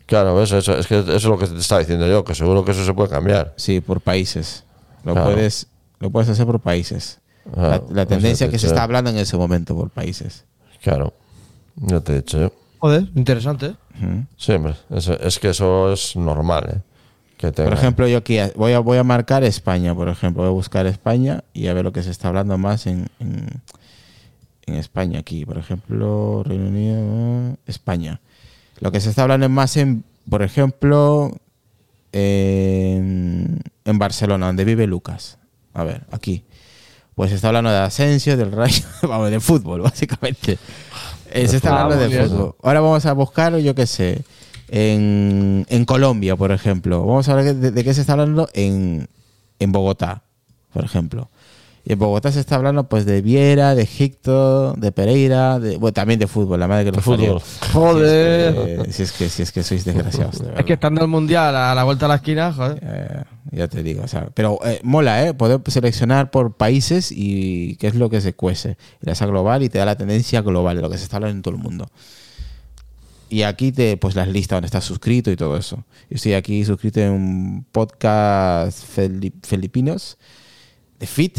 Claro. 0.06 0.42
Eso, 0.42 0.56
es 0.56 0.86
que 0.86 1.00
eso 1.00 1.14
es 1.14 1.24
lo 1.24 1.38
que 1.38 1.46
te 1.46 1.58
estaba 1.58 1.80
diciendo 1.80 2.06
yo, 2.08 2.24
que 2.24 2.34
seguro 2.34 2.64
que 2.64 2.70
eso 2.70 2.82
se 2.82 2.94
puede 2.94 3.10
cambiar. 3.10 3.52
Sí, 3.56 3.82
por 3.82 4.00
países. 4.00 4.64
Lo 5.04 5.12
Claro. 5.12 5.32
puedes 5.32 5.66
lo 6.00 6.10
puedes 6.10 6.30
hacer 6.30 6.46
por 6.46 6.60
países. 6.60 7.18
Ah, 7.54 7.82
la, 7.90 7.94
la 7.94 8.02
eso 8.02 8.08
tendencia 8.08 8.46
te 8.46 8.52
que 8.52 8.58
se 8.58 8.66
está 8.68 8.82
hablando 8.84 9.10
en 9.10 9.18
ese 9.18 9.36
momento 9.36 9.74
por 9.76 9.90
países. 9.90 10.44
Claro, 10.82 11.12
ya 11.76 12.00
te 12.00 12.12
he 12.12 12.16
dicho 12.16 12.38
yo. 12.40 12.52
Joder, 12.78 13.08
interesante. 13.14 13.74
¿eh? 14.00 14.24
Sí, 14.36 14.52
hombre, 14.52 14.74
es, 14.90 15.08
es 15.08 15.38
que 15.38 15.50
eso 15.50 15.92
es 15.92 16.16
normal, 16.16 16.64
¿eh? 16.76 16.80
Que 17.38 17.52
Por 17.52 17.72
ejemplo, 17.72 18.08
yo 18.08 18.18
aquí 18.18 18.36
voy 18.56 18.72
a, 18.72 18.80
voy 18.80 18.98
a 18.98 19.04
marcar 19.04 19.44
España, 19.44 19.94
por 19.94 20.08
ejemplo. 20.08 20.42
Voy 20.42 20.50
a 20.50 20.52
buscar 20.52 20.86
España 20.86 21.44
y 21.52 21.68
a 21.68 21.72
ver 21.72 21.84
lo 21.84 21.92
que 21.92 22.02
se 22.02 22.10
está 22.10 22.26
hablando 22.26 22.58
más 22.58 22.88
en, 22.88 23.06
en, 23.20 23.46
en 24.66 24.74
España 24.74 25.20
aquí. 25.20 25.46
Por 25.46 25.56
ejemplo, 25.56 26.42
Reino 26.44 26.66
Unido, 26.66 26.98
eh, 26.98 27.56
España. 27.66 28.20
Lo 28.80 28.90
que 28.90 29.00
se 29.00 29.10
está 29.10 29.22
hablando 29.22 29.48
más 29.48 29.76
en, 29.76 30.02
por 30.28 30.42
ejemplo, 30.42 31.30
en, 32.10 33.60
en 33.84 33.98
Barcelona, 33.98 34.46
donde 34.46 34.64
vive 34.64 34.88
Lucas. 34.88 35.38
A 35.74 35.84
ver, 35.84 36.06
aquí. 36.10 36.42
Pues 37.14 37.30
se 37.30 37.36
está 37.36 37.48
hablando 37.48 37.70
de 37.70 37.78
Asensio, 37.78 38.36
del 38.36 38.50
Rayo, 38.50 38.84
vamos, 39.02 39.30
de 39.30 39.38
fútbol, 39.38 39.80
básicamente. 39.82 40.58
Se 41.32 41.56
está 41.56 41.76
Ah, 41.76 41.82
hablando 41.82 42.04
muy 42.06 42.14
de 42.14 42.24
fútbol. 42.28 42.54
Ahora 42.62 42.80
vamos 42.80 43.06
a 43.06 43.12
buscar, 43.12 43.56
yo 43.58 43.74
qué 43.74 43.86
sé, 43.86 44.22
en, 44.68 45.66
en 45.68 45.84
Colombia, 45.84 46.36
por 46.36 46.52
ejemplo. 46.52 47.00
Vamos 47.04 47.28
a 47.28 47.34
ver 47.34 47.54
de, 47.54 47.70
de 47.70 47.84
qué 47.84 47.94
se 47.94 48.00
está 48.02 48.12
hablando 48.12 48.48
en, 48.54 49.08
en 49.58 49.72
Bogotá, 49.72 50.22
por 50.72 50.84
ejemplo. 50.84 51.28
Y 51.88 51.94
en 51.94 51.98
Bogotá 51.98 52.30
se 52.30 52.40
está 52.40 52.56
hablando 52.56 52.86
pues 52.86 53.06
de 53.06 53.22
Viera, 53.22 53.74
de 53.74 53.80
Egipto, 53.82 54.74
de 54.74 54.92
Pereira, 54.92 55.58
de, 55.58 55.78
bueno, 55.78 55.94
también 55.94 56.20
de 56.20 56.26
fútbol, 56.26 56.60
la 56.60 56.68
madre 56.68 56.84
que 56.84 56.90
De 56.90 56.96
los 56.98 57.04
fútbol. 57.04 57.40
Joder. 57.72 58.92
Si 58.92 59.04
es 59.04 59.12
que, 59.12 59.30
si 59.30 59.30
es 59.30 59.30
que, 59.30 59.30
si 59.30 59.42
es 59.42 59.52
que 59.52 59.62
sois 59.62 59.84
desgraciados. 59.86 60.38
de 60.42 60.52
Es 60.58 60.66
que 60.66 60.74
estando 60.74 61.00
el 61.00 61.08
mundial 61.08 61.56
a 61.56 61.74
la 61.74 61.84
vuelta 61.84 62.04
a 62.04 62.10
la 62.10 62.16
esquina, 62.16 62.52
joder. 62.52 62.78
Eh, 62.82 63.22
ya 63.52 63.68
te 63.68 63.82
digo, 63.82 64.02
o 64.04 64.06
sea, 64.06 64.28
pero 64.34 64.58
eh, 64.66 64.80
mola, 64.82 65.26
¿eh? 65.26 65.32
Poder 65.32 65.62
seleccionar 65.68 66.30
por 66.30 66.58
países 66.58 67.10
y 67.10 67.76
qué 67.76 67.86
es 67.86 67.94
lo 67.94 68.10
que 68.10 68.20
se 68.20 68.34
cuece. 68.34 68.76
Y 69.02 69.06
la 69.06 69.12
esa 69.12 69.24
global 69.24 69.62
y 69.62 69.70
te 69.70 69.78
da 69.78 69.86
la 69.86 69.96
tendencia 69.96 70.42
global 70.42 70.76
de 70.76 70.82
lo 70.82 70.90
que 70.90 70.98
se 70.98 71.04
está 71.04 71.16
hablando 71.16 71.36
en 71.36 71.42
todo 71.42 71.54
el 71.54 71.60
mundo. 71.62 71.88
Y 73.30 73.44
aquí 73.44 73.72
te, 73.72 73.96
pues 73.96 74.14
las 74.14 74.28
listas 74.28 74.56
donde 74.56 74.66
estás 74.66 74.84
suscrito 74.84 75.30
y 75.30 75.36
todo 75.36 75.56
eso. 75.56 75.76
Yo 76.10 76.16
estoy 76.16 76.34
aquí 76.34 76.62
suscrito 76.66 77.00
en 77.00 77.12
un 77.12 77.66
podcast 77.72 78.84
fili- 78.94 79.32
filipinos 79.42 80.18
de 81.00 81.06
Fit. 81.06 81.38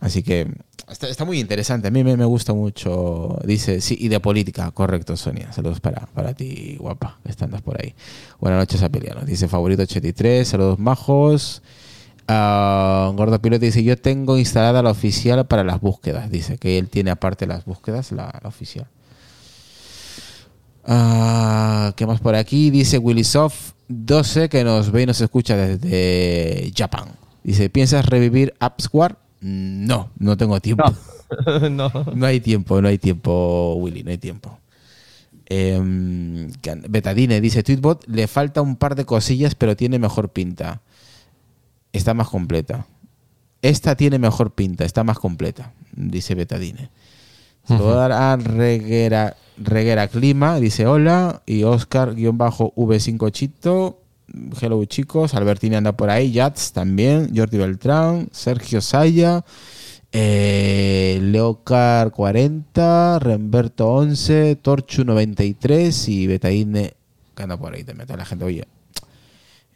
Así 0.00 0.22
que 0.22 0.50
está, 0.90 1.24
muy 1.24 1.38
interesante. 1.38 1.88
A 1.88 1.90
mí 1.90 2.02
me, 2.02 2.24
gusta 2.24 2.52
mucho. 2.52 3.38
Dice, 3.44 3.80
sí, 3.80 3.96
y 3.98 4.08
de 4.08 4.20
política, 4.20 4.70
correcto, 4.70 5.16
Sonia. 5.16 5.52
Saludos 5.52 5.80
para, 5.80 6.06
para 6.06 6.34
ti, 6.34 6.76
guapa, 6.78 7.18
que 7.24 7.44
andas 7.44 7.62
por 7.62 7.80
ahí. 7.80 7.94
Buenas 8.40 8.58
noches, 8.58 8.82
Apeliano. 8.82 9.22
Dice 9.22 9.48
favorito 9.48 9.82
83, 9.82 10.48
saludos 10.48 10.78
majos. 10.78 11.62
Ah, 12.28 13.12
Gordo 13.14 13.40
Piloto 13.42 13.64
dice, 13.64 13.82
yo 13.82 13.98
tengo 13.98 14.38
instalada 14.38 14.82
la 14.82 14.90
oficial 14.90 15.46
para 15.46 15.64
las 15.64 15.80
búsquedas. 15.80 16.30
Dice 16.30 16.58
que 16.58 16.78
él 16.78 16.88
tiene 16.88 17.10
aparte 17.10 17.46
las 17.46 17.64
búsquedas, 17.64 18.12
la, 18.12 18.38
la 18.42 18.48
oficial. 18.48 18.86
Ah, 20.84 21.92
¿Qué 21.96 22.06
más 22.06 22.20
por 22.20 22.34
aquí? 22.34 22.70
Dice 22.70 22.98
Willysoft 22.98 23.72
12 23.88 24.48
que 24.48 24.64
nos 24.64 24.90
ve 24.90 25.02
y 25.02 25.06
nos 25.06 25.20
escucha 25.20 25.56
desde 25.56 26.72
Japón. 26.76 27.10
Dice, 27.42 27.68
¿piensas 27.68 28.06
revivir 28.06 28.54
AppsWar? 28.60 29.18
No, 29.40 30.10
no 30.18 30.36
tengo 30.36 30.60
tiempo. 30.60 30.84
no. 31.70 31.90
No 32.14 32.26
hay 32.26 32.40
tiempo, 32.40 32.80
no 32.82 32.88
hay 32.88 32.98
tiempo, 32.98 33.74
Willy, 33.74 34.02
no 34.02 34.10
hay 34.10 34.18
tiempo. 34.18 34.58
Em, 35.46 36.50
Betadine 36.88 37.40
dice, 37.40 37.62
Tweetbot 37.62 38.06
le 38.06 38.28
falta 38.28 38.62
un 38.62 38.76
par 38.76 38.94
de 38.94 39.04
cosillas, 39.04 39.54
pero 39.54 39.76
tiene 39.76 39.98
mejor 39.98 40.28
pinta. 40.28 40.80
Está 41.92 42.14
más 42.14 42.28
completa. 42.28 42.86
Esta 43.62 43.96
tiene 43.96 44.18
mejor 44.18 44.52
pinta, 44.52 44.84
está 44.84 45.04
más 45.04 45.18
completa, 45.18 45.72
dice 45.92 46.34
Betadine. 46.34 46.90
Se 47.66 47.76
lo 47.76 47.84
voy 47.84 47.92
a 47.92 47.96
dar 47.96 48.12
a 48.12 48.36
Reguera, 48.36 49.36
Reguera 49.58 50.08
Clima, 50.08 50.58
dice 50.58 50.86
hola, 50.86 51.42
y 51.44 51.64
Oscar-V5 51.64 53.30
Chito, 53.32 53.99
hello 54.60 54.84
chicos, 54.84 55.34
Albertini 55.34 55.76
anda 55.76 55.92
por 55.92 56.10
ahí, 56.10 56.32
Yats 56.32 56.72
también, 56.72 57.32
Jordi 57.34 57.58
Beltrán, 57.58 58.28
Sergio 58.32 58.80
Saya, 58.80 59.44
eh, 60.12 61.18
Leocar 61.22 62.10
40, 62.10 63.18
Remberto 63.20 63.88
11, 63.88 64.56
Torchu 64.56 65.04
93 65.04 66.08
y 66.08 66.26
Betaine 66.26 66.94
que 67.34 67.42
anda 67.42 67.56
por 67.56 67.74
ahí 67.74 67.84
también. 67.84 68.06
Toda 68.06 68.18
la 68.18 68.24
gente, 68.24 68.44
oye, 68.44 68.64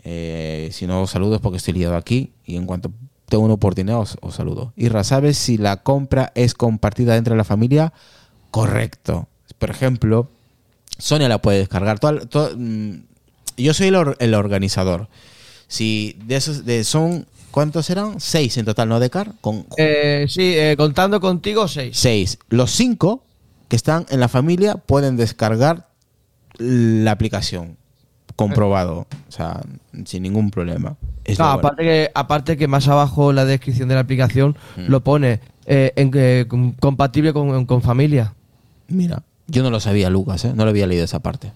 eh, 0.02 0.68
si 0.72 0.86
no 0.86 1.02
os 1.02 1.10
saludo 1.10 1.36
es 1.36 1.40
porque 1.40 1.58
estoy 1.58 1.74
liado 1.74 1.96
aquí 1.96 2.32
y 2.44 2.56
en 2.56 2.66
cuanto 2.66 2.90
tengo 3.28 3.44
una 3.44 3.54
oportunidad 3.54 4.00
os, 4.00 4.16
os 4.20 4.34
saludo. 4.34 4.72
Irra, 4.76 5.02
¿sabes 5.04 5.38
si 5.38 5.56
la 5.56 5.82
compra 5.82 6.30
es 6.34 6.54
compartida 6.54 7.14
dentro 7.14 7.34
de 7.34 7.38
la 7.38 7.44
familia? 7.44 7.92
Correcto. 8.50 9.28
Por 9.58 9.70
ejemplo, 9.70 10.30
Sonia 10.98 11.28
la 11.28 11.40
puede 11.40 11.58
descargar. 11.58 11.98
Toda- 11.98 12.50
mm, 12.54 13.04
yo 13.56 13.74
soy 13.74 13.88
el, 13.88 13.94
or- 13.96 14.16
el 14.20 14.34
organizador. 14.34 15.08
Si 15.68 16.16
de 16.26 16.36
esos 16.36 16.64
de 16.64 16.84
son 16.84 17.26
¿cuántos 17.50 17.88
eran? 17.90 18.20
Seis 18.20 18.56
en 18.58 18.64
total, 18.64 18.88
¿no, 18.88 19.00
Decar? 19.00 19.32
Con 19.40 19.66
Eh, 19.76 20.26
sí, 20.28 20.54
eh, 20.56 20.74
contando 20.76 21.20
contigo, 21.20 21.68
seis. 21.68 21.96
seis. 21.96 22.38
Los 22.48 22.70
cinco 22.72 23.24
que 23.68 23.76
están 23.76 24.06
en 24.10 24.20
la 24.20 24.28
familia 24.28 24.74
pueden 24.76 25.16
descargar 25.16 25.88
la 26.58 27.10
aplicación. 27.12 27.76
Comprobado. 28.36 29.06
O 29.28 29.32
sea, 29.32 29.60
sin 30.04 30.24
ningún 30.24 30.50
problema. 30.50 30.96
No, 31.38 31.44
aparte, 31.44 31.82
que, 31.82 32.10
aparte 32.14 32.56
que 32.56 32.66
más 32.68 32.88
abajo 32.88 33.30
en 33.30 33.36
la 33.36 33.44
descripción 33.44 33.88
de 33.88 33.94
la 33.94 34.00
aplicación 34.02 34.56
Mm. 34.76 34.90
lo 34.90 35.02
pone 35.04 35.40
eh, 35.66 35.92
en, 35.96 36.10
eh, 36.14 36.44
com- 36.48 36.74
compatible 36.78 37.32
con, 37.32 37.64
con 37.64 37.80
familia. 37.80 38.34
Mira, 38.88 39.22
yo 39.46 39.62
no 39.62 39.70
lo 39.70 39.80
sabía, 39.80 40.10
Lucas, 40.10 40.44
¿eh? 40.44 40.52
No 40.54 40.64
lo 40.64 40.70
había 40.70 40.86
leído 40.86 41.04
esa 41.04 41.20
parte. 41.20 41.52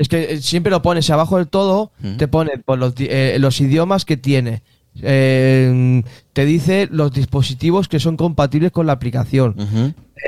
Es 0.00 0.08
que 0.08 0.32
eh, 0.32 0.40
siempre 0.40 0.70
lo 0.70 0.80
pones 0.80 1.10
abajo 1.10 1.36
del 1.36 1.48
todo, 1.48 1.92
te 2.16 2.26
pone 2.26 2.52
por 2.64 2.78
los, 2.78 2.94
eh, 2.96 3.36
los 3.38 3.60
idiomas 3.60 4.06
que 4.06 4.16
tiene. 4.16 4.62
Eh, 5.02 6.02
te 6.32 6.44
dice 6.46 6.88
los 6.90 7.12
dispositivos 7.12 7.86
que 7.86 8.00
son 8.00 8.16
compatibles 8.16 8.72
con 8.72 8.86
la 8.86 8.94
aplicación. 8.94 9.54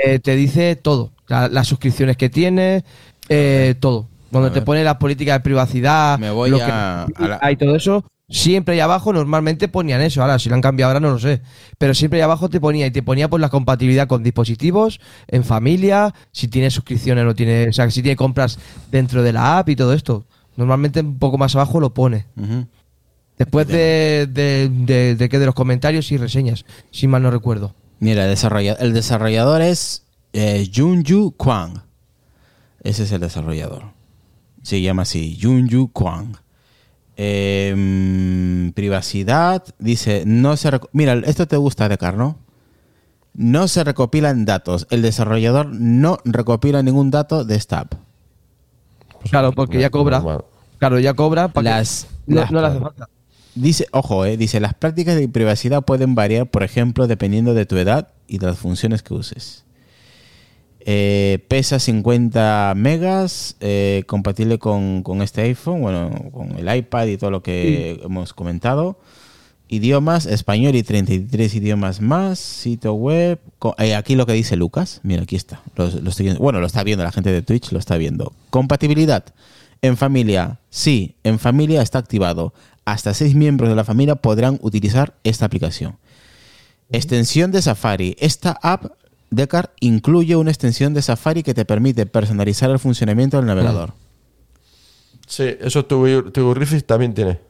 Eh, 0.05 0.19
te 0.19 0.37
dice 0.37 0.77
todo. 0.77 1.13
la- 1.29 1.49
las 1.49 1.67
suscripciones 1.69 2.19
que 2.19 2.29
tiene, 2.29 2.85
todo. 3.81 4.09
Cuando 4.31 4.49
A 4.49 4.53
te 4.53 4.61
pone 4.61 4.85
las 4.85 4.97
políticas 4.97 5.37
de 5.37 5.41
privacidad, 5.41 6.19
Me 6.19 6.31
voy 6.31 6.51
lo 6.51 6.57
a- 6.63 7.07
que 7.07 7.25
a 7.25 7.29
la- 7.29 7.39
hay 7.41 7.57
todo 7.57 7.75
eso. 7.75 8.05
Siempre 8.35 8.75
ahí 8.75 8.81
abajo 8.81 9.13
normalmente 9.13 9.69
ponían 9.69 10.01
eso. 10.01 10.23
Ahora, 10.23 10.39
si 10.39 10.49
lo 10.49 10.55
han 10.55 10.63
cambiado 10.63 10.89
ahora 10.91 11.01
no 11.01 11.11
lo 11.11 11.19
sé. 11.19 11.43
Pero 11.79 11.93
siempre 11.95 12.19
ahí 12.19 12.23
abajo 12.25 12.49
te 12.49 12.61
ponía 12.61 12.87
y 12.87 12.91
te 12.91 13.03
ponía 13.03 13.29
pues 13.29 13.41
la 13.41 13.51
compatibilidad 13.51 14.09
con 14.09 14.23
dispositivos, 14.23 15.01
en 15.29 15.45
familia, 15.45 16.15
si 16.33 16.49
tiene 16.49 16.71
suscripciones 16.71 17.23
o 17.23 17.27
no 17.27 17.35
tiene, 17.35 17.69
o 17.69 17.73
sea, 17.73 17.91
si 17.91 18.03
tiene 18.03 18.17
compras 18.17 18.59
dentro 18.91 19.23
de 19.23 19.33
la 19.35 19.59
app 19.59 19.69
y 19.69 19.77
todo 19.77 19.93
esto. 19.93 20.25
Normalmente 20.57 21.01
un 21.01 21.19
poco 21.19 21.37
más 21.39 21.55
abajo 21.55 21.79
lo 21.79 21.93
pone. 21.95 22.27
Después 23.39 23.67
de, 23.69 24.27
de, 24.31 24.69
de- 24.71 25.15
de 25.17 25.29
que 25.29 25.39
de 25.39 25.47
los 25.47 25.55
comentarios 25.55 26.11
y 26.13 26.17
reseñas, 26.17 26.65
si 26.91 27.07
mal 27.09 27.23
no 27.23 27.31
recuerdo. 27.31 27.75
Mira, 28.01 28.25
el 28.25 28.31
desarrollador, 28.31 28.83
el 28.83 28.93
desarrollador 28.95 29.63
es 29.63 30.05
eh, 30.33 30.71
Junju 30.75 31.33
Kwang. 31.37 31.83
Ese 32.83 33.05
es 33.05 33.13
el 33.13 33.21
desarrollador. 33.21 33.85
Se 34.63 34.81
llama 34.81 35.03
así, 35.03 35.39
Junju 35.41 35.91
Kwang. 35.93 36.37
Em, 37.17 38.73
privacidad, 38.73 39.63
dice, 39.79 40.25
no 40.27 40.57
se... 40.57 40.71
Mira, 40.93 41.15
esto 41.25 41.47
te 41.47 41.57
gusta 41.57 41.89
de 41.89 41.99
¿no? 42.17 42.39
No 43.35 43.69
se 43.69 43.85
recopilan 43.85 44.45
datos. 44.45 44.87
El 44.91 45.03
desarrollador 45.03 45.67
no 45.73 46.19
recopila 46.25 46.83
ningún 46.83 47.11
dato 47.11 47.45
de 47.45 47.55
esta 47.57 47.81
app. 47.81 47.95
Claro, 49.31 49.53
porque 49.53 49.81
ya 49.81 49.91
cobra. 49.91 50.19
Normal. 50.19 50.45
Claro, 50.79 50.99
ya 50.99 51.15
cobra. 51.15 51.49
para 51.49 51.63
que- 51.65 51.71
Las, 51.71 52.07
no, 52.27 52.41
las- 52.41 52.51
no 52.51 52.61
le 52.61 52.67
hace 52.67 52.81
falta. 52.81 53.09
Dice, 53.55 53.87
ojo, 53.93 54.25
eh, 54.25 54.37
dice, 54.37 54.61
las 54.61 54.75
prácticas 54.75 55.15
de 55.15 55.29
privacidad 55.29 55.83
pueden 55.83 56.15
variar, 56.15 56.51
por 56.51 56.63
ejemplo, 56.63 57.07
dependiendo 57.07 57.53
de 57.55 57.67
tu 57.67 57.77
edad 57.77 58.09
y 58.27 58.39
de 58.39 58.47
las 58.47 58.59
funciones 58.59 59.03
que 59.03 59.13
uses. 59.15 59.65
Eh, 60.85 61.45
pesa 61.49 61.79
50 61.79 62.75
megas, 62.77 63.57
eh, 63.61 64.03
compatible 64.07 64.59
con, 64.59 65.03
con 65.03 65.23
este 65.23 65.43
iPhone, 65.43 65.81
bueno, 65.81 66.11
con 66.33 66.59
el 66.59 66.75
iPad 66.75 67.07
y 67.07 67.17
todo 67.17 67.31
lo 67.31 67.43
que 67.43 68.01
hemos 68.03 68.33
comentado. 68.33 68.99
Idiomas, 69.69 70.27
español 70.27 70.75
y 70.75 70.83
33 70.83 71.55
idiomas 71.55 72.01
más, 72.01 72.39
sitio 72.39 72.95
web. 72.95 73.39
eh, 73.79 73.95
aquí 73.95 74.17
lo 74.17 74.27
que 74.27 74.33
dice 74.33 74.57
Lucas, 74.57 75.01
mira, 75.03 75.23
aquí 75.23 75.37
está. 75.37 75.63
Bueno, 76.39 76.61
lo 76.61 76.67
está 76.67 76.83
viendo 76.83 77.05
la 77.05 77.13
gente 77.13 77.33
de 77.33 77.43
Twitch, 77.43 77.71
lo 77.73 77.79
está 77.79 77.97
viendo. 77.97 78.33
Compatibilidad. 78.51 79.25
En 79.81 79.97
familia, 79.97 80.61
sí, 80.69 81.17
en 81.23 81.39
familia 81.39 81.81
está 81.81 81.99
activado. 81.99 82.53
Hasta 82.85 83.15
seis 83.15 83.35
miembros 83.35 83.71
de 83.71 83.77
la 83.77 83.85
familia 83.85 84.17
podrán 84.17 84.59
utilizar 84.63 85.15
esta 85.23 85.47
aplicación. 85.47 85.97
Extensión 86.91 87.51
de 87.53 87.63
Safari. 87.63 88.17
Esta 88.19 88.59
app, 88.63 88.93
Decar, 89.33 89.73
incluye 89.81 90.37
una 90.37 90.51
extensión 90.51 90.93
de 90.93 91.01
Safari 91.01 91.43
que 91.43 91.55
te 91.55 91.65
permite 91.65 92.05
personalizar 92.05 92.71
el 92.71 92.79
funcionamiento 92.79 93.39
del 93.39 93.47
navegador. 93.47 93.95
Sí, 95.27 95.57
eso 95.59 95.87
tu, 95.87 96.31
tu 96.31 96.55
también 96.87 97.15
tiene. 97.15 97.41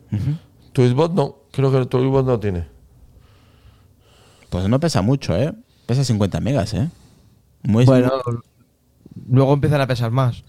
Tweetbot 0.72 1.12
no, 1.12 1.38
creo 1.50 1.72
que 1.72 1.84
Tweetbot 1.86 2.24
no 2.24 2.38
tiene. 2.38 2.66
Pues 4.48 4.68
no 4.68 4.78
pesa 4.78 5.02
mucho, 5.02 5.36
¿eh? 5.36 5.52
Pesa 5.86 6.04
50 6.04 6.38
megas, 6.38 6.72
¿eh? 6.74 6.88
Muy, 7.64 7.84
Bueno, 7.84 8.12
luego 9.28 9.52
empiezan 9.52 9.80
a 9.80 9.88
pesar 9.88 10.12
más. 10.12 10.44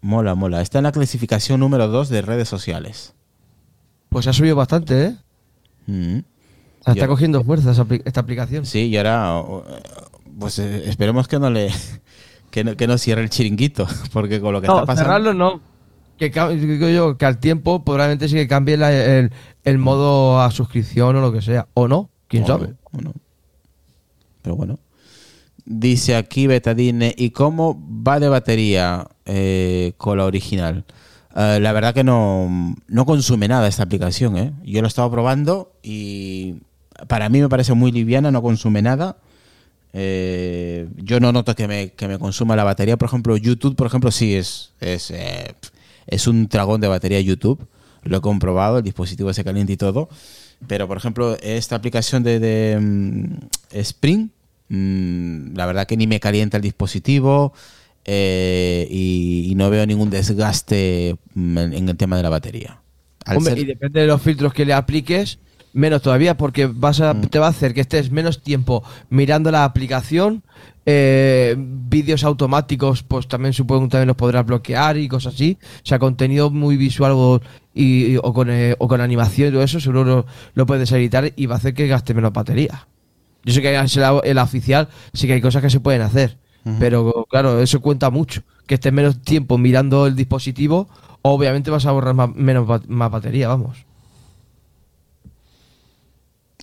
Mola, 0.00 0.34
mola. 0.34 0.62
Está 0.62 0.78
en 0.78 0.84
la 0.84 0.92
clasificación 0.92 1.60
número 1.60 1.88
2 1.88 2.08
de 2.08 2.22
redes 2.22 2.48
sociales. 2.48 3.12
Pues 4.08 4.26
ha 4.28 4.32
subido 4.32 4.56
bastante, 4.56 5.04
¿eh? 5.04 5.16
Mm. 5.86 6.18
Está 6.92 7.06
cogiendo 7.08 7.42
fuerza 7.44 7.72
esta 8.04 8.20
aplicación. 8.20 8.66
Sí, 8.66 8.86
y 8.86 8.96
ahora, 8.96 9.42
pues 10.38 10.58
eh, 10.58 10.88
esperemos 10.88 11.28
que 11.28 11.38
no 11.38 11.50
le 11.50 11.70
que 12.50 12.64
no, 12.64 12.76
que 12.76 12.86
no 12.86 12.96
cierre 12.98 13.22
el 13.22 13.30
chiringuito, 13.30 13.86
porque 14.12 14.40
con 14.40 14.52
lo 14.52 14.60
que 14.60 14.66
no, 14.68 14.74
está 14.74 14.86
pasando. 14.86 15.02
cerrarlo 15.04 15.34
no. 15.34 15.60
Que, 16.18 16.30
digo 16.30 16.88
yo, 16.88 17.16
que 17.16 17.26
al 17.26 17.38
tiempo 17.38 17.84
probablemente 17.84 18.28
sí 18.28 18.34
que 18.34 18.48
cambie 18.48 18.76
la- 18.76 18.92
el, 18.92 19.30
el 19.64 19.78
modo 19.78 20.40
a 20.40 20.50
suscripción 20.50 21.14
o 21.14 21.20
lo 21.20 21.32
que 21.32 21.42
sea. 21.42 21.68
O 21.74 21.86
no, 21.86 22.10
quién 22.26 22.42
o 22.42 22.46
sabe. 22.48 22.68
no, 22.68 22.74
o 22.98 23.02
no. 23.02 23.12
Pero 24.42 24.56
bueno. 24.56 24.78
Dice 25.70 26.16
aquí 26.16 26.46
Betadine, 26.46 27.14
¿y 27.16 27.30
cómo 27.30 27.78
va 28.06 28.18
de 28.18 28.28
batería 28.30 29.06
eh, 29.26 29.92
con 29.98 30.16
la 30.16 30.24
original? 30.24 30.86
Eh, 31.36 31.58
la 31.60 31.72
verdad 31.72 31.92
que 31.92 32.02
no, 32.04 32.74
no 32.88 33.04
consume 33.04 33.48
nada 33.48 33.68
esta 33.68 33.82
aplicación, 33.82 34.36
¿eh? 34.38 34.52
Yo 34.64 34.80
lo 34.80 34.86
he 34.86 34.88
estado 34.88 35.10
probando 35.10 35.72
y 35.82 36.56
para 37.06 37.28
mí 37.28 37.40
me 37.40 37.48
parece 37.48 37.74
muy 37.74 37.92
liviana, 37.92 38.30
no 38.30 38.42
consume 38.42 38.82
nada. 38.82 39.16
Eh, 39.92 40.86
yo 40.96 41.20
no 41.20 41.32
noto 41.32 41.54
que 41.54 41.66
me, 41.68 41.90
que 41.92 42.08
me 42.08 42.18
consuma 42.18 42.56
la 42.56 42.64
batería. 42.64 42.96
Por 42.96 43.08
ejemplo, 43.08 43.36
YouTube, 43.36 43.76
por 43.76 43.86
ejemplo, 43.86 44.10
sí 44.10 44.34
es, 44.34 44.72
es, 44.80 45.10
eh, 45.10 45.54
es 46.06 46.26
un 46.26 46.48
dragón 46.48 46.80
de 46.80 46.88
batería 46.88 47.20
YouTube. 47.20 47.66
Lo 48.02 48.18
he 48.18 48.20
comprobado, 48.20 48.78
el 48.78 48.84
dispositivo 48.84 49.32
se 49.32 49.44
calienta 49.44 49.72
y 49.72 49.76
todo. 49.76 50.08
Pero, 50.66 50.88
por 50.88 50.96
ejemplo, 50.96 51.36
esta 51.40 51.76
aplicación 51.76 52.22
de, 52.22 52.38
de, 52.40 52.78
mm, 52.80 53.24
Spring, 53.72 54.28
mm, 54.68 55.56
la 55.56 55.66
verdad 55.66 55.86
que 55.86 55.96
ni 55.96 56.06
me 56.06 56.20
calienta 56.20 56.56
el 56.58 56.62
dispositivo 56.62 57.52
eh, 58.04 58.86
y, 58.90 59.48
y 59.50 59.54
no 59.54 59.70
veo 59.70 59.86
ningún 59.86 60.10
desgaste 60.10 61.16
mm, 61.34 61.58
en, 61.58 61.72
en 61.74 61.88
el 61.88 61.96
tema 61.96 62.16
de 62.16 62.22
la 62.22 62.28
batería. 62.30 62.80
Al 63.24 63.38
Hombre, 63.38 63.54
ser- 63.54 63.62
y 63.62 63.66
depende 63.66 64.00
de 64.00 64.06
los 64.06 64.22
filtros 64.22 64.52
que 64.54 64.64
le 64.64 64.72
apliques, 64.72 65.38
menos 65.72 66.02
todavía, 66.02 66.36
porque 66.36 66.66
vas 66.66 67.00
a, 67.00 67.14
Mm. 67.14 67.22
te 67.22 67.38
va 67.38 67.46
a 67.46 67.50
hacer 67.50 67.74
que 67.74 67.80
estés 67.82 68.10
menos 68.10 68.42
tiempo 68.42 68.82
mirando 69.10 69.50
la 69.50 69.64
aplicación. 69.64 70.42
eh, 70.90 71.54
vídeos 71.58 72.24
automáticos, 72.24 73.02
pues 73.02 73.28
también 73.28 73.52
supongo 73.52 73.82
que 73.84 73.90
también 73.90 74.08
los 74.08 74.16
podrás 74.16 74.46
bloquear 74.46 74.96
y 74.96 75.06
cosas 75.06 75.34
así. 75.34 75.58
O 75.60 75.86
sea, 75.86 75.98
contenido 75.98 76.48
muy 76.50 76.78
visual 76.78 77.12
o, 77.14 77.42
y, 77.74 78.16
o, 78.16 78.32
con, 78.32 78.48
eh, 78.48 78.74
o 78.78 78.88
con 78.88 79.02
animación 79.02 79.48
y 79.48 79.52
todo 79.52 79.62
eso, 79.62 79.80
seguro 79.80 80.04
lo, 80.04 80.26
lo 80.54 80.64
puedes 80.64 80.90
editar 80.92 81.30
y 81.36 81.44
va 81.44 81.56
a 81.56 81.58
hacer 81.58 81.74
que 81.74 81.86
gaste 81.88 82.14
menos 82.14 82.32
batería. 82.32 82.88
Yo 83.44 83.52
sé 83.52 83.60
que 83.60 83.74
en 83.74 83.86
la, 83.96 84.20
en 84.24 84.34
la 84.34 84.42
oficial 84.44 84.88
sí 85.12 85.26
que 85.26 85.34
hay 85.34 85.42
cosas 85.42 85.60
que 85.60 85.68
se 85.68 85.80
pueden 85.80 86.00
hacer, 86.00 86.38
pero 86.78 87.26
claro, 87.28 87.60
eso 87.60 87.80
cuenta 87.82 88.08
mucho. 88.08 88.40
Que 88.66 88.76
estés 88.76 88.92
menos 88.92 89.20
tiempo 89.20 89.58
mirando 89.58 90.06
el 90.06 90.16
dispositivo, 90.16 90.88
obviamente 91.20 91.70
vas 91.70 91.84
a 91.84 91.90
ahorrar 91.90 92.14
más, 92.14 92.34
menos 92.34 92.66
más 92.88 93.10
batería, 93.10 93.48
vamos. 93.48 93.84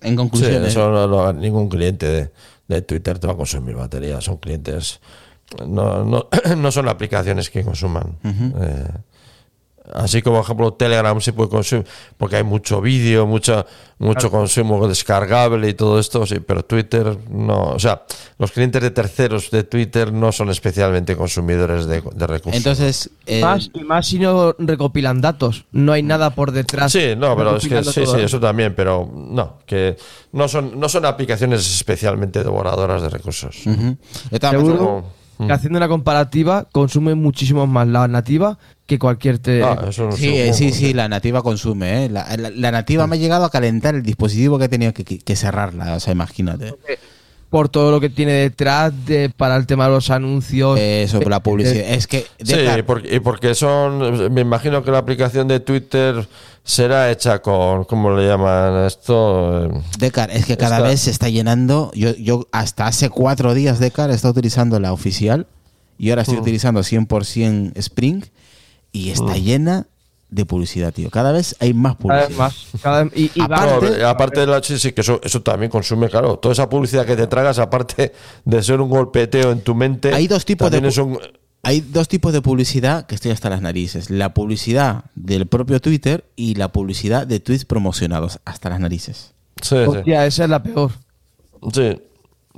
En 0.05 0.11
Sí, 0.11 0.15
conclusión, 0.15 0.63
¿eh? 0.63 0.67
eso 0.67 0.89
no, 0.89 1.07
no- 1.07 1.33
ningún 1.33 1.67
cliente 1.69 2.07
de, 2.07 2.31
de 2.67 2.81
Twitter 2.81 3.19
te 3.19 3.27
va 3.27 3.33
a 3.33 3.37
consumir 3.37 3.75
batería. 3.75 4.21
Son 4.21 4.37
clientes. 4.37 4.99
No, 5.67 6.03
no, 6.05 6.27
no 6.57 6.71
son 6.71 6.87
aplicaciones 6.89 7.49
que 7.49 7.63
consuman. 7.63 8.17
Eh, 8.23 8.87
así 9.93 10.21
como, 10.21 10.37
por 10.37 10.45
ejemplo, 10.45 10.73
Telegram 10.73 11.19
se 11.21 11.33
puede 11.33 11.49
consumir 11.49 11.85
porque 12.17 12.37
hay 12.37 12.43
mucho 12.43 12.81
vídeo, 12.81 13.25
mucho, 13.25 13.65
mucho 13.99 14.29
consumo 14.31 14.87
descargable 14.87 15.69
y 15.69 15.73
todo 15.73 15.99
esto, 15.99 16.25
sí, 16.25 16.39
pero 16.39 16.63
Twitter 16.63 17.17
no. 17.29 17.63
O 17.71 17.79
sea, 17.79 18.03
los 18.37 18.51
clientes 18.51 18.81
de 18.81 18.91
terceros 18.91 19.51
de 19.51 19.63
Twitter 19.63 20.11
no 20.11 20.31
son 20.31 20.49
especialmente 20.49 21.15
consumidores 21.15 21.85
de, 21.85 22.01
de 22.13 22.27
recursos. 22.27 22.57
Entonces, 22.57 23.09
eh, 23.25 23.41
más 23.41 23.69
y 23.73 23.83
más 23.83 24.07
si 24.07 24.19
no 24.19 24.55
recopilan 24.57 25.21
datos. 25.21 25.65
No 25.71 25.93
hay 25.93 26.03
nada 26.03 26.31
por 26.31 26.51
detrás. 26.51 26.91
Sí, 26.91 27.13
no, 27.17 27.35
pero 27.35 27.57
es 27.57 27.67
que 27.67 27.83
sí, 27.83 28.03
todo. 28.03 28.15
sí, 28.17 28.21
eso 28.21 28.39
también, 28.39 28.73
pero 28.75 29.09
no, 29.13 29.59
que 29.65 29.97
no 30.31 30.47
son, 30.47 30.79
no 30.79 30.89
son 30.89 31.05
aplicaciones 31.05 31.65
especialmente 31.73 32.43
devoradoras 32.43 33.01
de 33.01 33.09
recursos. 33.09 33.55
Seguro 33.63 33.99
maneras, 34.41 34.77
como- 34.77 35.24
que 35.37 35.51
haciendo 35.51 35.77
una 35.77 35.87
comparativa 35.87 36.67
consume 36.71 37.15
muchísimo 37.15 37.67
más 37.67 37.87
la 37.87 38.07
nativa 38.07 38.57
que 38.85 38.97
cualquier 38.99 39.39
te- 39.39 39.63
Ah, 39.63 39.85
eso 39.89 40.05
no 40.05 40.11
Sí, 40.13 40.23
sé, 40.29 40.47
eh, 40.49 40.53
sí, 40.53 40.71
sí, 40.71 40.93
la 40.93 41.07
nativa 41.09 41.41
consume. 41.41 42.05
¿eh? 42.05 42.09
La, 42.09 42.35
la- 42.37 42.49
la 42.51 42.71
nativa 42.71 43.07
me 43.07 43.15
ha 43.15 43.19
llegado 43.19 43.45
a 43.45 43.49
calentar 43.49 43.95
el 43.95 44.03
dispositivo 44.03 44.57
que 44.59 44.65
he 44.65 44.69
tenido 44.69 44.93
que, 44.93 45.03
que- 45.03 45.19
que 45.19 45.35
cerrarla. 45.35 45.95
O 45.95 45.99
sea, 45.99 46.13
imagínate. 46.13 46.73
Por 47.49 47.69
todo 47.69 47.91
lo 47.91 47.99
que 48.01 48.09
tiene 48.09 48.33
detrás 48.33 48.91
de, 49.05 49.29
para 49.29 49.55
el 49.55 49.65
tema 49.65 49.85
de 49.85 49.91
los 49.91 50.09
anuncios. 50.09 50.77
Eso, 50.79 51.19
por 51.21 51.29
la 51.31 51.41
publicidad. 51.41 51.89
Es 51.89 52.07
que. 52.07 52.25
Sí, 52.43 52.55
porque, 52.85 53.15
y 53.15 53.19
porque 53.19 53.55
son. 53.55 54.33
Me 54.33 54.41
imagino 54.41 54.83
que 54.83 54.91
la 54.91 54.97
aplicación 54.97 55.47
de 55.47 55.59
Twitter 55.59 56.27
será 56.63 57.11
hecha 57.11 57.41
con. 57.41 57.85
¿Cómo 57.85 58.11
le 58.15 58.27
llaman 58.27 58.85
esto? 58.85 59.65
Eh, 59.65 59.81
Decar, 59.99 60.31
es 60.31 60.45
que 60.45 60.57
cada 60.57 60.77
Está- 60.77 60.87
vez 60.89 60.99
se 61.01 61.11
está 61.11 61.29
llenando. 61.29 61.91
Yo, 61.93 62.13
yo 62.15 62.47
hasta 62.51 62.87
hace 62.87 63.09
cuatro 63.09 63.53
días 63.53 63.79
Decar 63.79 64.09
he 64.09 64.13
estado 64.15 64.31
utilizando 64.31 64.79
la 64.79 64.91
oficial 64.91 65.47
y 65.97 66.09
ahora 66.09 66.23
Mm. 66.23 66.23
estoy 66.23 66.37
utilizando 66.39 66.81
100% 66.83 67.71
Spring 67.75 68.23
y 68.91 69.11
está 69.11 69.37
llena 69.37 69.87
de 70.35 70.45
publicidad, 70.45 70.93
tío. 70.93 71.09
Cada 71.09 71.31
vez 71.31 71.55
hay 71.59 71.73
más 71.73 71.95
cada 71.95 72.13
vez 72.15 72.25
publicidad. 72.25 72.37
más. 72.37 72.81
cada 72.81 73.03
vez- 73.05 73.13
y, 73.15 73.31
y 73.33 73.39
va- 73.47 73.55
Aparte- 73.57 73.97
no, 73.99 74.07
aparte 74.07 74.39
de 74.41 74.47
la. 74.47 74.61
Sí, 74.61 74.77
sí, 74.77 74.91
que 74.91 75.01
eso, 75.01 75.19
eso 75.23 75.41
también 75.41 75.71
consume, 75.71 76.09
claro. 76.09 76.37
Toda 76.37 76.53
esa 76.53 76.69
publicidad 76.69 77.05
que 77.05 77.15
te 77.15 77.27
tragas, 77.27 77.57
aparte 77.59 78.11
de 78.43 78.63
ser 78.63 78.81
un 78.81 78.89
golpeteo 78.89 79.51
en 79.51 79.61
tu 79.61 79.73
mente. 79.73 80.13
Hay 80.13 80.27
dos 80.27 80.45
tipos 80.45 80.69
de 80.69 80.77
también 80.77 80.89
es 80.91 80.97
pu- 80.99 81.05
un- 81.05 81.19
Hay 81.63 81.81
dos 81.81 82.07
tipos 82.07 82.31
de 82.33 82.41
publicidad 82.41 83.07
que 83.07 83.15
estoy 83.15 83.31
hasta 83.31 83.49
las 83.49 83.61
narices. 83.61 84.09
La 84.11 84.33
publicidad 84.35 85.05
del 85.15 85.47
propio 85.47 85.79
Twitter 85.81 86.23
y 86.35 86.53
la 86.55 86.71
publicidad 86.71 87.25
de 87.25 87.39
tweets 87.39 87.65
promocionados 87.65 88.39
hasta 88.45 88.69
las 88.69 88.79
narices. 88.79 89.33
Sí, 89.61 89.69
sí. 89.69 89.75
hostia, 89.87 90.25
esa 90.27 90.43
es 90.43 90.49
la 90.49 90.61
peor. 90.61 90.91
Sí, 91.73 91.99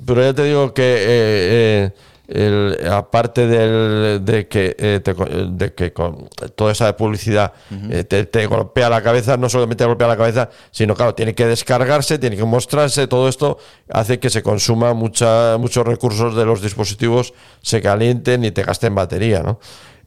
pero 0.05 0.21
ya 0.21 0.33
te 0.33 0.43
digo 0.43 0.73
que 0.73 0.83
eh, 0.83 1.05
eh, 1.07 1.91
el- 2.27 2.77
aparte 2.91 3.47
del- 3.47 4.23
de 4.25 4.47
que, 4.47 4.75
eh, 4.77 4.99
te 5.03 5.13
co- 5.15 5.25
de 5.25 5.73
que 5.73 5.93
con 5.93 6.27
toda 6.55 6.71
esa 6.73 6.95
publicidad 6.97 7.53
eh, 7.91 8.03
te, 8.03 8.25
te 8.25 8.45
golpea 8.47 8.89
la 8.89 9.01
cabeza, 9.01 9.37
no 9.37 9.47
solamente 9.49 9.83
te 9.83 9.87
golpea 9.87 10.07
la 10.07 10.17
cabeza, 10.17 10.49
sino 10.71 10.93
claro, 10.95 11.15
tiene 11.15 11.33
que 11.33 11.45
descargarse, 11.45 12.19
tiene 12.19 12.35
que 12.35 12.43
mostrarse, 12.43 13.07
todo 13.07 13.27
esto 13.29 13.57
hace 13.89 14.19
que 14.19 14.29
se 14.29 14.43
consuma 14.43 14.93
mucha, 14.93 15.57
muchos 15.57 15.85
recursos 15.87 16.35
de 16.35 16.45
los 16.45 16.61
dispositivos, 16.61 17.33
se 17.61 17.81
calienten 17.81 18.43
y 18.43 18.51
te 18.51 18.63
gasten 18.63 18.93
batería, 18.93 19.41
¿no? 19.41 19.59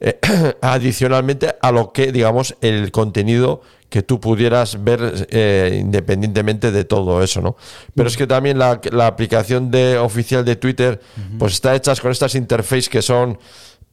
Eh, 0.03 0.19
adicionalmente 0.61 1.55
a 1.61 1.71
lo 1.71 1.93
que, 1.93 2.11
digamos, 2.11 2.55
el 2.61 2.91
contenido 2.91 3.61
que 3.87 4.01
tú 4.01 4.19
pudieras 4.19 4.83
ver 4.83 5.27
eh, 5.29 5.77
independientemente 5.79 6.71
de 6.71 6.85
todo 6.85 7.21
eso, 7.21 7.39
¿no? 7.39 7.55
Pero 7.93 8.09
es 8.09 8.17
que 8.17 8.25
también 8.25 8.57
la, 8.57 8.81
la 8.91 9.05
aplicación 9.05 9.69
de, 9.69 9.99
oficial 9.99 10.43
de 10.43 10.55
Twitter, 10.55 10.99
pues 11.37 11.53
está 11.53 11.75
hecha 11.75 11.93
con 11.97 12.09
estas 12.09 12.33
interfaces 12.33 12.89
que 12.89 13.01
son 13.03 13.37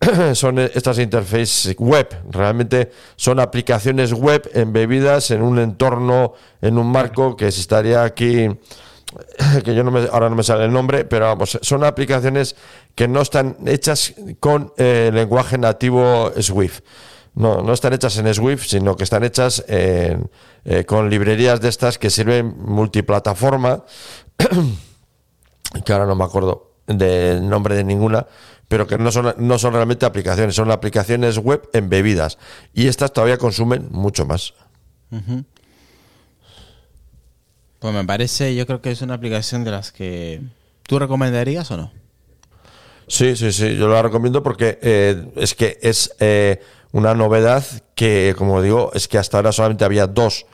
son 0.35 0.61
estas 0.61 0.99
interfaces 0.99 1.75
web, 1.79 2.09
realmente 2.31 2.91
son 3.17 3.41
aplicaciones 3.41 4.13
web 4.13 4.49
embebidas 4.55 5.31
en 5.33 5.43
un 5.43 5.59
entorno, 5.59 6.35
en 6.63 6.79
un 6.79 6.91
marco 6.91 7.37
que 7.37 7.49
estaría 7.49 8.05
aquí 8.05 8.49
que 9.65 9.75
yo 9.75 9.83
no 9.83 9.91
me, 9.91 10.01
ahora 10.13 10.29
no 10.29 10.37
me 10.37 10.43
sale 10.43 10.65
el 10.65 10.73
nombre, 10.73 11.05
pero 11.05 11.27
vamos, 11.27 11.59
son 11.63 11.85
aplicaciones 11.85 12.57
que 12.99 13.07
no 13.07 13.21
están 13.21 13.57
hechas 13.65 14.13
con 14.41 14.73
eh, 14.77 15.13
lenguaje 15.15 15.57
nativo 15.57 16.33
Swift. 16.41 16.81
No, 17.33 17.63
no 17.63 17.73
están 17.73 17.93
hechas 17.93 18.19
en 18.19 18.35
Swift, 18.35 18.67
sino 18.67 18.97
que 18.97 19.05
están 19.05 19.23
hechas 19.23 19.65
eh, 19.69 20.19
con 20.85 21.09
librerías 21.09 21.61
de 21.61 21.69
estas 21.69 21.97
que 21.97 22.11
sirven 22.11 22.57
multiplataforma, 22.59 23.85
que 25.85 25.93
ahora 25.93 26.07
no 26.07 26.17
me 26.17 26.25
acuerdo 26.25 26.73
del 26.89 27.49
nombre 27.49 27.77
de 27.77 27.85
ninguna, 27.85 28.27
pero 28.67 28.89
que 28.89 28.99
no 28.99 29.13
son, 29.13 29.33
no 29.39 29.59
son 29.61 29.75
realmente 29.75 30.05
aplicaciones, 30.05 30.57
son 30.57 30.73
aplicaciones 30.73 31.39
web 31.39 31.71
embebidas. 31.75 32.37
Y 32.75 32.89
estas 32.89 33.13
todavía 33.13 33.39
consumen 33.39 33.87
mucho 33.93 34.27
más. 34.27 34.55
Pues 37.79 37.95
me 37.95 38.05
parece, 38.05 38.57
yo 38.57 38.67
creo 38.67 38.83
que 38.83 38.91
es 38.91 39.03
una 39.03 39.15
aplicación 39.15 39.63
de 39.63 39.71
las 39.71 39.93
que 39.93 40.43
tú 40.83 40.99
recomendarías 40.99 41.71
o 41.71 41.77
no. 41.77 41.93
Sí, 43.09 43.37
sí, 43.37 43.53
sí, 43.53 43.77
yo 43.77 43.89
la 43.89 44.03
recomiendo 44.03 44.43
porque 44.43 44.79
eh, 44.83 45.25
es 45.37 45.55
que 45.55 45.79
es 45.83 46.15
eh, 46.21 46.61
una 46.93 47.15
novedad 47.15 47.65
que, 47.95 48.35
como 48.37 48.63
digo, 48.63 48.91
es 48.95 49.09
que 49.09 49.19
hasta 49.19 49.39
ahora 49.39 49.53
solamente 49.53 49.85
había 49.85 50.07
dos 50.07 50.47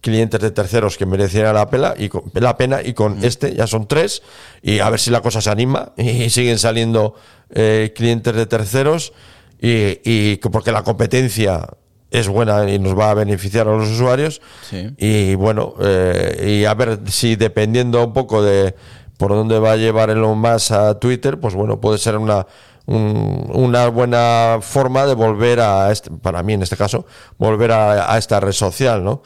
clientes 0.00 0.40
de 0.40 0.50
terceros 0.52 0.96
que 0.96 1.04
merecieran 1.06 1.54
la 1.54 1.68
pena 1.68 1.94
y 1.96 2.08
con, 2.08 2.22
la 2.34 2.56
pena 2.56 2.80
y 2.82 2.92
con 2.94 3.24
este 3.24 3.54
ya 3.54 3.66
son 3.66 3.88
tres 3.88 4.22
y 4.62 4.78
a 4.78 4.88
ver 4.90 5.00
si 5.00 5.10
la 5.10 5.20
cosa 5.20 5.40
se 5.40 5.50
anima 5.50 5.92
y 5.96 6.30
siguen 6.30 6.58
saliendo 6.58 7.14
eh, 7.50 7.92
clientes 7.94 8.34
de 8.34 8.46
terceros 8.46 9.12
y, 9.60 10.00
y 10.04 10.36
que- 10.36 10.50
porque 10.50 10.70
la 10.70 10.82
competencia 10.84 11.66
es 12.10 12.28
buena 12.28 12.70
y 12.70 12.78
nos 12.78 12.96
va 12.96 13.10
a 13.10 13.14
beneficiar 13.14 13.66
a 13.66 13.72
los 13.76 13.88
usuarios 13.88 14.40
Sí. 14.70 14.90
y 14.96 15.34
bueno 15.34 15.74
eh, 15.80 16.60
y 16.60 16.64
a 16.66 16.74
ver 16.74 17.00
si 17.06 17.34
dependiendo 17.34 18.04
un 18.04 18.12
poco 18.12 18.42
de 18.44 18.76
por 19.18 19.30
dónde 19.30 19.58
va 19.58 19.72
a 19.72 19.76
llevar 19.76 20.10
Elon 20.10 20.38
Musk 20.38 20.72
a 20.72 20.98
Twitter 20.98 21.38
pues 21.40 21.54
bueno 21.54 21.80
puede 21.80 21.98
ser 21.98 22.16
una 22.16 22.46
un- 22.86 23.50
una 23.52 23.88
buena 23.88 24.58
forma 24.60 25.06
de 25.06 25.14
volver 25.14 25.60
a 25.60 25.90
este, 25.90 26.10
para 26.10 26.42
mí 26.42 26.52
en 26.52 26.62
este 26.62 26.76
caso 26.76 27.06
volver 27.38 27.72
a, 27.72 28.12
a 28.12 28.18
esta 28.18 28.38
red 28.40 28.52
social 28.52 29.02
no 29.04 29.22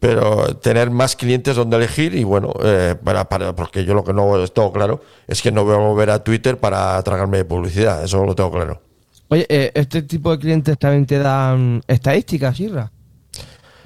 pero 0.00 0.56
tener 0.56 0.90
más 0.90 1.14
clientes 1.14 1.54
donde 1.54 1.76
elegir 1.76 2.14
y 2.14 2.24
bueno 2.24 2.52
eh, 2.62 2.96
para, 3.02 3.28
para 3.28 3.54
porque 3.54 3.84
yo 3.84 3.94
lo 3.94 4.02
que 4.04 4.12
no 4.12 4.42
es 4.42 4.52
todo 4.52 4.72
claro 4.72 5.00
es 5.28 5.40
que 5.40 5.52
no 5.52 5.64
voy 5.64 5.74
a 5.74 5.78
volver 5.78 6.10
a 6.10 6.22
Twitter 6.24 6.58
para 6.58 7.00
tragarme 7.02 7.38
de 7.38 7.44
publicidad 7.44 8.02
eso 8.04 8.24
lo 8.24 8.34
tengo 8.34 8.50
claro 8.50 8.82
Oye, 9.28 9.46
eh, 9.48 9.72
¿este 9.74 10.02
tipo 10.02 10.30
de 10.32 10.38
clientes 10.38 10.78
también 10.78 11.06
te 11.06 11.18
dan 11.18 11.80
estadísticas, 11.86 12.60
Irra? 12.60 12.92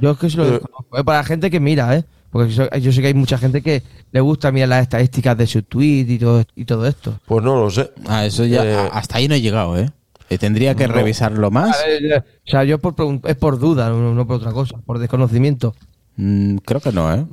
Yo 0.01 0.11
es 0.11 0.19
que 0.19 0.27
eso 0.27 0.39
lo 0.39 0.57
Eh. 0.57 0.61
Es 0.95 1.05
para 1.05 1.19
la 1.19 1.25
gente 1.25 1.53
que 1.53 1.61
mira, 1.61 1.95
¿eh? 1.97 2.05
Porque 2.37 2.53
yo, 2.53 2.69
yo 2.71 2.93
sé 2.93 3.01
que 3.01 3.07
hay 3.09 3.15
mucha 3.15 3.39
gente 3.39 3.63
que 3.63 3.83
le 4.13 4.21
gusta 4.21 4.53
mirar 4.53 4.69
las 4.69 4.83
estadísticas 4.83 5.37
de 5.39 5.47
su 5.47 5.63
tweet 5.63 6.07
y 6.09 6.19
todo, 6.19 6.45
y 6.55 6.65
todo 6.65 6.87
esto. 6.87 7.19
pues 7.27 7.43
no 7.45 7.57
lo 7.59 7.71
sé 7.71 7.91
Ah, 8.07 8.27
eso 8.27 8.45
ya. 8.45 8.65
Eh, 8.65 8.89
hasta 8.93 9.19
ahí 9.19 9.29
no 9.29 9.35
he 9.35 9.41
llegado, 9.41 9.79
¿eh? 9.79 9.91
Eh, 10.29 10.39
Tendría 10.39 10.75
que 10.75 10.87
No. 10.89 10.95
revisarlo 10.95 11.51
más. 11.51 11.77
Ver, 11.87 12.25
o 12.47 12.51
sea, 12.51 12.65
yo 12.65 12.79
por 12.79 12.95
es 13.25 13.37
por 13.37 13.59
duda, 13.59 13.89
no, 13.91 14.13
no 14.13 14.27
por 14.27 14.37
otra 14.37 14.53
cosa, 14.53 14.77
por 14.85 14.99
desconocimiento. 14.99 15.75
Mm, 16.19 16.57
creo 16.65 16.81
que 16.81 16.93
no, 16.93 17.13
¿eh? 17.15 17.27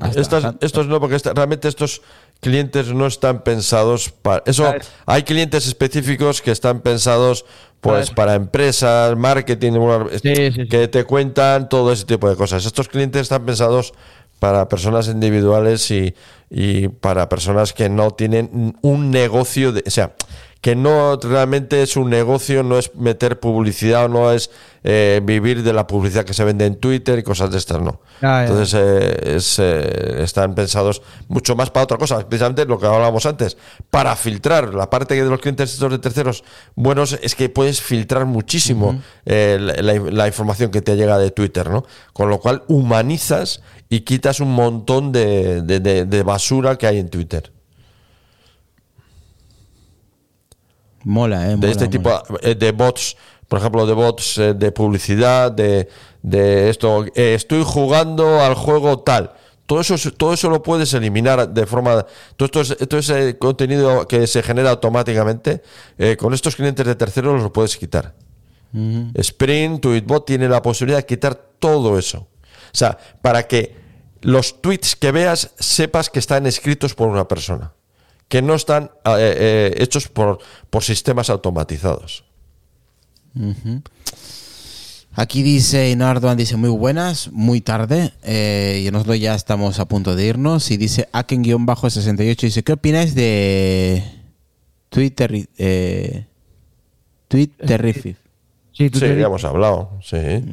Hasta- 0.00 0.20
Estas- 0.20 0.44
hasta- 0.44 0.66
estos 0.66 0.86
no, 0.86 0.98
porque 0.98 1.14
esta- 1.14 1.32
realmente 1.34 1.68
estos 1.68 2.00
clientes 2.40 2.92
no 2.92 3.06
están 3.06 3.42
pensados 3.44 4.10
para 4.10 4.42
eso. 4.46 4.72
Hay 5.06 5.22
clientes 5.24 5.66
específicos 5.66 6.40
que 6.42 6.50
están 6.50 6.80
pensados 6.80 7.44
pues 7.82 8.10
para 8.10 8.34
empresas, 8.34 9.16
marketing, 9.16 9.72
bueno, 9.72 10.08
Sí, 10.22 10.34
sí, 10.36 10.52
sí. 10.52 10.68
que 10.68 10.88
te 10.88 11.04
cuentan 11.04 11.68
todo 11.68 11.92
ese 11.92 12.04
tipo 12.04 12.28
de 12.28 12.36
cosas. 12.36 12.66
Estos 12.66 12.88
clientes 12.88 13.22
están 13.22 13.44
pensados 13.46 13.92
para 14.40 14.68
personas 14.68 15.06
individuales 15.06 15.88
y, 15.92 16.14
y 16.50 16.88
para 16.88 17.28
personas 17.28 17.72
que 17.72 17.88
no 17.88 18.10
tienen 18.10 18.76
un 18.82 19.10
negocio, 19.12 19.70
de, 19.70 19.84
o 19.86 19.90
sea, 19.90 20.14
que 20.60 20.76
no 20.76 21.16
realmente 21.16 21.82
es 21.82 21.96
un 21.96 22.10
negocio, 22.10 22.62
no 22.62 22.78
es 22.78 22.94
meter 22.94 23.40
publicidad 23.40 24.04
o 24.04 24.08
no 24.08 24.30
es 24.30 24.50
eh, 24.84 25.20
vivir 25.24 25.62
de 25.62 25.72
la 25.72 25.86
publicidad 25.86 26.24
que 26.26 26.34
se 26.34 26.44
vende 26.44 26.66
en 26.66 26.76
Twitter 26.76 27.18
y 27.18 27.22
cosas 27.22 27.50
de 27.50 27.56
estas, 27.56 27.80
no. 27.80 28.00
Ah. 28.20 28.44
Entonces 28.46 28.74
eh, 28.78 29.36
es, 29.36 29.58
eh, 29.58 30.22
están 30.22 30.54
pensados 30.54 31.00
mucho 31.28 31.56
más 31.56 31.70
para 31.70 31.84
otra 31.84 31.96
cosa, 31.96 32.18
precisamente 32.28 32.66
lo 32.66 32.78
que 32.78 32.86
hablábamos 32.86 33.24
antes, 33.24 33.56
para 33.88 34.14
filtrar 34.16 34.74
la 34.74 34.90
parte 34.90 35.14
de 35.14 35.28
los 35.30 35.40
clientes 35.40 35.72
estos 35.72 35.90
de 35.92 35.98
terceros 35.98 36.44
buenos 36.74 37.18
es 37.22 37.34
que 37.34 37.48
puedes 37.48 37.80
filtrar 37.80 38.26
muchísimo 38.26 39.00
eh, 39.24 39.56
la, 39.60 39.74
la- 39.82 40.10
la 40.10 40.26
información 40.26 40.70
que 40.70 40.82
te 40.82 40.94
llega 40.96 41.16
de 41.18 41.30
Twitter, 41.30 41.70
¿no? 41.70 41.84
Con 42.12 42.28
lo 42.28 42.38
cual 42.38 42.64
humanizas 42.68 43.62
y 43.88 44.00
quitas 44.00 44.40
un 44.40 44.52
montón 44.52 45.10
de, 45.12 45.62
de- 45.62 45.80
de- 45.80 46.04
de 46.04 46.22
basura 46.22 46.76
que 46.76 46.86
hay 46.86 46.98
en 46.98 47.08
Twitter. 47.08 47.50
Mola, 51.04 51.50
¿eh? 51.50 51.56
de 51.56 51.70
este 51.70 51.84
mola. 51.98 52.22
tipo 52.22 52.38
eh, 52.42 52.54
de 52.54 52.72
bots, 52.72 53.16
por 53.48 53.58
ejemplo, 53.58 53.86
de 53.86 53.92
bots 53.94 54.38
eh, 54.38 54.54
de 54.54 54.70
publicidad, 54.72 55.50
de, 55.52 55.88
de 56.22 56.70
esto, 56.70 57.04
eh, 57.14 57.34
estoy 57.34 57.62
jugando 57.64 58.40
al 58.40 58.54
juego 58.54 59.00
tal. 59.00 59.32
Todo 59.66 59.80
eso, 59.80 59.94
es- 59.94 60.12
todo 60.16 60.32
eso 60.34 60.50
lo 60.50 60.62
puedes 60.62 60.92
eliminar 60.94 61.48
de 61.48 61.64
forma. 61.66 62.04
Todo 62.36 62.46
esto 62.46 62.60
es, 62.60 62.88
todo 62.88 62.98
ese 63.00 63.38
contenido 63.38 64.06
que 64.08 64.26
se 64.26 64.42
genera 64.42 64.70
automáticamente, 64.70 65.62
eh, 65.96 66.16
con 66.18 66.34
estos 66.34 66.56
clientes 66.56 66.84
de 66.86 66.94
terceros 66.96 67.40
lo 67.42 67.52
puedes 67.52 67.76
quitar. 67.76 68.14
Sprint, 69.14 69.80
Tweetbot 69.80 70.26
tiene 70.26 70.48
la 70.48 70.62
posibilidad 70.62 70.98
de 70.98 71.06
quitar 71.06 71.34
todo 71.34 71.98
eso. 71.98 72.18
O 72.72 72.76
sea, 72.76 72.96
para 73.20 73.46
que 73.48 73.74
los 74.22 74.60
tweets 74.60 74.94
que 74.96 75.10
veas 75.12 75.50
sepas 75.58 76.08
que 76.10 76.18
están 76.20 76.46
escritos 76.46 76.94
por 76.94 77.08
una 77.08 77.26
persona, 77.26 77.72
que 78.30 78.40
no 78.40 78.54
están 78.54 78.84
eh, 79.04 79.34
eh, 79.36 79.74
hechos 79.78 80.08
por, 80.08 80.38
por 80.70 80.82
sistemas 80.84 81.28
automatizados. 81.28 82.24
Aquí 85.16 85.42
dice 85.42 85.94
Nardoan, 85.96 86.36
dice 86.38 86.56
muy 86.56 86.70
buenas, 86.70 87.30
muy 87.32 87.60
tarde, 87.60 88.12
eh, 88.22 88.84
y 88.86 88.90
nosotros 88.92 89.18
ya 89.20 89.34
estamos 89.34 89.78
a 89.80 89.86
punto 89.86 90.14
de 90.14 90.24
irnos. 90.26 90.70
Y 90.70 90.76
dice 90.76 91.08
Aken-68, 91.12 92.40
dice, 92.40 92.62
¿qué 92.62 92.72
opináis 92.72 93.14
de 93.14 94.02
Twitter? 94.88 95.48
Eh, 95.58 96.26
Twitterific? 97.28 98.16
Sí, 98.72 98.88
Sí, 98.94 99.00
ya 99.00 99.26
hemos 99.26 99.44
hablado, 99.44 99.98
sí. 100.02 100.16
Eh, 100.16 100.44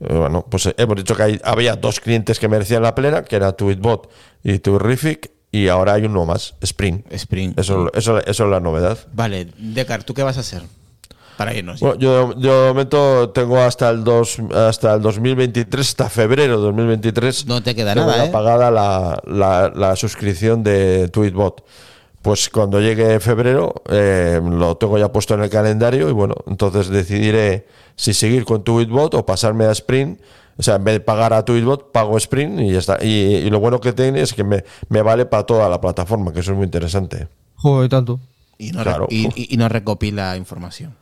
Bueno, 0.00 0.44
pues 0.50 0.68
hemos 0.76 0.96
dicho 0.96 1.14
que 1.14 1.22
hay- 1.22 1.40
había 1.44 1.76
dos 1.76 2.00
clientes 2.00 2.40
que 2.40 2.48
merecían 2.48 2.82
la 2.82 2.94
plena, 2.94 3.22
que 3.22 3.36
era 3.36 3.52
Tweetbot 3.52 4.10
y 4.42 4.58
Twitterific, 4.58 5.30
y 5.52 5.68
ahora 5.68 5.92
hay 5.92 6.04
uno 6.06 6.24
más, 6.26 6.54
Spring. 6.62 7.02
Spring. 7.10 7.52
Eso, 7.56 7.92
eso, 7.94 8.18
eso 8.24 8.44
es 8.44 8.50
la 8.50 8.58
novedad. 8.58 8.98
Vale, 9.12 9.46
Decar, 9.58 10.02
¿tú 10.02 10.14
qué 10.14 10.22
vas 10.24 10.38
a 10.38 10.40
hacer? 10.40 10.62
Para 11.36 11.54
irnos. 11.54 11.80
Bueno, 11.80 11.96
yo, 11.98 12.34
yo 12.38 12.62
de 12.62 12.68
momento 12.68 13.30
tengo 13.30 13.58
hasta 13.58 13.88
el, 13.90 14.02
dos, 14.04 14.38
hasta 14.54 14.94
el 14.94 15.02
2023, 15.02 15.88
hasta 15.88 16.08
febrero 16.10 16.56
de 16.58 16.62
2023. 16.66 17.46
No 17.46 17.62
te 17.62 17.74
queda 17.74 17.94
nada, 17.94 18.26
¿eh? 18.26 18.30
pagada 18.30 18.70
la, 18.70 19.20
la- 19.26 19.72
la 19.74 19.96
suscripción 19.96 20.62
de 20.62 21.08
Tweetbot. 21.08 21.64
Pues 22.20 22.48
cuando 22.50 22.80
llegue 22.80 23.18
febrero 23.18 23.74
eh, 23.88 24.40
lo 24.44 24.76
tengo 24.76 24.96
ya 24.96 25.10
puesto 25.10 25.34
en 25.34 25.42
el 25.42 25.50
calendario 25.50 26.08
y 26.08 26.12
bueno, 26.12 26.36
entonces 26.46 26.88
decidiré 26.88 27.66
si 27.96 28.14
seguir 28.14 28.44
con 28.44 28.62
Tweetbot 28.62 29.14
o 29.14 29.26
pasarme 29.26 29.64
a 29.64 29.72
Sprint. 29.72 30.20
O 30.58 30.62
sea, 30.62 30.76
en 30.76 30.84
vez 30.84 30.94
de 30.94 31.00
pagar 31.00 31.32
a 31.32 31.44
Tweetbot, 31.44 31.92
pago 31.92 32.16
Sprint 32.18 32.60
y 32.60 32.72
ya 32.72 32.78
está. 32.78 32.98
Y, 33.02 33.08
y 33.08 33.50
lo 33.50 33.58
bueno 33.60 33.80
que 33.80 33.92
tiene 33.92 34.20
es 34.20 34.32
que 34.34 34.44
me, 34.44 34.64
me 34.88 35.02
vale 35.02 35.26
para 35.26 35.44
toda 35.44 35.68
la 35.68 35.80
plataforma, 35.80 36.32
que 36.32 36.40
eso 36.40 36.52
es 36.52 36.56
muy 36.56 36.64
interesante. 36.66 37.28
Joder, 37.56 37.88
tanto. 37.88 38.20
y, 38.58 38.70
no 38.72 38.82
claro. 38.82 39.06
re- 39.08 39.14
y, 39.16 39.26
y- 39.34 39.54
y 39.54 39.56
no 39.56 39.68
recopila 39.68 40.36
información. 40.36 40.94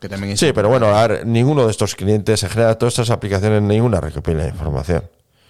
Que 0.00 0.08
también 0.08 0.32
es 0.34 0.40
Sí, 0.40 0.52
pero 0.54 0.68
bueno, 0.68 0.86
a 0.86 1.06
ver, 1.06 1.26
ninguno 1.26 1.64
de 1.64 1.70
estos 1.70 1.94
clientes, 1.94 2.42
en 2.42 2.50
general, 2.50 2.76
todas 2.76 2.92
estas 2.94 3.10
aplicaciones, 3.10 3.62
ninguna 3.62 4.00
recopila 4.00 4.46
información. 4.46 5.02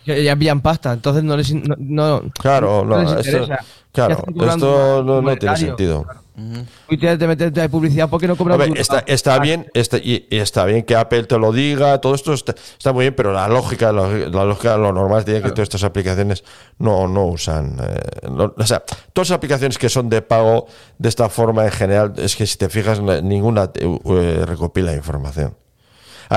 Ya 0.07 0.33
envían 0.33 0.61
pasta, 0.61 0.93
entonces 0.93 1.25
no 1.25 1.37
les. 1.37 1.53
No, 1.53 1.75
no- 1.79 2.23
Claro, 2.39 2.85
no, 2.85 3.03
les 3.17 3.27
esto, 3.27 3.49
claro, 3.91 4.19
esto 4.29 5.03
no, 5.03 5.03
no 5.03 5.37
tiene 5.37 5.53
monetario. 5.57 6.07
Sentido. 6.35 6.65
Twitter 6.89 7.19
te 7.19 7.27
metes 7.27 7.53
de 7.53 7.69
publicidad 7.69 8.09
porque 8.11 8.27
no 8.27 8.37
cobran 8.37 8.59
está, 8.81 9.05
está 9.07 9.39
bien, 9.39 9.67
está, 9.75 9.99
y, 9.99 10.27
y 10.31 10.39
está 10.39 10.65
bien 10.65 10.83
que 10.83 10.97
Apple 10.97 11.25
te 11.25 11.39
lo 11.39 11.53
diga, 11.53 12.01
todo 12.01 12.15
esto 12.15 12.33
está, 12.33 12.55
está 12.77 12.93
muy 12.93 13.05
bien, 13.05 13.15
pero 13.15 13.33
la 13.33 13.49
lógica, 13.49 13.93
la, 13.93 14.09
la 14.09 14.45
lógica, 14.45 14.77
lo 14.77 14.93
normal 14.93 15.25
sería 15.25 15.43
que 15.43 15.51
todas 15.51 15.65
estas 15.69 15.85
aplicaciones 15.85 16.45
no, 16.79 17.07
no 17.09 17.27
usan. 17.27 17.77
eh, 17.81 18.29
no- 18.31 18.53
o 18.57 18.67
sea, 18.67 18.81
todas 19.13 19.31
las 19.31 19.37
aplicaciones 19.37 19.79
que 19.79 19.89
son 19.89 20.09
de 20.09 20.23
pago 20.23 20.67
de 20.99 21.09
esta 21.09 21.29
forma 21.29 21.65
en 21.65 21.71
general, 21.73 22.15
es 22.17 22.37
que 22.37 22.47
si 22.47 22.57
te 22.59 22.69
fijas, 22.69 23.01
na- 23.01 23.21
ninguna 23.21 23.73
te- 23.73 23.85
eh, 23.85 24.45
recopila 24.47 24.93
información. 24.95 25.57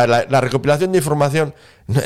La, 0.05 0.25
la 0.29 0.41
recopilación 0.41 0.91
de 0.91 0.99
información 0.99 1.53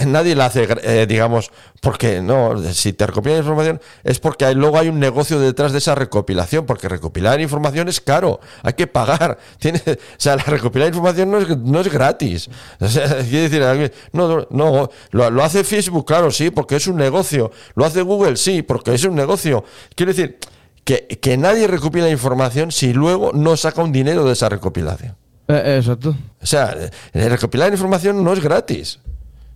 nadie 0.05 0.35
la 0.35 0.45
hace, 0.45 0.67
eh, 0.83 1.07
digamos, 1.09 1.49
porque 1.81 2.21
no, 2.21 2.55
si 2.71 2.93
te 2.93 3.07
recopilan 3.07 3.39
información 3.39 3.81
es 4.03 4.19
porque 4.19 4.45
hay- 4.45 4.53
luego 4.53 4.77
hay 4.77 4.89
un 4.89 4.99
negocio 4.99 5.39
detrás 5.39 5.71
de 5.71 5.79
esa 5.79 5.95
recopilación, 5.95 6.67
porque 6.67 6.87
recopilar 6.87 7.41
información 7.41 7.87
es 7.89 7.99
caro, 7.99 8.39
hay 8.61 8.73
que 8.73 8.85
pagar. 8.85 9.39
Tiene, 9.59 9.81
o 9.85 9.95
sea, 10.17 10.35
la 10.35 10.43
recopilar 10.43 10.87
información 10.89 11.31
no 11.31 11.39
es, 11.39 11.57
no 11.57 11.79
es 11.81 11.91
gratis. 11.91 12.49
O 12.79 12.87
sea, 12.87 13.07
quiere 13.29 13.49
decir, 13.49 13.91
no, 14.13 14.45
no, 14.51 14.89
lo, 15.09 15.43
hace 15.43 15.63
Facebook, 15.63 16.05
claro, 16.05 16.29
sí, 16.31 16.51
porque 16.51 16.75
es 16.75 16.85
un 16.87 16.97
negocio. 16.97 17.51
Lo 17.75 17.83
hace 17.85 18.03
Google, 18.03 18.37
sí, 18.37 18.61
porque 18.61 18.93
es 18.93 19.03
un 19.03 19.15
negocio. 19.15 19.63
Quiero 19.95 20.13
decir, 20.13 20.37
que, 20.83 21.07
que 21.07 21.37
nadie 21.37 21.67
recopila 21.67 22.09
información 22.09 22.71
si 22.71 22.93
luego 22.93 23.31
no 23.33 23.57
saca 23.57 23.81
un 23.81 23.91
dinero 23.91 24.25
de 24.25 24.33
esa 24.33 24.47
recopilación. 24.49 25.15
Eh, 25.51 25.61
eh, 25.65 25.77
exacto. 25.77 26.15
O 26.41 26.45
sea, 26.45 26.75
eh, 27.13 27.29
recopilar 27.29 27.71
información 27.71 28.23
no 28.23 28.33
es 28.33 28.39
gratis. 28.41 28.99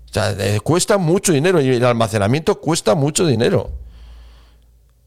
O 0.09 0.13
sea, 0.13 0.35
cuesta 0.63 0.97
mucho 0.97 1.33
dinero 1.33 1.59
y 1.59 1.69
el 1.69 1.83
almacenamiento 1.83 2.59
cuesta 2.59 2.95
mucho 2.95 3.25
dinero. 3.25 3.71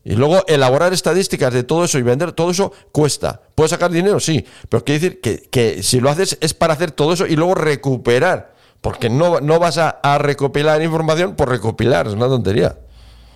Y 0.04 0.14
luego 0.14 0.44
elaborar 0.46 0.92
estadísticas 0.92 1.52
de 1.52 1.62
todo 1.62 1.84
eso 1.84 1.98
y 1.98 2.02
vender 2.02 2.32
todo 2.32 2.50
eso 2.50 2.72
cuesta. 2.92 3.40
¿Puedes 3.54 3.70
sacar 3.70 3.90
dinero? 3.90 4.20
Sí. 4.20 4.44
Pero 4.68 4.84
quiere 4.84 5.00
decir 5.00 5.20
que, 5.20 5.48
que 5.50 5.82
si 5.82 6.00
lo 6.00 6.10
haces 6.10 6.38
es 6.40 6.54
para 6.54 6.74
hacer 6.74 6.90
todo 6.90 7.12
eso 7.12 7.26
y 7.26 7.36
luego 7.36 7.54
recuperar. 7.54 8.54
Porque 8.80 9.10
no, 9.10 9.40
no 9.40 9.58
vas 9.58 9.78
a, 9.78 9.90
a 9.90 10.18
recopilar 10.18 10.82
información 10.82 11.34
por 11.34 11.48
recopilar, 11.48 12.06
es 12.06 12.12
una 12.12 12.26
tontería. 12.26 12.76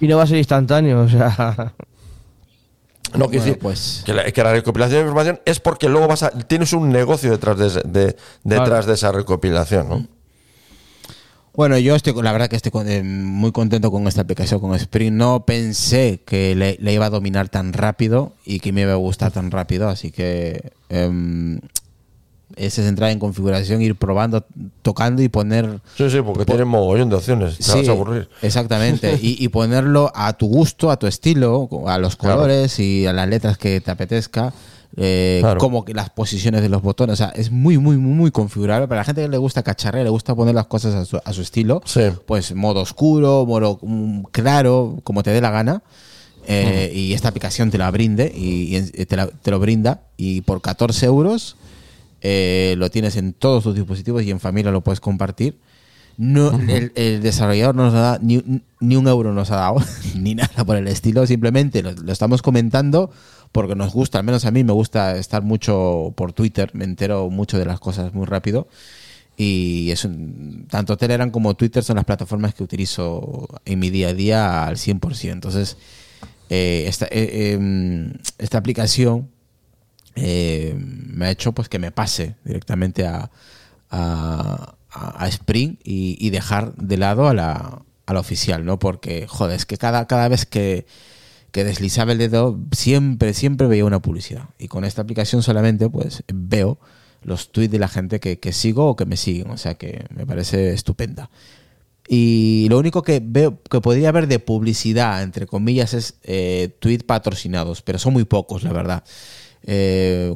Y 0.01 0.07
no 0.09 0.17
va 0.17 0.25
a 0.25 0.27
ser 0.27 0.39
instantáneo, 0.39 1.03
o 1.03 1.09
sea. 1.09 1.75
No, 3.13 3.27
Bueno, 3.27 3.31
decir 3.43 3.59
pues- 3.59 4.03
que, 4.07 4.13
la, 4.15 4.31
que 4.31 4.43
la 4.43 4.53
recopilación 4.53 5.01
de 5.01 5.03
información 5.03 5.41
es 5.45 5.61
porque 5.61 5.89
luego 5.89 6.09
vas 6.09 6.23
a, 6.23 6.31
tienes 6.31 6.73
un 6.73 6.91
negocio 6.91 7.31
detrás 7.31 7.59
de, 7.59 8.17
detrás 8.45 8.69
Claro. 8.69 8.87
de 8.87 8.95
esa 8.95 9.13
recopilación, 9.13 9.89
¿no? 9.89 10.07
Bueno, 11.55 11.77
yo 11.77 11.95
estoy, 11.95 12.15
la 12.23 12.33
verdad 12.33 12.49
que 12.49 12.57
estoy 12.57 12.73
eh, 12.87 13.03
muy 13.03 13.53
contento 13.53 13.91
con 13.91 14.09
esta 14.09 14.23
aplicación, 14.23 14.59
con 14.59 14.75
Spring. 14.75 15.13
No 15.13 15.45
pensé 15.45 16.23
que 16.25 16.55
le, 16.55 16.79
le 16.81 16.95
iba 16.95 17.05
a 17.05 17.11
dominar 17.11 17.51
tan 17.51 17.75
rápido 17.75 18.33
y 18.47 18.61
que 18.61 18.73
me 18.73 18.81
iba 18.83 18.93
a 18.93 18.97
gustar 18.97 19.33
tan 19.33 19.51
rápido, 19.51 19.91
así 19.91 20.11
que 20.11 20.73
em, 20.89 21.61
es 22.57 22.79
entrar 22.79 23.11
en 23.11 23.19
configuración, 23.19 23.83
ir 23.83 23.97
probando, 23.97 24.45
tocando 24.83 25.23
y 25.23 25.29
poner 25.29 25.81
Sí, 25.97 26.11
sí, 26.11 26.19
porque 26.23 26.45
tiene 26.45 26.65
mogollón 26.65 27.09
de 27.11 27.17
opciones. 27.17 27.59
Te 27.59 27.73
vas 27.77 27.89
a 27.89 27.93
aburrir. 27.93 28.29
Exactamente. 28.43 29.19
y, 29.23 29.43
y 29.43 29.49
ponerlo 29.49 30.11
a 30.15 30.33
tu 30.35 30.47
gusto, 30.49 30.91
a 30.91 30.99
tu 30.99 31.07
estilo, 31.07 31.69
a 31.87 31.99
los 31.99 32.17
Claro. 32.17 32.37
colores 32.37 32.79
y 32.79 33.07
a 33.07 33.13
las 33.13 33.29
letras 33.29 33.57
que 33.59 33.81
te 33.81 33.91
apetezca. 33.91 34.53
eh, 34.97 35.39
Claro. 35.41 35.59
como 35.59 35.85
que 35.87 35.95
las 35.95 36.11
posiciones 36.11 36.61
de 36.61 36.69
los 36.69 36.83
botones. 36.83 37.15
O 37.15 37.17
sea, 37.17 37.29
es 37.35 37.51
muy, 37.51 37.79
muy, 37.79 37.97
muy, 37.97 38.13
muy 38.13 38.31
configurable. 38.31 38.87
Para 38.89 39.01
la 39.01 39.05
gente 39.05 39.23
que 39.23 39.29
le 39.29 39.39
gusta 39.39 39.63
cacharrear, 39.63 40.05
le 40.05 40.11
gusta 40.11 40.35
poner 40.35 40.55
las 40.55 40.67
cosas 40.67 40.95
a 40.95 41.05
su, 41.07 41.19
a 41.25 41.33
su 41.33 41.41
estilo. 41.41 41.81
Sí. 41.87 42.03
Pues 42.27 42.55
modo 42.55 42.81
oscuro, 42.81 43.47
modo 43.47 43.79
mm, 43.81 44.25
claro, 44.33 44.99
como 45.03 45.23
te 45.23 45.31
dé 45.31 45.41
la 45.41 45.51
gana. 45.51 45.83
eh, 46.47 46.91
Y 46.95 47.15
esta 47.15 47.29
aplicación 47.29 47.71
te 47.71 47.79
la 47.79 47.91
brinde 47.91 48.31
y, 48.37 48.79
te, 49.07 49.17
la- 49.17 49.29
te 49.29 49.51
lo 49.51 49.59
brinda. 49.61 50.03
Y 50.19 50.43
por 50.43 50.61
14 50.61 51.07
euros 51.07 51.57
eh, 52.23 52.75
lo 52.79 52.91
tienes 52.91 53.17
en 53.17 53.33
todos 53.35 53.65
tus 53.65 53.75
dispositivos 53.75 54.23
y 54.23 54.31
en 54.31 54.41
familia 54.41 54.71
lo 54.73 54.81
puedes 54.83 55.01
compartir. 55.01 55.59
No, 56.19 56.51
el, 56.69 56.93
el 56.95 57.23
desarrollador 57.23 57.75
no 57.75 57.85
nos 57.85 57.95
da 57.95 58.19
ni, 58.23 58.43
ni 58.81 58.97
un 58.97 59.09
euro 59.09 59.33
nos 59.33 59.51
ha 59.51 59.57
dado, 59.57 59.77
ni 60.15 60.35
nada 60.35 60.65
por 60.65 60.77
el 60.77 60.87
estilo, 60.87 61.27
simplemente 61.27 61.83
lo, 61.83 61.93
lo 61.93 62.13
estamos 62.13 62.43
comentando 62.43 63.11
porque 63.51 63.75
nos 63.75 63.93
gusta, 63.93 64.19
al 64.19 64.25
menos 64.25 64.45
a 64.45 64.51
mí 64.51 64.63
me 64.63 64.73
gusta 64.73 65.17
estar 65.17 65.43
mucho 65.43 66.13
por 66.15 66.33
Twitter, 66.33 66.71
me 66.75 66.85
entero 66.85 67.29
mucho 67.31 67.59
de 67.59 67.65
las 67.65 67.81
cosas 67.81 68.13
muy 68.15 68.27
rápido 68.27 68.69
y 69.39 69.91
es 69.91 70.05
un- 70.05 70.67
tanto 70.71 70.97
Telegram 70.99 71.31
como 71.31 71.55
Twitter 71.55 71.83
son 71.83 71.97
las 71.97 72.05
plataformas 72.05 72.55
que 72.55 72.63
utilizo 72.63 73.49
en 73.65 73.79
mi 73.79 73.89
día 73.91 74.09
a 74.09 74.15
día 74.15 74.67
al 74.67 74.77
100%. 74.77 75.33
Entonces, 75.33 75.79
eh, 76.51 76.85
esta, 76.87 77.07
eh, 77.11 77.53
em, 77.55 78.13
esta 78.39 78.59
aplicación 78.59 79.29
eh, 80.15 80.75
me 80.77 81.27
ha 81.27 81.31
hecho 81.31 81.53
pues 81.53 81.69
que 81.69 81.79
me 81.79 81.91
pase 81.93 82.37
directamente 82.45 83.07
a, 83.07 83.31
a, 83.91 84.75
a- 84.91 85.29
Spring 85.29 85.77
y, 85.85 86.17
y 86.21 86.31
dejar 86.31 86.75
de 86.77 86.97
lado 86.99 87.29
a 87.29 87.35
la, 87.35 87.83
a 88.07 88.13
la 88.15 88.21
oficial, 88.21 88.65
¿no? 88.65 88.79
Porque, 88.79 89.27
joder, 89.27 89.57
es 89.57 89.67
que 89.67 89.77
cada, 89.79 90.07
cada 90.07 90.29
vez 90.29 90.45
que, 90.47 90.87
que 91.51 91.65
deslizaba 91.65 92.13
el 92.13 92.19
dedo, 92.19 92.59
siempre, 92.73 93.35
siempre 93.35 93.67
veía 93.67 93.85
una 93.85 94.01
publicidad. 94.03 94.49
Y 94.59 94.69
con 94.69 94.85
esta 94.85 95.03
aplicación 95.03 95.43
solamente 95.43 95.89
pues 95.89 96.23
veo 96.33 96.79
los 97.23 97.53
tweets 97.53 97.71
de 97.73 97.79
la 97.79 97.89
gente 97.89 98.21
que, 98.21 98.39
que 98.41 98.53
sigo 98.53 98.89
o 98.89 98.97
que 98.97 99.07
me 99.07 99.17
siguen. 99.17 99.51
O 99.51 99.57
sea 99.57 99.75
que 99.75 100.05
me 100.15 100.27
parece 100.27 100.73
estupenda. 100.73 101.31
Y 102.09 102.67
lo 102.69 102.79
único 102.79 103.03
que 103.03 103.23
veo 103.25 103.63
que 103.63 103.81
podría 103.81 104.09
haber 104.09 104.27
de 104.27 104.41
publicidad, 104.41 105.23
entre 105.23 105.47
comillas, 105.47 105.95
es 105.95 106.15
eh, 106.25 106.75
tweets 106.81 107.05
patrocinados, 107.05 107.81
pero 107.83 107.99
son 107.99 108.13
muy 108.13 108.25
pocos, 108.25 108.65
la 108.65 108.73
verdad. 108.73 109.05
Eh, 109.65 110.35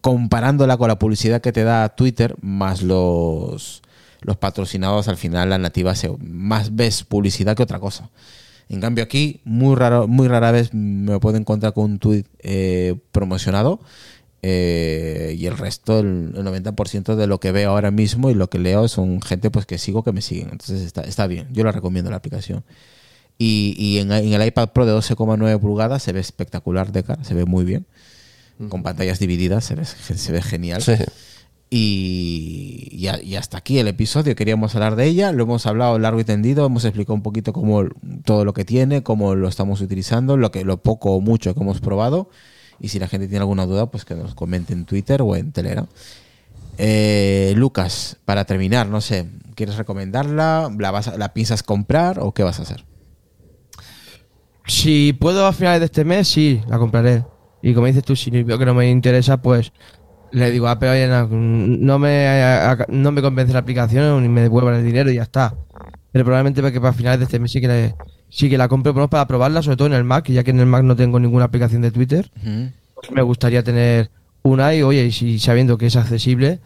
comparándola 0.00 0.76
con 0.76 0.88
la 0.88 0.98
publicidad 0.98 1.40
que 1.40 1.52
te 1.52 1.64
da 1.64 1.88
Twitter, 1.90 2.36
más 2.40 2.82
los, 2.82 3.82
los 4.20 4.36
patrocinados, 4.36 5.08
al 5.08 5.16
final 5.16 5.50
la 5.50 5.58
nativa 5.58 5.94
se, 5.94 6.10
más 6.18 6.74
ves 6.74 7.04
publicidad 7.04 7.56
que 7.56 7.62
otra 7.62 7.78
cosa. 7.78 8.10
En 8.68 8.80
cambio 8.80 9.04
aquí, 9.04 9.40
muy 9.44 9.74
raro, 9.76 10.06
muy 10.08 10.28
rara 10.28 10.50
vez 10.50 10.74
me 10.74 11.18
puedo 11.20 11.36
encontrar 11.36 11.72
con 11.72 11.84
un 11.84 11.98
tweet 11.98 12.24
eh, 12.40 12.96
promocionado 13.12 13.80
eh, 14.42 15.34
y 15.38 15.46
el 15.46 15.56
resto, 15.56 16.00
el, 16.00 16.32
el 16.36 16.44
90% 16.46 17.16
de 17.16 17.26
lo 17.26 17.40
que 17.40 17.50
veo 17.50 17.70
ahora 17.70 17.90
mismo 17.90 18.30
y 18.30 18.34
lo 18.34 18.50
que 18.50 18.58
leo 18.58 18.86
son 18.88 19.22
gente 19.22 19.50
pues 19.50 19.66
que 19.66 19.78
sigo 19.78 20.04
que 20.04 20.12
me 20.12 20.20
siguen. 20.20 20.50
Entonces 20.52 20.82
está, 20.82 21.02
está 21.02 21.26
bien, 21.26 21.48
yo 21.52 21.64
la 21.64 21.72
recomiendo 21.72 22.10
la 22.10 22.16
aplicación. 22.18 22.62
Y, 23.38 23.74
y 23.78 23.98
en, 23.98 24.10
en 24.10 24.32
el 24.32 24.46
iPad 24.46 24.70
Pro 24.70 24.84
de 24.84 24.92
12,9 24.92 25.60
pulgadas 25.60 26.02
se 26.02 26.12
ve 26.12 26.18
espectacular 26.20 26.90
de 26.90 27.04
cara, 27.04 27.22
se 27.24 27.34
ve 27.34 27.44
muy 27.44 27.64
bien. 27.64 27.86
Con 28.68 28.82
pantallas 28.82 29.20
divididas 29.20 29.64
se 29.64 29.76
ve, 29.76 29.84
se 29.84 30.32
ve 30.32 30.42
genial. 30.42 30.82
Sí. 30.82 30.94
Y, 31.70 32.88
y 32.90 33.06
a- 33.08 33.22
y 33.22 33.36
hasta 33.36 33.58
aquí 33.58 33.78
el 33.78 33.86
episodio. 33.88 34.34
Queríamos 34.34 34.74
hablar 34.74 34.96
de 34.96 35.04
ella, 35.06 35.30
lo 35.32 35.44
hemos 35.44 35.66
hablado 35.66 35.98
largo 35.98 36.18
y 36.18 36.24
tendido, 36.24 36.66
hemos 36.66 36.84
explicado 36.84 37.14
un 37.14 37.22
poquito 37.22 37.52
cómo 37.52 37.84
todo 38.24 38.44
lo 38.44 38.52
que 38.54 38.64
tiene, 38.64 39.02
cómo 39.04 39.34
lo 39.36 39.48
estamos 39.48 39.80
utilizando, 39.80 40.36
lo 40.36 40.50
que 40.50 40.64
lo 40.64 40.78
poco 40.82 41.12
o 41.12 41.20
mucho 41.20 41.54
que 41.54 41.60
hemos 41.60 41.80
probado. 41.80 42.30
Y 42.80 42.88
si 42.88 42.98
la 42.98 43.06
gente 43.06 43.28
tiene 43.28 43.40
alguna 43.42 43.66
duda, 43.66 43.90
pues 43.90 44.04
que 44.04 44.14
nos 44.16 44.34
comente 44.34 44.72
en 44.72 44.84
Twitter 44.84 45.22
o 45.22 45.36
en 45.36 45.52
Telegram. 45.52 45.86
Eh, 46.78 47.52
Lucas, 47.56 48.16
para 48.24 48.44
terminar, 48.44 48.88
no 48.88 49.00
sé, 49.00 49.26
¿quieres 49.54 49.76
recomendarla? 49.76 50.70
¿La, 50.78 50.90
vas 50.90 51.08
a- 51.08 51.16
¿La 51.18 51.32
piensas 51.34 51.62
comprar 51.62 52.18
o 52.20 52.32
qué 52.32 52.42
vas 52.44 52.58
a 52.58 52.62
hacer? 52.62 52.84
Si 54.68 55.12
puedo 55.14 55.46
a 55.46 55.52
finales 55.52 55.80
de 55.80 55.86
este 55.86 56.04
mes, 56.04 56.28
sí, 56.28 56.60
la 56.68 56.78
compraré. 56.78 57.24
Y 57.62 57.74
como 57.74 57.86
dices 57.86 58.04
tú, 58.04 58.14
si 58.14 58.30
veo 58.30 58.58
que 58.58 58.66
no 58.66 58.74
me 58.74 58.88
interesa, 58.90 59.40
pues 59.42 59.72
le 60.30 60.50
digo 60.50 60.68
a 60.68 60.72
Apple, 60.72 60.90
oye, 60.90 61.08
no, 61.08 61.26
no 61.28 61.98
me, 61.98 62.76
no 62.88 63.10
me 63.12 63.22
convence 63.22 63.52
la 63.52 63.60
aplicación 63.60 64.22
ni 64.22 64.28
me 64.28 64.42
devuelvan 64.42 64.74
el 64.74 64.84
dinero 64.84 65.10
y 65.10 65.14
ya 65.16 65.22
está. 65.22 65.54
Pero 66.12 66.24
probablemente 66.24 66.60
que 66.72 66.80
para 66.80 66.92
finales 66.92 67.18
de 67.20 67.24
este 67.24 67.38
mes 67.38 67.50
sí 67.50 67.60
que, 67.60 67.68
le- 67.68 67.94
sí 68.28 68.48
que 68.50 68.58
la 68.58 68.68
compro, 68.68 68.92
por 68.94 69.08
para 69.08 69.26
probarla, 69.26 69.62
sobre 69.62 69.76
todo 69.78 69.88
en 69.88 69.94
el 69.94 70.04
Mac, 70.04 70.28
ya 70.30 70.44
que 70.44 70.50
en 70.50 70.60
el 70.60 70.66
Mac 70.66 70.82
no 70.84 70.94
tengo 70.96 71.18
ninguna 71.18 71.46
aplicación 71.46 71.82
de 71.82 71.90
Twitter. 71.90 72.30
pues 72.94 73.10
me 73.10 73.22
gustaría 73.22 73.62
tener 73.62 74.10
una 74.42 74.74
y, 74.74 74.82
oye, 74.82 75.06
y 75.06 75.12
si 75.12 75.38
sabiendo 75.38 75.78
que 75.78 75.86
es 75.86 75.96
accesible, 75.96 76.60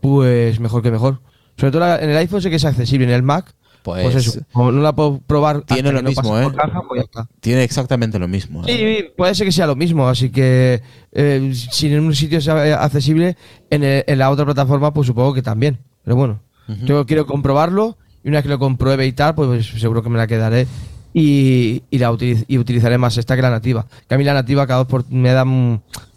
pues 0.00 0.60
mejor 0.60 0.82
que 0.82 0.90
mejor. 0.90 1.20
Sobre 1.56 1.72
todo 1.72 1.96
en 1.98 2.10
el 2.10 2.16
iPhone 2.18 2.42
sé 2.42 2.50
que 2.50 2.56
es 2.56 2.64
accesible, 2.64 3.06
en 3.06 3.12
el 3.12 3.22
Mac, 3.22 3.54
pues, 3.94 4.12
Pues, 4.12 4.26
eso, 4.26 4.40
como 4.52 4.72
no 4.72 4.82
la 4.82 4.94
puedo 4.94 5.20
probar 5.26 5.62
tiene 5.62 5.92
lo 5.92 6.02
no 6.02 6.08
mismo, 6.08 6.38
¿eh? 6.38 6.48
caja, 6.54 6.82
pues 6.88 7.00
ya 7.00 7.04
está. 7.04 7.28
Tiene 7.40 7.62
exactamente 7.64 8.18
lo 8.18 8.28
mismo. 8.28 8.62
¿eh? 8.66 8.98
Sí, 9.04 9.10
puede 9.16 9.34
ser 9.34 9.46
que 9.46 9.52
sea 9.52 9.66
lo 9.66 9.76
mismo, 9.76 10.08
así 10.08 10.30
que 10.30 10.80
eh, 11.12 11.52
si 11.54 11.92
en 11.92 12.00
un 12.00 12.14
sitio 12.14 12.38
es 12.38 12.48
accesible, 12.48 13.36
en, 13.70 13.84
el- 13.84 14.04
en 14.06 14.18
la 14.18 14.30
otra 14.30 14.44
plataforma, 14.44 14.92
pues 14.92 15.06
supongo 15.06 15.34
que 15.34 15.42
también. 15.42 15.78
Pero 16.04 16.16
bueno, 16.16 16.40
yo 16.84 17.04
quiero 17.06 17.26
comprobarlo 17.26 17.96
y 18.24 18.28
una 18.28 18.38
vez 18.38 18.42
que 18.44 18.48
lo 18.50 18.58
compruebe 18.58 19.06
y 19.06 19.12
tal, 19.12 19.34
pues 19.34 19.66
seguro 19.66 20.02
que 20.02 20.08
me 20.10 20.18
la 20.18 20.26
quedaré 20.26 20.66
y, 21.14 21.82
y 21.90 21.98
la 21.98 22.10
utiliz- 22.12 22.44
y 22.48 22.58
utilizaré 22.58 22.98
más 22.98 23.16
esta 23.16 23.36
que 23.36 23.42
la 23.42 23.50
nativa. 23.50 23.86
Que 24.08 24.14
a 24.14 24.18
mí 24.18 24.24
la 24.24 24.34
nativa 24.34 24.66
cada 24.66 24.80
vez 24.84 24.88
por- 24.88 25.10
me 25.10 25.30
da 25.32 25.44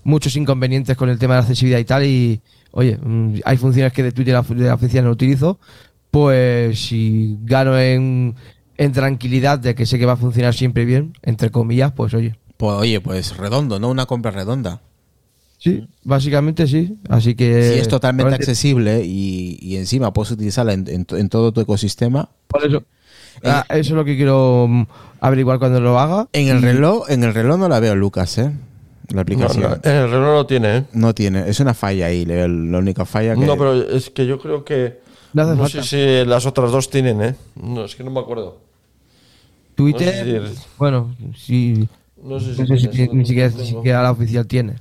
muchos 0.04 0.36
inconvenientes 0.36 0.98
con 0.98 1.10
el 1.10 1.18
tema 1.20 1.36
de 1.36 1.38
la 1.40 1.44
accesibilidad 1.44 1.80
y 1.80 1.86
tal 1.86 2.06
y, 2.06 2.42
oye, 2.72 2.98
mm, 3.02 3.36
hay 3.46 3.58
funciones 3.58 3.94
que 3.94 4.04
de 4.04 4.12
Twitter 4.12 4.42
de 4.44 4.64
la 4.66 4.74
oficina 4.76 5.04
no 5.04 5.12
utilizo, 5.12 5.60
pues 6.12 6.80
si 6.88 7.38
gano 7.44 7.80
en, 7.80 8.36
en 8.78 8.92
tranquilidad 8.92 9.60
de 9.60 9.74
que 9.76 9.86
sé 9.86 9.98
que 9.98 10.06
va 10.06 10.14
a 10.14 10.18
funcionar 10.18 10.54
siempre 10.54 10.86
bien, 10.86 11.14
entre 11.24 11.50
comillas, 11.50 11.94
pues 11.94 12.14
oye. 12.14 12.36
Pues, 12.58 12.74
oye, 12.78 13.02
pues 13.02 13.38
redondo, 13.38 13.80
¿no? 13.80 13.90
Una 13.90 14.06
compra 14.06 14.30
redonda. 14.32 14.82
Sí, 15.58 15.88
básicamente 16.04 16.68
sí. 16.68 16.98
Así 17.10 17.36
que. 17.36 17.72
si 17.74 17.80
es 17.80 17.88
totalmente 17.88 18.34
accesible 18.36 19.04
y, 19.06 19.58
y 19.62 19.78
encima 19.78 20.12
puedes 20.12 20.32
utilizarla 20.32 20.74
en, 20.74 20.86
en 20.88 21.06
to- 21.06 21.18
en 21.18 21.30
todo 21.30 21.52
tu 21.52 21.62
ecosistema. 21.62 22.30
Por 22.48 22.66
eso. 22.66 22.84
Ah, 23.44 23.66
eso 23.70 23.80
es 23.80 23.92
lo 23.92 24.04
que 24.04 24.16
quiero 24.18 24.68
averiguar 25.20 25.60
cuando 25.60 25.80
lo 25.80 25.98
haga. 26.00 26.28
En 26.34 26.48
el 26.50 26.62
reloj, 26.62 27.10
en 27.10 27.24
el 27.24 27.34
reloj 27.34 27.58
no 27.60 27.70
la 27.70 27.80
veo, 27.80 27.96
Lucas, 27.96 28.38
¿eh? 28.40 28.52
La 29.10 29.16
No, 29.16 29.22
aplicación. 29.22 29.62
no, 29.64 29.70
No, 29.70 29.76
el 29.84 30.10
reloj 30.12 30.34
no 30.34 30.46
tiene, 30.46 30.78
¿eh? 30.78 31.14
tiene, 31.16 31.48
es 31.50 31.60
una 31.60 31.74
falla 31.74 32.08
ahí, 32.08 32.26
la 32.26 32.46
única 32.78 33.06
falla 33.06 33.36
que. 33.36 33.46
No, 33.46 33.58
pero 33.58 33.74
es 33.90 34.10
que 34.10 34.26
yo 34.26 34.40
creo 34.40 34.64
que. 34.66 35.00
No 35.34 35.42
hace 35.44 35.52
No 35.52 35.58
falta. 35.64 35.84
sé 35.84 36.24
si 36.24 36.30
las 36.30 36.46
otras 36.46 36.72
dos 36.72 36.90
tienen, 36.90 37.22
¿eh? 37.22 37.36
No, 37.56 37.86
es 37.86 37.96
que 37.96 38.04
no 38.04 38.12
me 38.12 38.20
acuerdo. 38.20 38.58
Twitter. 39.76 40.42
no 40.42 40.48
sé 40.48 40.56
si- 40.56 40.62
Bueno, 40.78 41.16
sí. 41.36 41.88
No 42.24 42.40
sé 42.40 42.54
si 42.56 42.62
No 42.62 42.68
sé 42.68 42.78
si 42.78 42.88
tienes, 42.90 43.14
ni 43.14 43.20
no 43.22 43.66
siquiera, 43.66 44.04
la 44.04 44.12
oficial 44.12 44.46
tiene. 44.46 44.76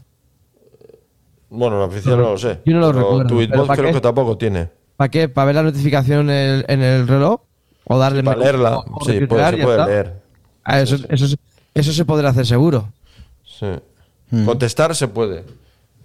Bueno, 1.49 1.79
la 1.79 1.87
oficial 1.87 2.17
no 2.19 2.31
lo 2.33 2.39
sé. 2.39 2.61
Yo 2.65 2.75
no 2.75 2.81
lo 2.81 2.87
Pero 2.93 2.99
recuerdo, 3.01 3.29
Tweetbot 3.29 3.51
pero 3.51 3.67
¿para 3.67 3.77
creo 3.81 3.89
qué? 3.91 3.95
que 3.95 4.01
tampoco 4.01 4.37
tiene. 4.39 4.69
¿Para 4.97 5.09
qué? 5.11 5.29
¿Para 5.29 5.47
ver 5.47 5.55
la 5.57 5.63
notificación 5.65 6.31
en 6.31 6.37
el, 6.37 6.65
en 6.69 6.83
el 6.83 7.09
reloj? 7.09 7.41
¿O 7.85 7.99
darle 7.99 8.23
Para 8.23 8.39
leerla. 8.39 8.79
o- 8.79 8.99
o 9.01 9.05
Sí, 9.05 9.27
puede, 9.27 9.51
se 9.51 9.57
puede 9.63 9.77
está? 9.79 9.87
leer. 9.87 10.21
Ah, 10.63 10.81
eso, 10.81 10.97
Sí, 10.97 11.03
sí. 11.03 11.09
eso, 11.11 11.27
se- 11.29 11.37
eso 11.75 11.93
se 11.93 12.05
podrá 12.05 12.29
hacer 12.29 12.47
seguro. 12.47 12.93
Sí. 13.45 13.67
Contestar 14.45 14.95
se 14.95 15.09
puede. 15.09 15.45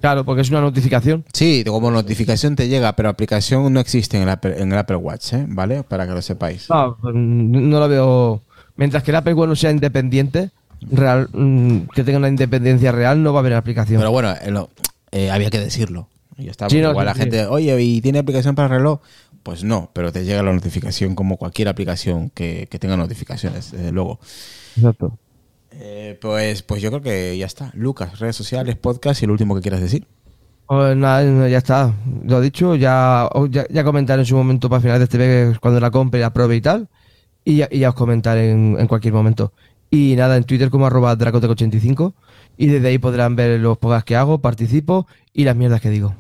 Claro, 0.06 0.24
porque 0.24 0.43
es 0.43 0.51
una 0.51 0.62
notificación. 0.62 1.26
Sí, 1.34 1.64
como 1.66 1.89
notificación 1.89 2.56
te 2.56 2.68
llega, 2.68 2.95
pero 2.95 3.10
aplicación 3.10 3.74
no 3.74 3.80
existe 3.80 4.18
en 4.18 4.24
el 4.24 4.30
Apple, 4.30 4.53
en 4.62 4.72
el 4.72 4.78
Apple 4.78 4.97
Watch, 4.97 5.34
¿eh? 5.34 5.45
¿Vale? 5.47 5.82
Para 5.82 6.06
que 6.06 6.14
lo 6.14 6.22
sepáis. 6.22 6.70
No, 6.70 6.95
mm, 7.01 7.70
no 7.70 7.80
lo 7.80 7.88
veo. 7.89 8.41
Mientras 8.76 9.01
que 9.01 9.10
el 9.10 9.16
Apple 9.16 9.34
Watch 9.34 9.49
no 9.49 9.56
sea 9.56 9.72
independiente, 9.72 10.51
real, 10.91 11.28
mm, 11.34 11.88
que 11.95 12.03
tenga 12.03 12.20
una 12.20 12.28
independencia 12.28 12.91
real, 12.91 13.24
no 13.24 13.34
va 13.34 13.39
a 13.39 13.41
haber 13.41 13.56
aplicación. 13.56 13.97
Pero 13.99 14.12
bueno, 14.12 14.32
eh, 14.39 14.51
lo- 14.51 14.70
eh, 15.12 15.32
había 15.32 15.49
que 15.49 15.60
decirlo. 15.60 16.08
Y. 16.38 16.43
Sí, 16.70 16.82
no, 16.82 16.91
igual 16.91 16.97
sí, 16.97 17.06
la 17.06 17.14
sí. 17.16 17.20
gente, 17.22 17.45
oye, 17.47 17.82
¿y 17.82 17.99
tiene 17.99 18.20
aplicación 18.20 18.53
para 18.53 18.68
el 18.68 18.74
reloj? 18.78 18.99
Pues 19.41 19.64
no, 19.64 19.89
pero 19.91 20.12
te 20.12 20.24
llega 20.24 20.43
la 20.43 20.53
notificación 20.53 21.16
como 21.16 21.38
cualquier 21.38 21.68
aplicación 21.68 22.30
que, 22.30 22.68
que 22.70 22.78
tenga 22.78 22.95
notificaciones, 22.95 23.72
desde 23.72 23.91
luego. 23.91 24.20
Exacto. 24.78 25.18
Eh, 25.78 26.17
pues, 26.21 26.61
pues 26.63 26.82
yo 26.82 26.89
creo 26.89 27.01
que 27.01 27.38
ya 27.38 27.45
está. 27.45 27.71
Lucas, 27.76 28.19
redes 28.19 28.36
sociales, 28.36 28.76
podcast 28.78 29.21
y 29.21 29.26
lo 29.26 29.34
último 29.34 29.55
que 29.55 29.61
quieras 29.61 29.82
decir. 29.82 30.07
Pues 30.67 30.95
nada, 30.97 31.47
ya 31.49 31.57
está. 31.57 31.93
Lo 32.26 32.41
dicho, 32.41 32.76
ya, 32.76 33.28
os- 33.34 33.51
ya, 33.51 33.65
ya 33.69 33.84
comentaré 33.84 34.21
en 34.21 34.26
su 34.26 34.36
momento 34.36 34.69
para 34.69 34.82
final 34.82 34.97
de 34.99 35.03
este 35.03 35.17
mes 35.17 35.59
cuando 35.59 35.80
la 35.80 35.91
compre, 35.91 36.19
la 36.21 36.34
pruebe 36.34 36.55
y 36.55 36.61
tal. 36.61 36.88
Y 37.43 37.57
ya, 37.57 37.89
os 37.89 37.95
comentaré 37.95 38.51
en, 38.51 38.76
en 38.80 38.88
cualquier 38.88 39.13
momento. 39.13 39.53
Y 39.91 40.15
nada, 40.15 40.36
en 40.38 40.43
Twitter 40.45 40.69
como 40.71 40.88
arroba 40.88 41.15
dracotec85. 41.17 42.13
Y 42.57 42.67
desde 42.67 42.88
ahí 42.88 42.97
podrán 42.97 43.36
ver 43.36 43.59
los 43.59 43.78
podcasts 43.78 44.05
que 44.05 44.15
hago, 44.15 44.39
participo 44.39 45.05
y 45.34 45.43
las 45.43 45.55
mierdas 45.55 45.82
que 45.82 45.89
digo. 45.91 46.15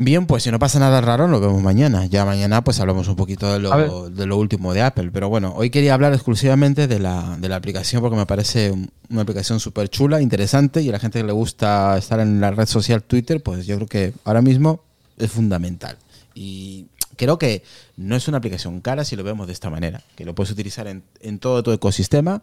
Bien, 0.00 0.26
pues 0.26 0.44
si 0.44 0.52
no 0.52 0.60
pasa 0.60 0.78
nada 0.78 1.00
raro, 1.00 1.26
nos 1.26 1.40
vemos 1.40 1.60
mañana. 1.60 2.06
Ya 2.06 2.24
mañana 2.24 2.62
pues 2.62 2.78
hablamos 2.78 3.08
un 3.08 3.16
poquito 3.16 3.52
de 3.52 3.58
lo, 3.58 3.72
de 4.10 4.26
lo 4.26 4.36
último 4.36 4.72
de 4.72 4.82
Apple. 4.82 5.10
Pero 5.12 5.28
bueno, 5.28 5.52
hoy 5.56 5.70
quería 5.70 5.92
hablar 5.94 6.14
exclusivamente 6.14 6.86
de 6.86 7.00
la, 7.00 7.36
de 7.40 7.48
la 7.48 7.56
aplicación 7.56 8.00
porque 8.00 8.16
me 8.16 8.24
parece 8.24 8.70
un- 8.70 8.92
una 9.10 9.22
aplicación 9.22 9.58
súper 9.58 9.88
chula, 9.88 10.20
interesante 10.22 10.82
y 10.82 10.88
a 10.88 10.92
la 10.92 11.00
gente 11.00 11.18
que 11.18 11.26
le 11.26 11.32
gusta 11.32 11.98
estar 11.98 12.20
en 12.20 12.40
la 12.40 12.52
red 12.52 12.66
social 12.66 13.02
Twitter, 13.02 13.42
pues 13.42 13.66
yo 13.66 13.74
creo 13.74 13.88
que 13.88 14.14
ahora 14.24 14.40
mismo 14.40 14.84
es 15.16 15.32
fundamental. 15.32 15.96
Y 16.32 16.86
creo 17.16 17.36
que 17.40 17.64
no 17.96 18.14
es 18.14 18.28
una 18.28 18.38
aplicación 18.38 18.80
cara 18.80 19.04
si 19.04 19.16
lo 19.16 19.24
vemos 19.24 19.48
de 19.48 19.52
esta 19.52 19.68
manera, 19.68 20.04
que 20.14 20.24
lo 20.24 20.32
puedes 20.32 20.52
utilizar 20.52 20.86
en, 20.86 21.02
en 21.22 21.40
todo 21.40 21.64
tu 21.64 21.72
ecosistema 21.72 22.42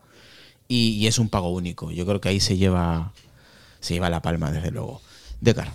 y, 0.68 0.90
y 0.90 1.08
es 1.08 1.20
un 1.20 1.30
pago 1.30 1.52
único. 1.54 1.90
Yo 1.92 2.06
creo 2.06 2.20
que 2.20 2.28
ahí 2.28 2.42
se 2.42 2.58
lleva, 2.58 3.14
se 3.80 3.94
lleva 3.94 4.10
la 4.10 4.22
palma, 4.22 4.52
desde 4.52 4.72
luego. 4.72 5.02
Decar. 5.40 5.72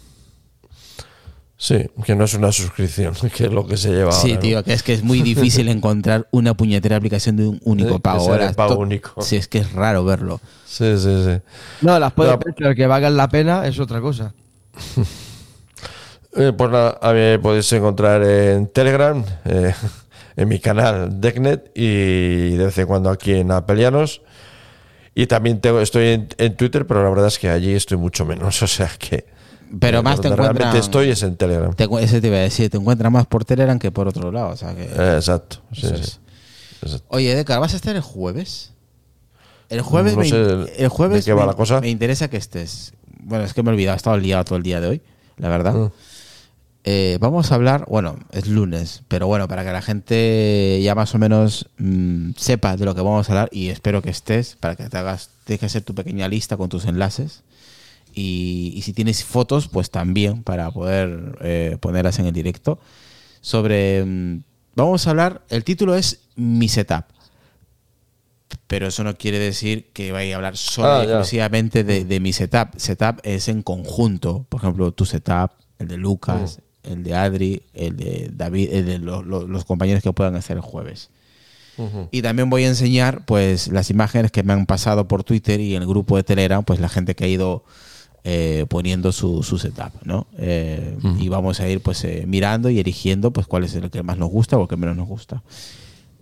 Sí, 1.62 1.90
que 2.06 2.16
no 2.16 2.24
es 2.24 2.32
una 2.32 2.50
suscripción, 2.52 3.12
que 3.36 3.44
es 3.44 3.52
lo 3.52 3.66
que 3.66 3.76
se 3.76 3.90
lleva 3.90 4.12
Sí, 4.12 4.28
ahora, 4.30 4.34
¿no? 4.34 4.40
tío, 4.40 4.64
que 4.64 4.72
es 4.72 4.82
que 4.82 4.94
es 4.94 5.02
muy 5.02 5.20
difícil 5.20 5.68
encontrar 5.68 6.26
una 6.30 6.54
puñetera 6.54 6.96
aplicación 6.96 7.36
de 7.36 7.46
un 7.48 7.60
único 7.64 7.96
Eh, 7.96 8.00
pago. 8.00 8.24
que 8.24 8.32
Ahora, 8.32 8.52
pago 8.54 8.78
único. 8.78 9.20
Sí, 9.20 9.36
es 9.36 9.46
que 9.46 9.58
es 9.58 9.70
raro 9.72 10.02
verlo. 10.02 10.40
Sí, 10.64 10.96
sí, 10.96 11.22
sí. 11.24 11.38
No, 11.82 11.98
las 11.98 12.12
puedo 12.14 12.30
No. 12.32 12.38
ver, 12.38 12.54
pero 12.56 12.74
que 12.74 12.86
valgan 12.86 13.14
la 13.14 13.28
pena 13.28 13.66
es 13.66 13.78
otra 13.78 14.00
cosa. 14.00 14.32
Eh, 16.36 16.52
pues 16.56 16.70
nada, 16.70 16.96
a 17.02 17.12
mí 17.12 17.18
me 17.18 17.38
podéis 17.40 17.72
encontrar 17.72 18.22
en 18.22 18.68
Telegram, 18.68 19.24
eh, 19.46 19.74
en 20.36 20.48
mi 20.48 20.60
canal 20.60 21.20
Decknet 21.20 21.72
y 21.74 22.50
de 22.56 22.66
vez 22.66 22.78
en 22.78 22.86
cuando 22.86 23.10
aquí 23.10 23.32
en 23.32 23.50
Apelianos. 23.50 24.22
Y 25.12 25.26
también 25.26 25.60
tengo, 25.60 25.80
estoy 25.80 26.06
en, 26.10 26.28
en 26.38 26.56
Twitter, 26.56 26.86
pero 26.86 27.02
la 27.02 27.10
verdad 27.10 27.26
es 27.26 27.36
que 27.40 27.50
allí 27.50 27.72
estoy 27.74 27.98
mucho 27.98 28.24
menos. 28.24 28.62
O 28.62 28.66
sea 28.68 28.88
que. 28.96 29.26
Pero 29.78 29.98
eh, 30.00 30.02
más 30.02 30.20
te 30.20 30.28
encuentran- 30.28 30.74
estoy 30.76 31.10
es 31.10 31.22
en 31.22 31.36
Telegram. 31.36 31.72
Te, 31.74 31.88
ese 32.00 32.20
te 32.20 32.26
iba 32.26 32.36
a 32.38 32.40
decir, 32.40 32.68
te 32.70 32.76
encuentras 32.76 33.12
más 33.12 33.26
por 33.26 33.44
Telegram 33.44 33.78
que 33.78 33.92
por 33.92 34.08
otro 34.08 34.32
lado. 34.32 34.48
O 34.50 34.56
sea 34.56 34.74
que, 34.74 34.82
Eh, 34.84 35.14
exacto. 35.16 35.58
sí, 35.72 35.86
eso 35.86 35.96
sí. 35.96 36.02
es. 36.02 36.20
Exacto. 36.82 37.06
Oye, 37.08 37.34
Decar, 37.34 37.60
¿vas 37.60 37.72
a 37.74 37.76
estar 37.76 37.94
el 37.94 38.02
jueves? 38.02 38.72
El 39.68 39.82
jueves, 39.82 40.14
No 40.14 40.20
me, 40.20 40.28
sé 40.28 40.36
in- 40.36 40.66
el 40.78 40.88
jueves 40.88 41.24
de 41.24 41.30
qué 41.30 41.34
va 41.34 41.42
me- 41.42 41.46
la 41.48 41.54
cosa. 41.54 41.80
me 41.80 41.88
interesa 41.88 42.28
que 42.28 42.36
estés. 42.36 42.92
Bueno, 43.22 43.44
es 43.44 43.54
que 43.54 43.62
me 43.62 43.70
he 43.70 43.74
olvidado, 43.74 43.94
he 43.94 43.96
estado 43.98 44.16
liado 44.16 44.44
todo 44.44 44.56
el 44.56 44.64
día 44.64 44.80
de 44.80 44.88
hoy, 44.88 45.02
la 45.36 45.48
verdad. 45.48 45.74
Mm. 45.74 45.90
Eh, 46.84 47.18
vamos 47.20 47.52
a 47.52 47.56
hablar, 47.56 47.84
bueno, 47.88 48.16
es 48.32 48.46
lunes, 48.48 49.02
pero 49.06 49.26
bueno, 49.26 49.46
para 49.48 49.62
que 49.64 49.70
la 49.70 49.82
gente 49.82 50.80
ya 50.82 50.94
más 50.94 51.14
o 51.14 51.18
menos 51.18 51.68
mm, 51.76 52.30
sepa 52.38 52.76
de 52.78 52.86
lo 52.86 52.94
que 52.94 53.02
vamos 53.02 53.28
a 53.28 53.32
hablar 53.32 53.48
y 53.52 53.68
espero 53.68 54.00
que 54.00 54.08
estés, 54.08 54.56
para 54.58 54.76
que 54.76 54.88
te 54.88 54.96
hagas, 54.96 55.28
tienes 55.44 55.60
que 55.60 55.66
hacer 55.66 55.82
tu 55.82 55.94
pequeña 55.94 56.26
lista 56.26 56.56
con 56.56 56.70
tus 56.70 56.86
enlaces. 56.86 57.42
Y, 58.14 58.72
y 58.76 58.82
si 58.82 58.92
tienes 58.92 59.24
fotos, 59.24 59.68
pues 59.68 59.90
también 59.90 60.42
para 60.42 60.70
poder 60.70 61.36
eh, 61.42 61.76
ponerlas 61.80 62.18
en 62.18 62.26
el 62.26 62.32
directo. 62.32 62.78
Sobre. 63.40 64.04
mm, 64.04 64.42
Vamos 64.76 65.06
a 65.06 65.10
hablar. 65.10 65.42
El 65.48 65.64
título 65.64 65.94
es 65.96 66.20
Mi 66.36 66.68
Setup. 66.68 67.04
Pero 68.66 68.86
eso 68.88 69.04
no 69.04 69.16
quiere 69.16 69.38
decir 69.38 69.88
que 69.92 70.12
vaya 70.12 70.34
a 70.34 70.36
hablar 70.36 70.56
solo 70.56 70.88
Ah, 70.88 71.02
exclusivamente 71.04 71.84
de, 71.84 72.04
de 72.04 72.20
mi 72.20 72.32
setup. 72.32 72.68
Setup 72.76 73.18
es 73.24 73.48
en 73.48 73.62
conjunto. 73.62 74.46
Por 74.48 74.60
ejemplo, 74.60 74.92
tu 74.92 75.04
setup, 75.06 75.50
el 75.78 75.88
de 75.88 75.96
Lucas, 75.96 76.60
el 76.84 77.02
de 77.02 77.14
Adri, 77.14 77.62
el 77.74 77.96
de 77.96 78.30
David, 78.32 78.72
el 78.72 78.86
de 78.86 78.98
lo- 78.98 79.22
lo- 79.22 79.46
los 79.46 79.64
compañeros 79.64 80.02
que 80.02 80.12
puedan 80.12 80.36
hacer 80.36 80.56
el 80.56 80.62
jueves. 80.62 81.10
Y 82.10 82.20
también 82.20 82.50
voy 82.50 82.64
a 82.64 82.68
enseñar 82.68 83.24
pues 83.24 83.68
las 83.68 83.88
imágenes 83.88 84.30
que 84.30 84.42
me 84.42 84.52
han 84.52 84.66
pasado 84.66 85.08
por 85.08 85.24
Twitter 85.24 85.60
y 85.60 85.74
en 85.76 85.82
el 85.82 85.88
grupo 85.88 86.16
de 86.16 86.22
Telegram, 86.24 86.62
pues 86.62 86.78
la 86.78 86.90
gente 86.90 87.14
que 87.14 87.24
ha 87.24 87.28
ido 87.28 87.64
eh, 88.24 88.66
poniendo 88.68 89.12
su, 89.12 89.42
su 89.42 89.58
setup, 89.58 89.92
¿no? 90.04 90.26
Eh, 90.38 90.96
Y 91.18 91.28
vamos 91.28 91.60
a 91.60 91.68
ir 91.68 91.80
pues 91.80 92.04
eh, 92.04 92.24
mirando 92.26 92.68
y 92.70 92.78
eligiendo 92.78 93.30
pues 93.30 93.46
cuál 93.46 93.64
es 93.64 93.74
el 93.74 93.90
que 93.90 94.02
más 94.02 94.18
nos 94.18 94.30
gusta 94.30 94.58
o 94.58 94.62
el 94.62 94.68
que 94.68 94.76
menos 94.76 94.96
nos 94.96 95.08
gusta. 95.08 95.42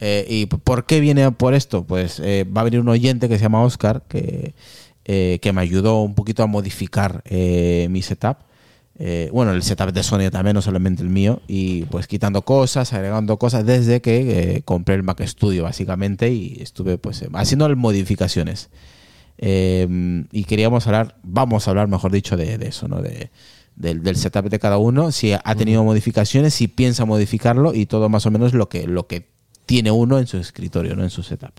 Eh, 0.01 0.25
¿Y 0.29 0.47
por 0.47 0.87
qué 0.87 1.01
viene 1.01 1.31
por 1.33 1.55
esto? 1.55 1.83
Pues 1.85 2.21
eh, 2.21 2.45
va 2.45 2.61
a 2.61 2.65
venir 2.65 2.79
un 2.81 2.89
oyente 2.89 3.29
que 3.29 3.37
se 3.37 3.43
llama 3.43 3.63
Oscar 3.65 4.05
que, 4.09 4.55
eh, 5.05 5.39
que 5.43 5.53
me 5.53 5.61
ayudó 5.61 6.03
un 6.03 6.15
poquito 6.15 6.45
a 6.45 6.47
modificar 6.47 7.25
mi 7.29 8.03
setup. 8.03 8.37
Bueno, 9.33 9.53
el 9.53 9.63
setup 9.63 9.93
de 9.93 10.03
Sony 10.03 10.31
también, 10.31 10.55
no 10.55 10.63
solamente 10.63 11.03
el 11.03 11.09
mío, 11.09 11.41
y 11.49 11.83
pues 11.85 12.07
quitando 12.07 12.43
cosas, 12.43 12.93
agregando 12.93 13.39
cosas 13.39 13.65
desde 13.65 14.01
que 14.01 14.63
compré 14.65 14.97
el 14.97 15.03
Mac 15.05 15.21
Studio 15.25 15.65
básicamente 15.65 16.33
y 16.33 16.59
estuve 16.61 16.99
pues 16.99 17.25
haciendo 17.33 17.69
modificaciones. 17.77 18.71
Eh, 19.39 19.87
y 20.33 20.45
queríamos 20.45 20.87
hablar, 20.87 21.17
vamos 21.23 21.67
a 21.67 21.71
hablar, 21.71 21.89
mejor 21.89 22.11
dicho, 22.13 22.37
de, 22.37 22.59
de 22.59 22.69
eso, 22.69 22.89
¿no? 22.89 23.01
De, 23.01 23.31
del, 23.77 24.03
del 24.03 24.17
setup 24.17 24.49
de 24.49 24.59
cada 24.59 24.79
uno, 24.79 25.13
si 25.13 25.33
ha 25.33 25.55
tenido 25.55 25.85
modificaciones, 25.85 26.55
si 26.55 26.67
piensa 26.67 27.05
modificarlo 27.05 27.73
y 27.75 27.87
todo 27.87 28.09
más 28.09 28.27
o 28.27 28.31
menos 28.33 28.53
lo 28.53 28.69
que, 28.69 28.87
lo 28.89 29.07
que 29.07 29.29
tiene 29.67 29.91
uno 29.93 30.19
en 30.19 30.27
su 30.27 30.39
escritorio, 30.39 30.97
no 30.97 31.05
en 31.05 31.11
su 31.11 31.23
setup. 31.23 31.53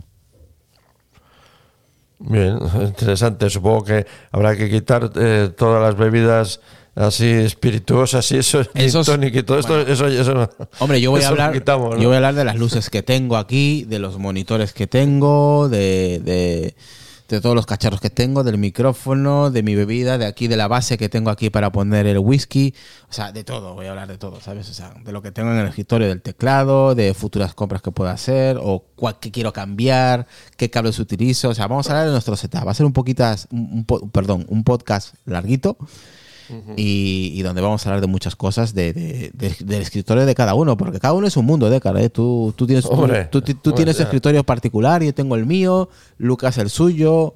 Bien, 2.20 2.58
interesante. 2.82 3.50
Supongo 3.50 3.86
que 3.86 4.06
habrá 4.32 4.56
que 4.56 4.70
quitar 4.70 5.10
eh, 5.16 5.50
todas 5.58 5.82
las 5.82 5.96
bebidas 5.98 6.60
así 6.96 7.26
espirituosas 7.28 8.30
y 8.34 8.38
eso, 8.40 8.62
Esos- 8.74 9.08
y 9.24 9.44
todo 9.44 9.58
esto. 9.60 9.80
Eso, 9.80 10.08
eso 10.08 10.34
no. 10.34 10.50
Hombre, 10.80 11.00
yo 11.00 11.12
voy 11.12 11.22
a 11.22 11.30
hablar, 11.30 11.54
quitamos, 11.54 11.96
¿no? 11.96 12.02
yo 12.02 12.10
voy 12.10 12.16
a 12.16 12.18
hablar 12.18 12.36
de 12.36 12.44
las 12.44 12.58
luces 12.58 12.90
que 12.90 13.04
tengo 13.04 13.38
aquí, 13.38 13.86
de 13.86 14.00
los 14.00 14.18
monitores 14.18 14.74
que 14.74 14.86
tengo, 14.88 15.70
de, 15.70 16.20
de, 16.22 16.76
de 17.36 17.42
todos 17.42 17.56
los 17.56 17.66
cacharros 17.66 18.02
que 18.02 18.10
tengo, 18.10 18.44
del 18.44 18.58
micrófono, 18.58 19.52
de 19.52 19.64
mi 19.64 19.76
bebida, 19.76 20.18
de 20.18 20.26
aquí, 20.26 20.48
de 20.48 20.58
la 20.58 20.68
base 20.68 20.98
que 20.98 21.10
tengo 21.10 21.30
aquí 21.30 21.50
para 21.50 21.72
poner 21.72 22.08
el 22.08 22.20
whisky, 22.20 22.74
o 23.10 23.14
sea, 23.14 23.32
de 23.32 23.44
todo, 23.44 23.76
voy 23.76 23.86
a 23.86 23.92
hablar 23.92 24.08
de 24.08 24.18
todo, 24.18 24.42
¿sabes? 24.42 24.70
O 24.70 24.74
sea, 24.74 24.94
de 25.04 25.12
lo 25.12 25.22
que 25.22 25.32
tengo 25.32 25.52
en 25.52 25.58
el 25.58 25.68
escritorio 25.68 26.08
del 26.08 26.22
teclado, 26.22 26.96
de 26.96 27.14
futuras 27.14 27.54
compras 27.54 27.82
que 27.82 27.92
pueda 27.92 28.12
hacer, 28.12 28.58
o 28.62 28.86
cuál, 28.96 29.20
qué 29.20 29.32
quiero 29.32 29.54
cambiar, 29.54 30.28
qué 30.58 30.70
cables 30.70 31.00
utilizo, 31.00 31.50
o 31.50 31.54
sea, 31.54 31.68
vamos 31.68 31.88
a 31.88 31.92
hablar 31.92 32.08
de 32.08 32.12
nuestro 32.12 32.36
setup. 32.36 32.68
Va 32.68 32.72
a 32.72 32.76
ser 32.76 32.86
un 32.86 32.94
poquitas, 32.94 33.48
un, 33.52 33.86
un 33.88 34.12
perdón, 34.12 34.46
un 34.50 34.64
podcast 34.64 35.16
larguito 35.26 35.78
y, 36.76 37.32
y 37.36 37.42
donde 37.44 37.62
vamos 37.62 37.86
a 37.86 37.90
hablar 37.90 38.02
de 38.02 38.08
muchas 38.08 38.36
cosas 38.36 38.74
de, 38.74 38.94
de- 38.94 39.32
de- 39.34 39.56
del 39.66 39.82
escritorio 39.82 40.26
de 40.26 40.36
cada 40.36 40.54
uno, 40.56 40.76
porque 40.78 41.00
cada 41.00 41.14
uno 41.14 41.28
es 41.28 41.38
un 41.38 41.46
mundo, 41.46 41.70
de 41.70 41.80
cara. 41.82 42.08
Tú, 42.10 42.54
tú 42.56 42.66
tienes, 42.68 42.86
Hombre, 42.86 43.26
tú, 43.26 43.42
tú- 43.42 43.54
tú 43.54 43.70
hombre, 43.72 43.84
tienes 43.86 44.00
escritorio 44.00 44.44
particular, 44.44 45.04
yo 45.04 45.14
tengo 45.14 45.36
el 45.36 45.46
mío, 45.46 45.90
Lucas 46.18 46.58
el 46.58 46.70
suyo, 46.70 47.36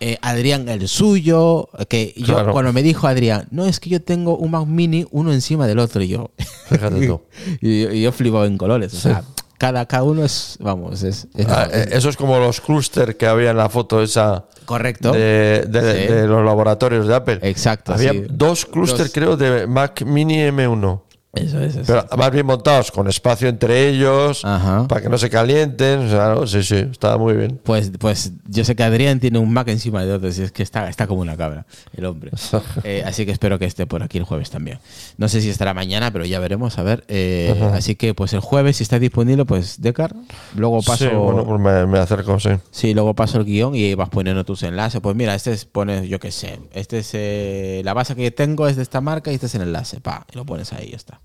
eh, 0.00 0.16
Adrián 0.22 0.68
el 0.68 0.88
suyo. 0.88 1.68
Que 1.88 2.14
yo, 2.16 2.34
Claro. 2.34 2.52
cuando 2.52 2.72
me 2.72 2.82
dijo 2.82 3.06
Adrián, 3.06 3.48
no, 3.50 3.66
es 3.66 3.80
que 3.80 3.90
yo 3.90 4.00
tengo 4.02 4.36
un 4.36 4.50
Mac 4.52 4.66
Mini 4.66 5.06
uno 5.10 5.32
encima 5.32 5.66
del 5.66 5.78
otro, 5.78 6.02
y 6.02 6.08
yo, 6.08 6.30
Fíjate 6.68 7.06
tú. 7.06 7.20
y, 7.60 7.82
yo- 7.82 7.92
y 7.92 8.02
yo 8.02 8.12
flipaba 8.12 8.46
en 8.46 8.56
colores. 8.58 8.94
O 8.94 8.96
sea, 8.96 9.24
cada, 9.60 9.84
cada 9.84 10.04
uno 10.04 10.24
es, 10.24 10.56
vamos, 10.58 11.02
es, 11.02 11.28
es- 11.34 11.46
Ah, 11.46 11.68
eh, 11.70 11.90
eso 11.92 12.08
es 12.08 12.16
como 12.16 12.38
los 12.38 12.62
clúster 12.62 13.18
que 13.18 13.26
había 13.26 13.50
en 13.50 13.58
la 13.58 13.68
foto 13.68 14.02
esa 14.02 14.46
correcto. 14.64 15.12
de, 15.12 15.66
de- 15.68 16.06
Sí. 16.06 16.12
de 16.14 16.26
los 16.26 16.42
laboratorios 16.42 17.06
de 17.06 17.14
Apple. 17.14 17.38
Exacto, 17.42 17.92
Había 17.92 18.12
sí. 18.12 18.24
dos 18.30 18.64
clúster, 18.64 19.12
creo, 19.12 19.36
de 19.36 19.66
Mac 19.66 20.02
Mini 20.06 20.38
M1. 20.50 21.02
Eso 21.32 21.60
es, 21.60 21.76
eso 21.76 21.84
Pero 21.86 22.16
más 22.16 22.32
bien 22.32 22.44
montados, 22.44 22.90
con 22.90 23.06
espacio 23.06 23.48
entre 23.48 23.88
ellos, 23.88 24.44
Ajá. 24.44 24.88
para 24.88 25.00
que 25.00 25.08
no 25.08 25.16
se 25.16 25.30
calienten. 25.30 26.00
O 26.00 26.10
sea, 26.10 26.34
¿no? 26.34 26.46
Sí, 26.46 26.64
sí, 26.64 26.74
estaba 26.90 27.18
muy 27.18 27.34
bien. 27.34 27.60
Pues, 27.62 27.92
pues 28.00 28.32
yo 28.48 28.64
sé 28.64 28.74
que 28.74 28.82
Adrián 28.82 29.20
tiene 29.20 29.38
un 29.38 29.52
Mac 29.52 29.68
encima 29.68 30.04
de 30.04 30.12
otro, 30.12 30.28
y 30.28 30.32
es 30.32 30.50
que 30.50 30.64
está, 30.64 30.88
está 30.88 31.06
como 31.06 31.20
una 31.20 31.36
cabra, 31.36 31.66
el 31.96 32.04
hombre. 32.04 32.30
Eh, 32.82 33.02
así 33.04 33.26
que 33.26 33.32
espero 33.32 33.58
que 33.58 33.66
esté 33.66 33.86
por 33.86 34.02
aquí 34.02 34.18
el 34.18 34.24
jueves 34.24 34.50
también. 34.50 34.78
No 35.18 35.28
sé 35.28 35.40
si 35.40 35.50
estará 35.50 35.74
mañana, 35.74 36.10
pero 36.10 36.24
ya 36.24 36.38
veremos, 36.40 36.78
a 36.78 36.82
ver. 36.82 37.04
Eh, 37.08 37.54
así 37.74 37.94
que 37.94 38.14
pues 38.14 38.32
el 38.32 38.40
jueves, 38.40 38.76
si 38.78 38.82
está 38.82 38.98
disponible, 38.98 39.44
pues 39.44 39.80
Decar, 39.80 40.14
luego 40.56 40.80
paso... 40.82 41.08
Sí, 41.08 41.14
bueno, 41.14 41.44
pues 41.44 41.60
me, 41.60 41.86
me 41.86 41.98
acerco, 41.98 42.40
sí. 42.40 42.50
Sí, 42.70 42.94
luego 42.94 43.14
paso 43.14 43.38
el 43.38 43.44
guion 43.44 43.74
y 43.74 43.94
vas 43.94 44.08
poniendo 44.08 44.44
tus 44.44 44.62
enlaces. 44.62 45.00
Pues 45.00 45.14
mira, 45.14 45.34
este 45.34 45.52
es, 45.52 45.64
pones, 45.64 46.08
yo 46.08 46.18
qué 46.18 46.30
sé, 46.30 46.58
este 46.72 46.98
es 46.98 47.10
eh, 47.12 47.82
la 47.84 47.92
base 47.92 48.14
que 48.14 48.30
tengo 48.30 48.66
es 48.66 48.76
de 48.76 48.82
esta 48.82 49.00
marca 49.00 49.30
y 49.30 49.34
este 49.34 49.46
es 49.46 49.54
el 49.54 49.62
enlace, 49.62 50.00
pa, 50.00 50.26
y 50.32 50.36
lo 50.36 50.44
pones 50.44 50.72
ahí 50.72 50.90
ya 50.90 50.96
está. 50.96 51.20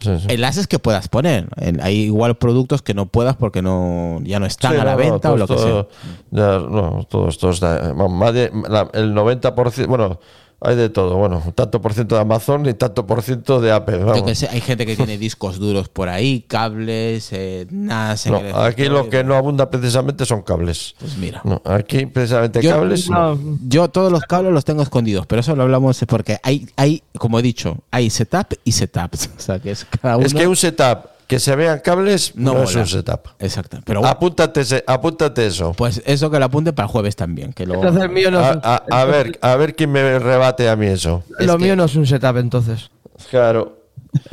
Sí, 0.00 0.18
sí. 0.20 0.26
Enlaces 0.28 0.66
que 0.66 0.78
puedas 0.78 1.08
poner. 1.08 1.48
En- 1.56 1.80
Hay 1.82 1.96
igual 2.02 2.36
productos 2.36 2.82
que 2.82 2.94
no 2.94 3.06
puedas 3.06 3.36
porque 3.36 3.62
no 3.62 4.20
ya 4.22 4.38
no 4.40 4.46
están 4.46 4.72
Sí, 4.74 4.78
a 4.78 4.84
la 4.84 4.92
no, 4.96 4.98
no, 4.98 5.10
venta 5.10 5.32
o 5.32 5.36
todo 5.36 5.36
lo 5.36 5.46
que 5.46 5.58
sea. 5.58 5.86
ya, 6.30 6.58
no, 6.58 7.06
todo 7.08 7.28
esto 7.28 7.50
está. 7.50 7.94
Más 7.94 8.32
de, 8.34 8.50
la- 8.68 8.88
el 8.94 9.14
90%, 9.14 9.86
bueno, 9.86 10.20
hay 10.60 10.76
de 10.76 10.88
todo. 10.88 11.16
Bueno, 11.16 11.42
tanto 11.54 11.80
por 11.80 11.94
ciento 11.94 12.14
de 12.16 12.20
Amazon 12.22 12.66
y 12.66 12.74
tanto 12.74 13.06
por 13.06 13.22
ciento 13.22 13.60
de 13.60 13.70
Apple. 13.72 14.00
Yo 14.00 14.06
vamos. 14.06 14.22
que 14.22 14.34
sé, 14.34 14.48
hay 14.48 14.60
gente 14.60 14.86
que 14.86 14.96
tiene 14.96 15.16
discos 15.18 15.58
duros 15.58 15.88
por 15.88 16.08
ahí, 16.08 16.40
cables, 16.48 17.28
eh, 17.32 17.66
NAS. 17.70 18.26
en 18.26 18.32
No, 18.32 18.56
aquí 18.60 18.86
lo 18.86 19.08
que 19.08 19.22
no 19.22 19.36
abunda 19.36 19.70
precisamente 19.70 20.26
son 20.26 20.42
cables. 20.42 20.94
Pues 20.98 21.16
mira. 21.16 21.40
No, 21.44 21.62
aquí 21.64 22.06
precisamente 22.06 22.60
Yo- 22.62 22.70
cables. 22.70 23.08
no. 23.08 23.36
No, 23.36 23.58
Yo 23.68 23.88
todos 23.88 24.10
los 24.10 24.22
cables 24.22 24.52
los 24.52 24.64
tengo 24.64 24.82
escondidos, 24.82 25.26
pero 25.26 25.40
eso 25.40 25.54
lo 25.54 25.62
hablamos 25.62 26.04
porque 26.08 26.38
hay, 26.42 26.68
hay 26.76 27.02
como 27.18 27.38
he 27.38 27.42
dicho, 27.42 27.76
hay 27.90 28.10
setup 28.10 28.54
y 28.64 28.72
setups. 28.72 29.30
O 29.38 29.40
sea, 29.40 29.58
que 29.60 29.70
es 29.70 29.84
cada 30.02 30.16
uno. 30.16 30.26
Es 30.26 30.34
que 30.34 30.46
un 30.46 30.56
setup 30.56 31.06
que 31.28 31.38
se 31.38 31.54
vean 31.54 31.78
cables 31.80 32.32
no, 32.34 32.54
no 32.54 32.62
es 32.64 32.74
un 32.74 32.86
setup. 32.86 33.28
Exacto. 33.38 33.78
Pero 33.84 34.00
bueno, 34.00 34.10
Apúntate, 34.12 34.62
apúntate 34.86 35.46
eso. 35.46 35.72
pues 35.74 36.02
eso 36.06 36.30
que 36.30 36.38
lo 36.40 36.46
apunte 36.46 36.72
para 36.72 36.86
el 36.86 36.90
jueves 36.92 37.14
también. 37.14 37.52
Que 37.52 37.66
lo, 37.66 37.74
entonces 37.74 38.02
el 38.02 38.08
mío 38.10 38.30
no 38.32 38.40
A, 38.40 38.50
es 38.50 38.56
un, 38.56 38.60
a- 38.64 38.82
a 38.90 39.04
ver, 39.04 39.38
a 39.42 39.54
ver 39.56 39.76
quién 39.76 39.92
me 39.92 40.18
rebate 40.18 40.68
a 40.68 40.74
mí 40.74 40.86
eso. 40.86 41.22
lo 41.38 41.44
es 41.44 41.50
que- 41.58 41.64
mío 41.64 41.76
no 41.76 41.84
es 41.84 41.94
un 41.94 42.06
setup 42.06 42.38
entonces. 42.38 42.90
Claro. 43.30 43.76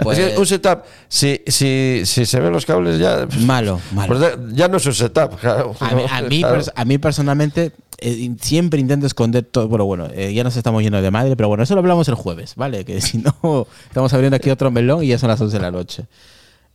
Pues- 0.01 0.17
Es 0.17 0.33
que 0.33 0.39
un 0.39 0.45
setup, 0.45 0.83
si, 1.09 1.41
si, 1.47 2.03
si 2.05 2.25
se 2.25 2.39
ven 2.39 2.53
los 2.53 2.65
cables 2.65 2.97
ya. 2.97 3.27
Malo, 3.41 3.81
malo. 3.91 4.15
pues 4.17 4.37
ya- 4.53 4.69
no 4.69 4.77
es 4.77 4.85
un 4.85 4.93
setup. 4.93 5.35
claro. 5.37 5.75
A 5.81 5.93
mí, 5.93 6.03
a 6.09 6.21
mí, 6.21 6.39
Claro. 6.39 6.61
pers- 6.61 6.71
a 6.73 6.85
mí 6.85 6.97
personalmente 6.97 7.73
eh, 7.99 8.31
siempre 8.39 8.79
intento 8.79 9.05
esconder 9.05 9.43
todo. 9.43 9.67
Bueno, 9.67 9.83
bueno, 9.83 10.07
eh, 10.13 10.33
ya 10.33 10.45
nos 10.45 10.55
estamos 10.55 10.81
yendo 10.81 11.01
de 11.01 11.11
madre, 11.11 11.35
pero 11.35 11.49
bueno, 11.49 11.63
eso 11.63 11.75
lo 11.75 11.79
hablamos 11.81 12.07
el 12.07 12.15
jueves, 12.15 12.53
¿vale? 12.55 12.85
Que 12.85 13.01
si 13.01 13.17
no, 13.17 13.67
estamos 13.87 14.13
abriendo 14.13 14.37
aquí 14.37 14.49
otro 14.49 14.71
melón 14.71 15.03
y 15.03 15.07
ya 15.07 15.17
son 15.19 15.27
las 15.29 15.41
11 15.41 15.57
de 15.57 15.61
la 15.61 15.71
noche. 15.71 16.05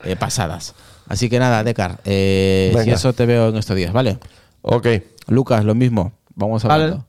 Eh, 0.05 0.17
pasadas. 0.17 0.75
Así 1.09 1.29
que 1.29 1.39
nada, 1.39 1.65
Decar, 1.65 2.01
eh, 2.05 2.73
si 2.85 2.91
eso 2.91 3.13
te 3.13 3.27
veo 3.27 3.49
en 3.49 3.57
estos 3.57 3.77
días, 3.77 3.93
¿vale? 3.93 4.19
Ok. 4.63 4.87
Lucas, 5.27 5.65
lo 5.65 5.75
mismo. 5.75 6.13
Vamos 6.35 6.63
Vale. 6.65 6.85
hablando. 6.85 7.07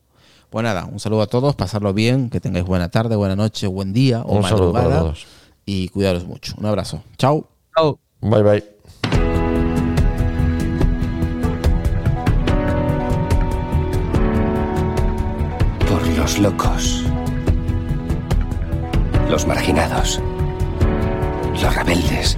Pues 0.49 0.63
nada, 0.63 0.85
un 0.85 0.99
saludo 0.99 1.21
a 1.21 1.27
todos, 1.27 1.55
pasarlo 1.55 1.93
bien, 1.93 2.29
que 2.29 2.39
tengáis 2.41 2.65
buena 2.65 2.89
tarde, 2.89 3.15
buena 3.15 3.35
noche, 3.35 3.67
buen 3.67 3.93
día 3.93 4.21
o 4.21 4.35
Un 4.37 4.43
saludo 4.43 4.73
para 4.73 4.83
madrugada. 4.85 5.01
todos. 5.03 5.25
Y 5.65 5.87
cuidaros 5.89 6.25
mucho. 6.25 6.55
Un 6.57 6.65
abrazo. 6.65 7.03
Chao. 7.17 7.47
Chao. 7.75 7.99
Bye 8.21 8.43
bye. 8.43 9.71
Por 15.87 16.07
los 16.17 16.39
locos. 16.39 17.03
Los 19.29 19.45
marginados. 19.47 20.19
Los 21.61 21.75
rebeldes. 21.75 22.37